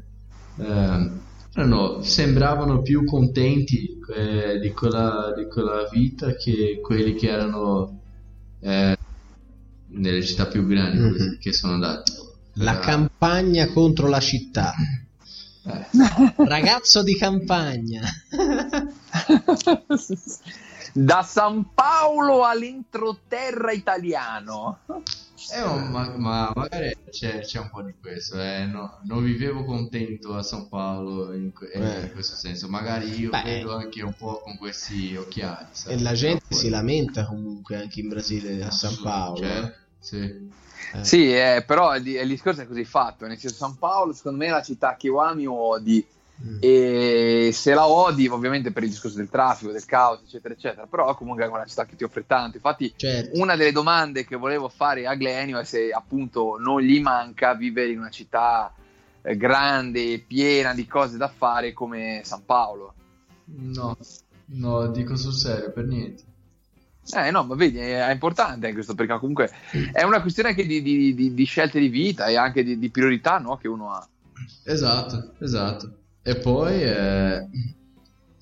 ehm, 0.59 1.19
erano- 1.53 2.01
sembravano 2.01 2.81
più 2.81 3.03
contenti 3.05 3.99
eh, 4.15 4.59
di, 4.59 4.71
quella, 4.71 5.33
di 5.35 5.45
quella 5.47 5.87
vita 5.91 6.33
che 6.35 6.79
quelli 6.81 7.13
che 7.15 7.27
erano 7.29 7.99
eh, 8.61 8.95
nelle 9.93 10.21
città 10.23 10.45
più 10.47 10.65
grandi 10.67 10.97
Mhm. 10.97 11.37
che 11.39 11.51
sono 11.53 11.73
andati. 11.73 12.11
La 12.55 12.79
campagna 12.79 13.67
contro 13.71 14.07
la 14.07 14.19
città. 14.19 14.73
eh, 15.63 15.85
Ragazzo 16.37 17.01
di 17.03 17.15
campagna. 17.15 18.01
da 20.93 21.23
San 21.23 21.73
Paolo 21.73 22.43
all'entroterra 22.43 23.71
italiano. 23.71 24.79
Eh, 25.53 25.59
ma, 25.63 25.75
ma- 25.89 26.15
ma 26.17 26.51
magari 26.53 26.95
c'è, 27.09 27.39
c'è 27.39 27.59
un 27.59 27.69
po' 27.71 27.81
di 27.81 27.93
questo, 27.99 28.39
eh, 28.39 28.65
no- 28.65 28.99
non 29.05 29.23
vivevo 29.23 29.63
contento 29.65 30.35
a 30.35 30.43
San 30.43 30.67
Paolo 30.69 31.33
in, 31.33 31.51
que- 31.51 31.71
eh, 31.71 31.79
Eh. 31.81 32.01
in 32.05 32.11
questo 32.11 32.35
senso, 32.35 32.67
magari 32.69 33.19
io 33.19 33.29
Beh. 33.31 33.41
vedo 33.43 33.75
anche 33.75 34.03
un 34.03 34.13
po' 34.13 34.39
con 34.43 34.57
questi 34.57 35.15
occhiali. 35.15 35.65
sai, 35.71 35.93
E 35.95 36.01
la 36.01 36.13
gente 36.13 36.53
si 36.53 36.69
lamenta 36.69 37.25
comunque 37.25 37.75
anche 37.77 38.01
in 38.01 38.09
Brasile, 38.09 38.63
a 38.63 38.69
San 38.71 38.95
Paolo. 39.01 39.37
Cioè, 39.39 39.73
sì. 39.99 40.49
Eh. 40.93 41.03
Sì, 41.03 41.33
eh, 41.33 41.63
però 41.65 41.95
il, 41.95 42.07
il 42.07 42.27
discorso 42.27 42.61
è 42.61 42.67
così 42.67 42.85
fatto. 42.85 43.25
Nel 43.25 43.37
senso, 43.37 43.55
San 43.55 43.77
Paolo, 43.77 44.13
secondo 44.13 44.39
me, 44.39 44.47
è 44.47 44.51
la 44.51 44.61
città 44.61 44.95
che 44.95 45.09
o 45.09 45.19
ami 45.19 45.45
o 45.45 45.53
odi. 45.53 46.05
Mm. 46.43 46.57
E 46.59 47.51
se 47.53 47.73
la 47.73 47.87
odi, 47.87 48.27
ovviamente 48.27 48.71
per 48.71 48.83
il 48.83 48.89
discorso 48.89 49.17
del 49.17 49.29
traffico, 49.29 49.71
del 49.71 49.85
caos, 49.85 50.21
eccetera, 50.23 50.53
eccetera. 50.53 50.87
Però 50.87 51.13
comunque 51.15 51.43
è 51.45 51.47
una 51.47 51.65
città 51.65 51.85
che 51.85 51.95
ti 51.95 52.03
offre 52.03 52.25
tanto. 52.25 52.57
Infatti, 52.57 52.91
Certo. 52.95 53.39
una 53.39 53.55
delle 53.55 53.71
domande 53.71 54.25
che 54.25 54.35
volevo 54.35 54.67
fare 54.67 55.05
a 55.05 55.15
Glenio 55.15 55.59
è 55.59 55.63
se 55.63 55.91
appunto 55.91 56.57
non 56.59 56.81
gli 56.81 56.99
manca 56.99 57.53
vivere 57.53 57.91
in 57.91 57.99
una 57.99 58.09
città 58.09 58.73
eh, 59.21 59.37
grande, 59.37 60.23
piena 60.25 60.73
di 60.73 60.87
cose 60.87 61.17
da 61.17 61.27
fare 61.27 61.73
come 61.73 62.21
San 62.23 62.43
Paolo. 62.43 62.93
No, 63.45 63.95
no, 64.45 64.87
dico 64.87 65.15
sul 65.15 65.33
serio, 65.33 65.71
per 65.71 65.85
niente. 65.85 66.23
Eh 67.13 67.31
no, 67.31 67.43
ma 67.43 67.55
vedi, 67.55 67.77
è, 67.77 68.11
importante 68.11 68.65
anche 68.65 68.73
questo 68.73 68.95
perché 68.95 69.17
comunque 69.19 69.51
è 69.91 70.03
una 70.03 70.21
questione 70.21 70.49
anche 70.49 70.65
di, 70.65 70.81
di- 70.81 71.13
di- 71.13 71.33
di 71.33 71.43
scelte 71.43 71.79
di 71.79 71.89
vita 71.89 72.27
e 72.27 72.37
anche 72.37 72.63
di, 72.63 72.77
di 72.79 72.89
priorità 72.89 73.37
no, 73.37 73.57
che 73.57 73.67
uno 73.67 73.91
ha. 73.91 74.07
Esatto, 74.63 75.33
esatto. 75.39 75.95
E 76.23 76.35
poi 76.37 76.81
eh, 76.83 77.47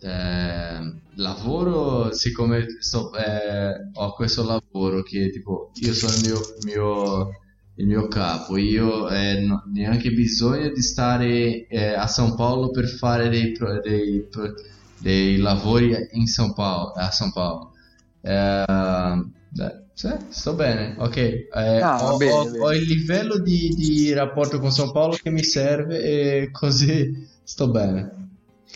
eh, 0.02 0.94
lavoro, 1.16 2.14
siccome 2.14 2.66
sto, 2.80 3.12
eh, 3.16 3.90
ho 3.94 4.14
questo 4.14 4.44
lavoro 4.46 5.02
che 5.04 5.30
tipo 5.32 5.72
io 5.76 5.94
sono 5.94 6.14
il 6.14 6.22
mio, 6.26 6.40
mio- 6.66 7.30
il 7.76 7.88
mio 7.88 8.08
capo, 8.10 8.58
io 8.58 9.08
eh, 9.10 9.40
non 9.40 9.52
ho 9.58 9.64
neanche 9.72 10.12
bisogno 10.12 10.70
di 10.70 10.82
stare 10.82 11.66
eh, 11.68 11.94
a 11.94 12.08
San 12.08 12.36
Paolo 12.36 12.72
per 12.72 12.88
fare 12.90 13.30
dei, 13.30 13.52
pro- 13.54 13.80
dei, 13.80 14.22
pro- 14.30 14.54
dei 14.98 15.38
lavori 15.38 15.96
in 16.12 16.28
San 16.28 16.54
Paolo, 16.54 16.92
a 16.94 17.10
San 17.12 17.32
Paolo. 17.32 17.74
Beh, 18.22 19.88
sì, 19.94 20.08
sto 20.30 20.54
bene, 20.54 20.96
ok. 20.98 21.18
Eh, 21.18 21.48
Ah, 21.82 21.98
ho, 21.98 22.16
bene, 22.18 22.46
ho- 22.46 22.52
bene. 22.52 22.66
ho 22.66 22.74
il 22.74 22.84
livello 22.84 23.40
di, 23.40 23.70
di 23.76 24.14
rapporto 24.14 24.60
con 24.60 24.72
San 24.72 24.92
Paolo 24.92 25.16
che 25.16 25.30
mi 25.32 25.44
serve 25.44 26.02
e 26.02 26.52
così 26.52 27.12
sto 27.44 27.70
bene. 27.70 28.28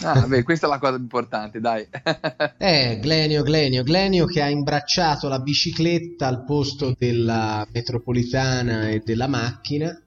Ah, 0.01 0.25
beh, 0.27 0.43
questa 0.43 0.67
è 0.67 0.69
la 0.69 0.79
cosa 0.79 0.97
importante, 0.97 1.59
dai. 1.59 1.87
Eh, 2.57 2.99
Glenio, 3.01 3.43
Glenio, 3.43 3.83
Glenio 3.83 4.25
che 4.25 4.41
ha 4.41 4.49
imbracciato 4.49 5.27
la 5.27 5.39
bicicletta 5.39 6.27
al 6.27 6.45
posto 6.45 6.95
della 6.97 7.67
metropolitana 7.71 8.89
e 8.89 9.01
della 9.03 9.27
macchina. 9.27 9.89
E 9.91 10.01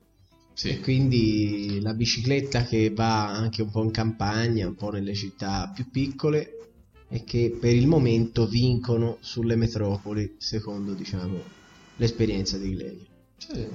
Sì, 0.52 0.80
quindi 0.80 1.78
la 1.82 1.92
bicicletta 1.92 2.64
che 2.64 2.90
va 2.94 3.26
anche 3.30 3.62
un 3.62 3.70
po' 3.70 3.82
in 3.84 3.90
campagna, 3.90 4.66
un 4.66 4.74
po' 4.74 4.90
nelle 4.90 5.14
città 5.14 5.70
più 5.74 5.90
piccole 5.90 6.65
e 7.08 7.24
che 7.24 7.56
per 7.60 7.74
il 7.74 7.86
momento 7.86 8.46
vincono 8.46 9.18
sulle 9.20 9.56
metropoli, 9.56 10.34
secondo 10.38 10.94
diciamo 10.94 11.42
l'esperienza 11.96 12.58
di 12.58 12.70
Glenio. 12.74 13.06
sì. 13.38 13.66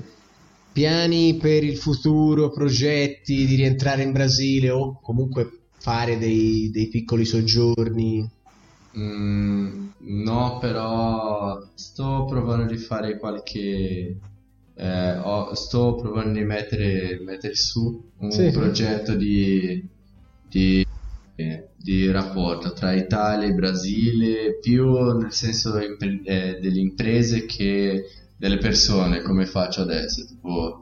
Piani 0.74 1.38
per 1.38 1.64
il 1.64 1.78
futuro, 1.78 2.52
progetti 2.52 3.46
di 3.46 3.56
rientrare 3.56 4.04
in 4.04 4.12
Brasile 4.12 4.70
o 4.70 5.00
comunque 5.02 5.50
fare 5.78 6.18
dei, 6.18 6.70
dei 6.72 6.88
piccoli 6.88 7.26
soggiorni. 7.26 8.28
Mm, 8.98 9.90
no, 10.24 10.58
però 10.60 11.60
sto 11.76 12.26
provando 12.26 12.66
di 12.72 12.78
fare 12.78 13.18
qualche 13.18 14.18
eh, 14.76 15.18
ho- 15.18 15.54
sto 15.54 15.96
provando 15.96 16.40
di 16.40 16.46
mettere, 16.46 17.20
mettere 17.22 17.56
su 17.56 18.12
un 18.18 18.32
Sì. 18.32 18.52
progetto 18.52 19.16
di, 19.16 19.88
di, 20.42 20.86
eh, 21.36 21.71
di 21.82 22.10
rapporto 22.12 22.74
tra 22.74 22.94
Italia 22.94 23.48
e 23.48 23.54
Brasile, 23.54 24.58
più 24.60 25.18
nel 25.18 25.32
senso 25.34 25.80
impre- 25.80 26.22
eh, 26.24 26.60
delle 26.60 26.80
imprese 26.80 27.46
che 27.46 28.04
delle 28.38 28.58
persone, 28.58 29.22
come 29.22 29.46
faccio 29.46 29.82
adesso, 29.82 30.26
tipo 30.26 30.82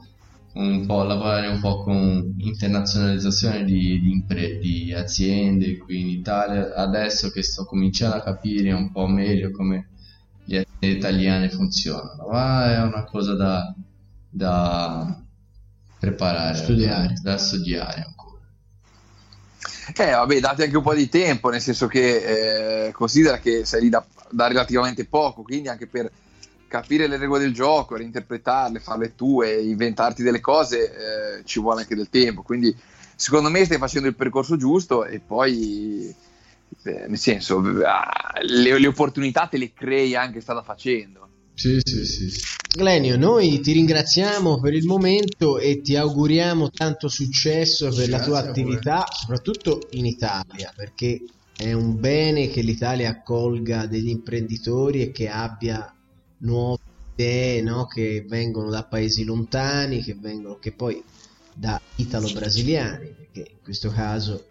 un 0.53 0.85
po' 0.85 1.03
lavorare 1.03 1.47
un 1.47 1.59
po' 1.59 1.83
con 1.83 2.33
internazionalizzazione 2.37 3.63
di, 3.63 3.99
di 4.01 4.11
impre- 4.11 4.57
di 4.59 4.93
aziende 4.93 5.77
qui 5.77 6.01
in 6.01 6.07
Italia, 6.09 6.73
adesso 6.75 7.29
che 7.29 7.43
sto 7.43 7.65
cominciando 7.65 8.15
a 8.17 8.21
capire 8.23 8.71
un 8.73 8.91
po' 8.91 9.07
meglio 9.07 9.51
come 9.51 9.89
le 10.45 10.65
aziende 10.65 10.97
italiane 10.97 11.49
funzionano, 11.49 12.27
ma 12.31 12.73
è 12.73 12.81
una 12.81 13.03
cosa 13.05 13.35
da, 13.35 13.73
da 14.29 15.23
preparare, 15.99 16.55
Studiare. 16.57 17.13
da 17.21 17.37
studiare 17.37 18.01
ancora. 18.01 18.18
Eh, 19.95 20.11
vabbè, 20.11 20.39
date 20.39 20.63
anche 20.63 20.77
un 20.77 20.83
po' 20.83 20.93
di 20.93 21.09
tempo, 21.09 21.49
nel 21.49 21.61
senso 21.61 21.87
che 21.87 22.87
eh, 22.87 22.91
considera 22.91 23.39
che 23.39 23.65
sei 23.65 23.81
lì 23.81 23.89
da, 23.89 24.05
da 24.29 24.47
relativamente 24.47 25.05
poco, 25.05 25.41
quindi 25.41 25.67
anche 25.67 25.87
per 25.87 26.11
capire 26.67 27.07
le 27.07 27.17
regole 27.17 27.41
del 27.41 27.53
gioco, 27.53 27.95
reinterpretarle, 27.95 28.79
farle 28.79 29.15
tue, 29.15 29.59
inventarti 29.61 30.23
delle 30.23 30.39
cose, 30.39 31.37
eh, 31.39 31.45
ci 31.45 31.59
vuole 31.59 31.81
anche 31.81 31.95
del 31.95 32.09
tempo. 32.09 32.43
Quindi, 32.43 32.75
secondo 33.15 33.49
me, 33.49 33.65
stai 33.65 33.77
facendo 33.77 34.07
il 34.07 34.15
percorso 34.15 34.55
giusto 34.55 35.05
e 35.05 35.19
poi, 35.19 36.13
eh, 36.83 37.05
nel 37.07 37.17
senso, 37.17 37.61
ah, 37.83 38.39
le, 38.41 38.77
le 38.77 38.87
opportunità 38.87 39.47
te 39.47 39.57
le 39.57 39.73
crei 39.73 40.15
anche 40.15 40.41
strada 40.41 40.61
facendo. 40.61 41.28
Sì, 41.59 41.77
sì, 41.83 42.05
sì. 42.05 42.41
Glenio, 42.73 43.17
noi 43.17 43.59
ti 43.59 43.73
ringraziamo 43.73 44.61
per 44.61 44.73
il 44.73 44.85
momento 44.85 45.59
e 45.59 45.81
ti 45.81 45.97
auguriamo 45.97 46.69
tanto 46.69 47.09
successo 47.09 47.93
per 47.93 48.07
la 48.07 48.21
tua 48.21 48.39
Grazie 48.39 48.39
a 48.39 48.41
voi. 48.41 48.49
attività, 48.49 49.05
soprattutto 49.11 49.87
in 49.91 50.05
Italia, 50.05 50.71
perché 50.73 51.21
è 51.57 51.73
un 51.73 51.99
bene 51.99 52.47
che 52.47 52.61
l'Italia 52.61 53.09
accolga 53.09 53.87
degli 53.87 54.07
imprenditori 54.07 55.01
e 55.01 55.11
che 55.11 55.27
abbia 55.27 55.93
nuove 56.37 56.79
idee 57.15 57.61
no? 57.61 57.87
che 57.87 58.23
vengono 58.25 58.69
da 58.69 58.85
paesi 58.85 59.25
lontani, 59.25 60.01
che 60.01 60.15
vengono 60.17 60.59
che 60.59 60.71
poi 60.71 61.03
da 61.53 61.81
italo-brasiliani, 61.95 63.13
perché 63.17 63.51
in 63.51 63.61
questo 63.61 63.89
caso 63.89 64.45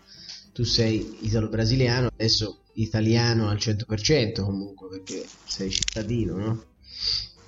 tu 0.52 0.62
sei 0.62 1.16
italo-brasiliano, 1.20 2.10
adesso 2.12 2.64
italiano 2.74 3.48
al 3.48 3.56
100% 3.56 4.42
comunque, 4.42 4.88
perché 4.90 5.24
sei 5.46 5.70
cittadino, 5.70 6.36
no? 6.36 6.64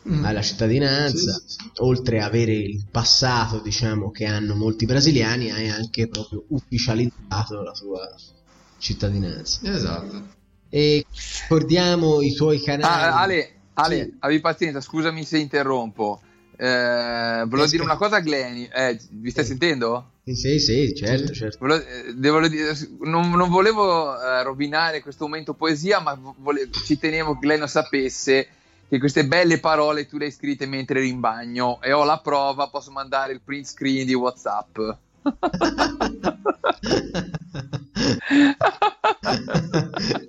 Hai 0.02 0.32
la 0.32 0.42
cittadinanza, 0.42 1.32
Sì, 1.34 1.44
sì, 1.46 1.58
sì. 1.58 1.70
oltre 1.78 2.20
a 2.20 2.26
avere 2.26 2.52
il 2.54 2.86
passato, 2.90 3.60
diciamo, 3.60 4.10
che 4.10 4.24
hanno 4.24 4.54
molti 4.54 4.86
brasiliani, 4.86 5.50
hai 5.50 5.68
anche 5.68 6.08
proprio 6.08 6.44
ufficializzato 6.48 7.62
la 7.62 7.72
tua 7.72 8.08
cittadinanza. 8.78 9.60
Esatto. 9.62 10.28
E 10.70 11.04
ricordiamo 11.42 12.20
i 12.22 12.32
tuoi 12.32 12.60
canali. 12.62 13.12
Ah, 13.12 13.20
Ale, 13.20 13.54
Ale, 13.74 14.04
Sì. 14.04 14.16
abbi 14.20 14.40
pazienza, 14.40 14.80
scusami 14.80 15.24
se 15.24 15.38
interrompo. 15.38 16.22
Eh, 16.56 17.44
volevo 17.46 17.66
dire 17.68 17.82
una 17.82 17.96
cosa 17.96 18.16
a 18.16 18.20
Glenny, 18.20 18.68
eh, 18.72 18.98
vi 19.10 19.30
stai 19.30 19.44
Sì. 19.44 19.50
sentendo? 19.50 20.12
Sì, 20.24 20.34
sì, 20.34 20.58
sì, 20.60 20.94
certo, 20.94 21.32
certo. 21.32 21.58
Volevo- 21.60 21.84
eh, 21.86 22.12
devo 22.14 22.46
dire- 22.48 22.72
non, 23.00 23.30
non 23.30 23.48
volevo 23.48 24.14
eh, 24.20 24.42
rovinare 24.42 25.00
questo 25.00 25.24
momento 25.24 25.54
poesia, 25.54 26.00
ma 26.00 26.18
vole- 26.38 26.68
ci 26.84 26.98
tenevo 26.98 27.38
che 27.38 27.46
lei 27.46 27.58
lo 27.58 27.66
sapesse 27.66 28.48
che 28.90 28.98
queste 28.98 29.24
belle 29.24 29.60
parole 29.60 30.06
tu 30.08 30.18
le 30.18 30.24
hai 30.26 30.32
scritte 30.32 30.66
mentre 30.66 30.98
eri 30.98 31.08
in 31.08 31.20
bagno 31.20 31.80
e 31.80 31.92
ho 31.92 32.02
la 32.04 32.18
prova, 32.18 32.68
posso 32.68 32.90
mandare 32.90 33.32
il 33.32 33.40
print 33.40 33.66
screen 33.66 34.04
di 34.04 34.14
WhatsApp. 34.14 34.78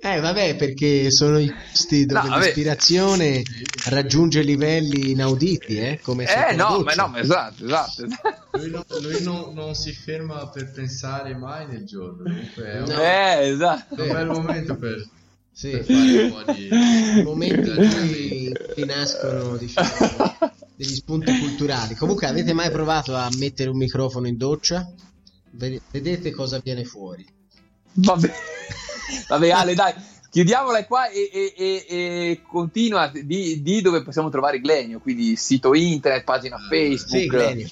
eh 0.00 0.20
vabbè 0.20 0.56
perché 0.56 1.10
sono 1.10 1.38
i 1.38 1.50
posti 1.52 2.04
dove 2.06 2.20
No, 2.22 2.28
vabbè. 2.28 2.44
l'ispirazione 2.44 3.42
raggiunge 3.86 4.42
livelli 4.42 5.10
inauditi 5.12 5.76
eh 5.78 6.00
come 6.02 6.24
eh 6.24 6.54
no, 6.54 6.80
ma 6.80 6.92
no, 6.94 7.08
ma 7.08 7.20
esatto, 7.20 7.64
esatto. 7.64 8.06
Lui, 8.52 8.70
non, 8.70 8.84
lui 9.00 9.22
non- 9.22 9.54
non 9.54 9.74
si 9.74 9.92
ferma 9.92 10.48
per 10.48 10.70
pensare 10.72 11.34
mai 11.34 11.66
nel 11.66 11.84
giorno. 11.86 12.22
Comunque 12.24 12.64
è 12.64 12.80
un, 12.82 12.88
No. 12.88 13.00
Eh, 13.00 13.48
esatto. 13.48 13.94
è 13.96 14.02
un 14.02 14.12
bel 14.12 14.26
momento 14.26 14.76
per, 14.76 15.06
Sì. 15.54 15.70
per 15.70 15.84
fare 15.84 16.22
un 16.24 16.30
po' 16.30 16.42
di 16.52 16.68
momenti 17.22 17.68
in 17.68 17.76
cui, 17.76 18.52
cui 18.74 18.84
nascono 18.84 19.56
diciamo, 19.56 19.88
degli 20.74 20.94
spunti 20.94 21.38
culturali. 21.38 21.94
Comunque, 21.94 22.26
avete 22.26 22.52
mai 22.52 22.70
provato 22.70 23.14
a 23.14 23.28
mettere 23.38 23.70
un 23.70 23.76
microfono 23.76 24.26
in 24.26 24.36
doccia? 24.36 24.90
Ve- 25.50 25.80
Vedete 25.90 26.30
cosa 26.30 26.60
viene 26.62 26.84
fuori. 26.84 27.26
Vabbè, 27.94 28.32
Vabbè 29.28 29.50
Ale, 29.50 29.74
dai, 29.74 29.92
chiudiamola 30.30 30.86
qua 30.86 31.10
e, 31.10 31.28
e- 31.30 31.52
e- 31.56 31.84
e 31.88 32.40
continua 32.48 33.08
di, 33.12 33.60
di 33.60 33.82
dove 33.82 34.02
possiamo 34.02 34.30
trovare 34.30 34.60
Glenio, 34.60 34.98
quindi 35.00 35.36
sito 35.36 35.74
internet, 35.74 36.24
pagina 36.24 36.56
Facebook. 36.58 37.20
Sì, 37.20 37.26
Glenio. 37.26 37.68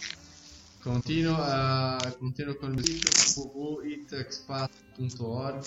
Continuo, 0.82 1.36
a- 1.38 2.14
continuo 2.18 2.56
con 2.56 2.74
il 2.76 2.84
sito 2.84 3.40
www.itexpat.org 3.40 5.64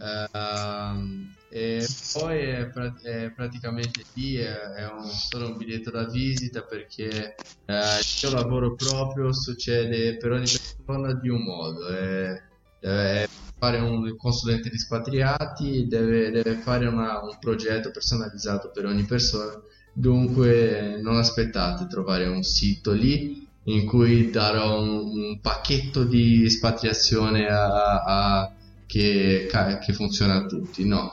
ehm, 0.00 1.34
e 1.52 1.86
poi 2.12 2.38
è, 2.38 2.66
pra- 2.70 2.94
è 3.02 3.30
praticamente 3.34 4.04
lì 4.14 4.36
è, 4.36 4.52
è 4.52 4.86
un- 4.88 5.04
solo 5.08 5.48
un 5.48 5.56
biglietto 5.56 5.90
da 5.90 6.04
visita 6.06 6.62
perché 6.62 7.34
eh, 7.64 7.74
il 7.98 8.28
mio 8.30 8.30
lavoro 8.34 8.74
proprio 8.74 9.32
succede 9.32 10.16
per 10.16 10.32
ogni 10.32 10.46
persona 10.46 11.14
di 11.14 11.28
un 11.28 11.42
modo. 11.42 11.86
È- 11.88 12.42
deve 12.80 13.26
fare 13.58 13.78
un 13.78 14.16
consulente 14.16 14.70
di 14.70 14.78
spatriati 14.78 15.86
deve, 15.86 16.30
deve 16.30 16.54
fare 16.56 16.86
una- 16.86 17.20
un 17.22 17.36
progetto 17.38 17.90
personalizzato 17.90 18.70
per 18.72 18.86
ogni 18.86 19.04
persona. 19.04 19.52
Dunque 19.92 20.98
non 21.02 21.16
aspettate 21.16 21.86
trovare 21.86 22.26
un 22.26 22.42
sito 22.42 22.92
lì 22.92 23.46
in 23.64 23.86
cui 23.86 24.30
darò 24.30 24.80
un, 24.80 25.10
un 25.14 25.40
pacchetto 25.40 26.04
di 26.04 26.44
espatriazione 26.44 27.46
a- 27.48 28.02
a- 28.04 28.54
che, 28.90 29.46
che 29.84 29.92
funziona 29.92 30.34
a 30.36 30.46
tutti. 30.46 30.84
No, 30.84 31.12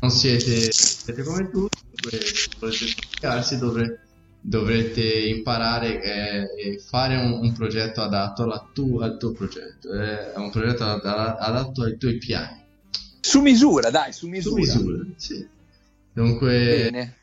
non 0.00 0.10
siete, 0.10 0.70
siete 0.70 1.22
come 1.22 1.48
tutti, 1.50 1.78
se 2.10 2.50
volete 2.60 2.86
spatriarsi 2.86 3.58
dovre- 3.58 4.00
dovrete 4.40 5.02
imparare 5.02 6.02
eh, 6.02 6.40
e 6.72 6.78
fare 6.78 7.16
un, 7.16 7.32
un 7.40 7.52
progetto 7.54 8.02
adatto 8.02 8.46
tu- 8.74 8.98
al 8.98 9.16
tuo 9.16 9.32
progetto, 9.32 9.90
eh, 9.92 10.32
un 10.36 10.50
progetto 10.50 10.84
ad- 10.84 11.04
adatto 11.06 11.84
ai 11.84 11.96
tuoi 11.96 12.18
piani. 12.18 12.62
Su 13.20 13.40
misura, 13.40 13.88
dai, 13.88 14.12
su 14.12 14.26
Su 14.26 14.54
misura. 14.54 14.60
misura, 14.60 15.04
sì. 15.16 15.48
Dunque, 16.12 16.50
Bene. 16.90 17.16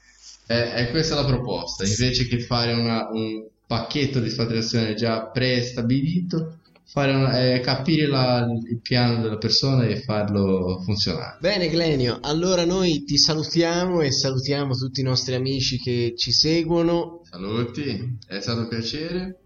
è, 0.47 0.73
questa 0.89 1.13
la 1.13 1.25
proposta, 1.25 1.85
invece 1.85 2.25
che 2.27 2.39
fare 2.39 2.73
una- 2.73 3.07
un 3.11 3.45
pacchetto 3.67 4.19
di 4.19 4.27
espatriazione 4.27 4.95
già 4.95 5.27
prestabilito, 5.27 6.57
una- 6.93 7.53
eh, 7.53 7.59
capire 7.61 8.05
la- 8.07 8.45
il 8.69 8.79
piano 8.81 9.21
della 9.21 9.37
persona 9.37 9.85
e 9.85 10.01
farlo 10.01 10.81
funzionare. 10.83 11.37
Bene, 11.39 11.69
Glenio. 11.69 12.19
Allora 12.21 12.65
noi 12.65 13.03
ti 13.05 13.17
salutiamo 13.17 14.01
e 14.01 14.11
salutiamo 14.11 14.73
tutti 14.75 14.99
i 14.99 15.03
nostri 15.03 15.35
amici 15.35 15.77
che 15.77 16.13
ci 16.17 16.31
seguono. 16.31 17.21
Saluti, 17.29 18.17
è 18.27 18.39
stato 18.41 18.61
un 18.61 18.67
piacere 18.67 19.39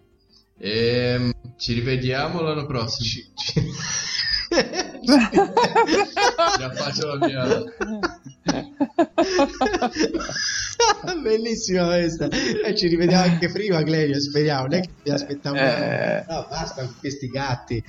e 0.58 1.16
mm, 1.20 1.30
ci 1.58 1.74
rivediamo 1.74 2.42
l'anno 2.42 2.66
prossimo. 2.66 3.08
Ci- 3.08 3.32
ci- 3.36 3.62
Già 6.58 6.74
faccio 6.74 7.16
la 7.16 7.26
mia... 7.26 7.64
Bellissima 11.22 11.88
questa. 11.88 12.30
E 12.30 12.76
ci 12.76 12.88
rivediamo 12.88 13.24
anche 13.24 13.52
prima, 13.52 13.82
Glenio. 13.82 14.20
Speriamo. 14.20 14.68
Non 14.68 14.74
è 14.74 14.82
che 14.82 14.90
ti 15.04 15.10
aspettiamo. 15.10 15.58
Eh. 15.58 16.24
No, 16.28 16.48
basta 16.50 16.84
con 16.84 16.96
questi 17.00 17.28
gatti. 17.28 17.84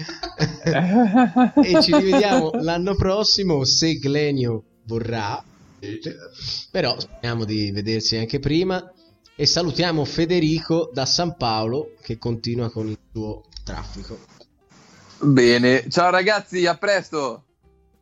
e 0.65 1.83
ci 1.83 1.95
rivediamo 1.95 2.53
l'anno 2.55 2.97
prossimo 2.97 3.65
se 3.65 3.95
Glenio 3.95 4.63
vorrà. 4.85 5.43
Però 6.71 6.99
speriamo 6.99 7.45
di 7.45 7.71
vedersi 7.71 8.17
anche 8.17 8.39
prima. 8.39 8.91
E 9.39 9.45
salutiamo 9.45 10.03
Federico 10.07 10.91
da 10.95 11.05
San 11.05 11.37
Paolo 11.37 11.93
che 12.01 12.17
continua 12.17 12.71
con 12.71 12.89
il 12.89 12.99
suo 13.13 13.43
traffico. 13.63 14.19
Bene, 15.21 15.89
ciao 15.89 16.11
ragazzi, 16.11 16.67
a 16.67 16.75
presto. 16.75 17.43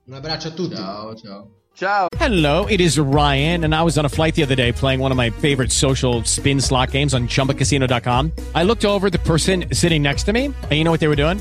Un 0.06 0.14
abbraccio 0.14 0.48
a 0.48 0.50
tutti. 0.52 0.74
Ciao, 0.74 1.14
ciao. 1.14 1.48
Ciao. 1.74 2.06
Hello, 2.18 2.66
it 2.66 2.80
is 2.80 3.00
Ryan, 3.00 3.64
and 3.64 3.74
I 3.74 3.82
was 3.82 3.98
on 3.98 4.04
a 4.04 4.08
flight 4.08 4.36
the 4.36 4.44
other 4.44 4.54
day 4.54 4.70
playing 4.70 5.00
one 5.00 5.10
of 5.10 5.16
my 5.16 5.30
favorite 5.30 5.72
social 5.72 6.22
spin 6.22 6.60
slot 6.60 6.92
games 6.92 7.14
on 7.14 7.26
chumbacasino.com. 7.26 8.30
I 8.54 8.62
looked 8.62 8.84
over 8.84 9.08
at 9.08 9.12
the 9.12 9.18
person 9.18 9.64
sitting 9.72 10.00
next 10.00 10.22
to 10.24 10.32
me, 10.32 10.46
and 10.46 10.72
you 10.72 10.84
know 10.84 10.92
what 10.92 11.00
they 11.00 11.08
were 11.08 11.16
doing? 11.16 11.40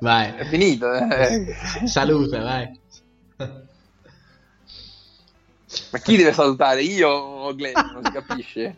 Vai, 0.00 0.34
È 0.36 0.44
finito. 0.46 0.92
eh. 0.92 1.54
saluta, 1.86 2.40
vai. 2.42 2.78
Ma 5.92 5.98
chi 5.98 6.16
deve 6.16 6.32
salutare? 6.32 6.82
Io 6.82 7.08
o 7.08 7.54
Glenn? 7.54 7.74
Non 7.74 8.02
si 8.04 8.10
capisce. 8.10 8.76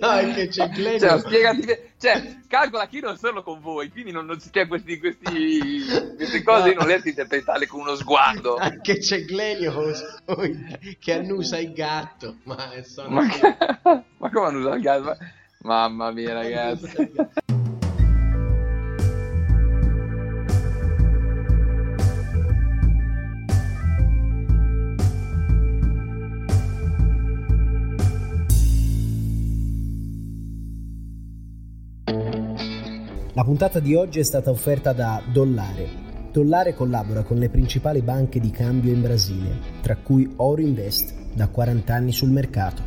No, 0.00 0.12
è 0.12 0.32
che 0.34 0.48
c'è 0.48 0.68
Glenn. 0.70 0.98
Cioè, 0.98 1.18
spiegati 1.18 1.60
che- 1.60 1.90
cioè, 1.98 2.38
calcola 2.46 2.86
che 2.86 2.96
io 2.96 3.06
non 3.06 3.16
sono 3.18 3.42
con 3.42 3.60
voi, 3.60 3.90
quindi 3.90 4.10
non, 4.10 4.24
non 4.26 4.38
c'è 4.38 4.66
questi, 4.66 4.98
questi, 4.98 5.84
queste 6.16 6.42
cose, 6.42 6.70
io 6.70 6.74
non 6.78 6.86
riesco 6.86 7.06
a 7.06 7.10
interpretarle 7.10 7.66
con 7.66 7.80
uno 7.80 7.94
sguardo. 7.94 8.56
Anche 8.60 8.98
c'è 8.98 9.24
Glenio 9.24 9.92
che 10.98 11.12
annusa 11.12 11.58
il 11.58 11.72
gatto. 11.72 12.36
Ma 12.44 12.56
sono... 12.84 13.08
Ma, 13.10 13.22
ma 14.18 14.30
come 14.30 14.46
hanno 14.46 14.58
usato 14.58 14.76
il? 14.76 15.02
Ma- 15.02 15.16
Mamma 15.64 16.10
mia, 16.10 16.32
ragazzi. 16.32 17.12
La 33.42 33.48
puntata 33.48 33.80
di 33.80 33.96
oggi 33.96 34.20
è 34.20 34.22
stata 34.22 34.50
offerta 34.50 34.92
da 34.92 35.20
Dollare. 35.32 35.88
Dollare 36.30 36.76
collabora 36.76 37.24
con 37.24 37.38
le 37.38 37.48
principali 37.48 38.00
banche 38.00 38.38
di 38.38 38.52
cambio 38.52 38.92
in 38.92 39.02
Brasile, 39.02 39.58
tra 39.80 39.96
cui 39.96 40.32
Oro 40.36 40.60
Invest, 40.60 41.12
da 41.34 41.48
40 41.48 41.92
anni 41.92 42.12
sul 42.12 42.30
mercato. 42.30 42.84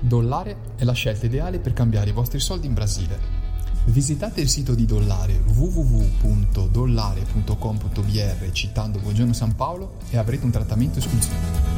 Dollare 0.00 0.56
è 0.74 0.84
la 0.84 0.94
scelta 0.94 1.26
ideale 1.26 1.58
per 1.58 1.74
cambiare 1.74 2.08
i 2.08 2.14
vostri 2.14 2.40
soldi 2.40 2.66
in 2.66 2.72
Brasile. 2.72 3.18
Visitate 3.84 4.40
il 4.40 4.48
sito 4.48 4.74
di 4.74 4.86
Dollare 4.86 5.38
www.dollare.com.br 5.54 8.50
citando 8.52 8.98
Buongiorno 9.00 9.34
San 9.34 9.54
Paolo 9.54 9.96
e 10.08 10.16
avrete 10.16 10.46
un 10.46 10.50
trattamento 10.50 10.98
esclusivo. 10.98 11.77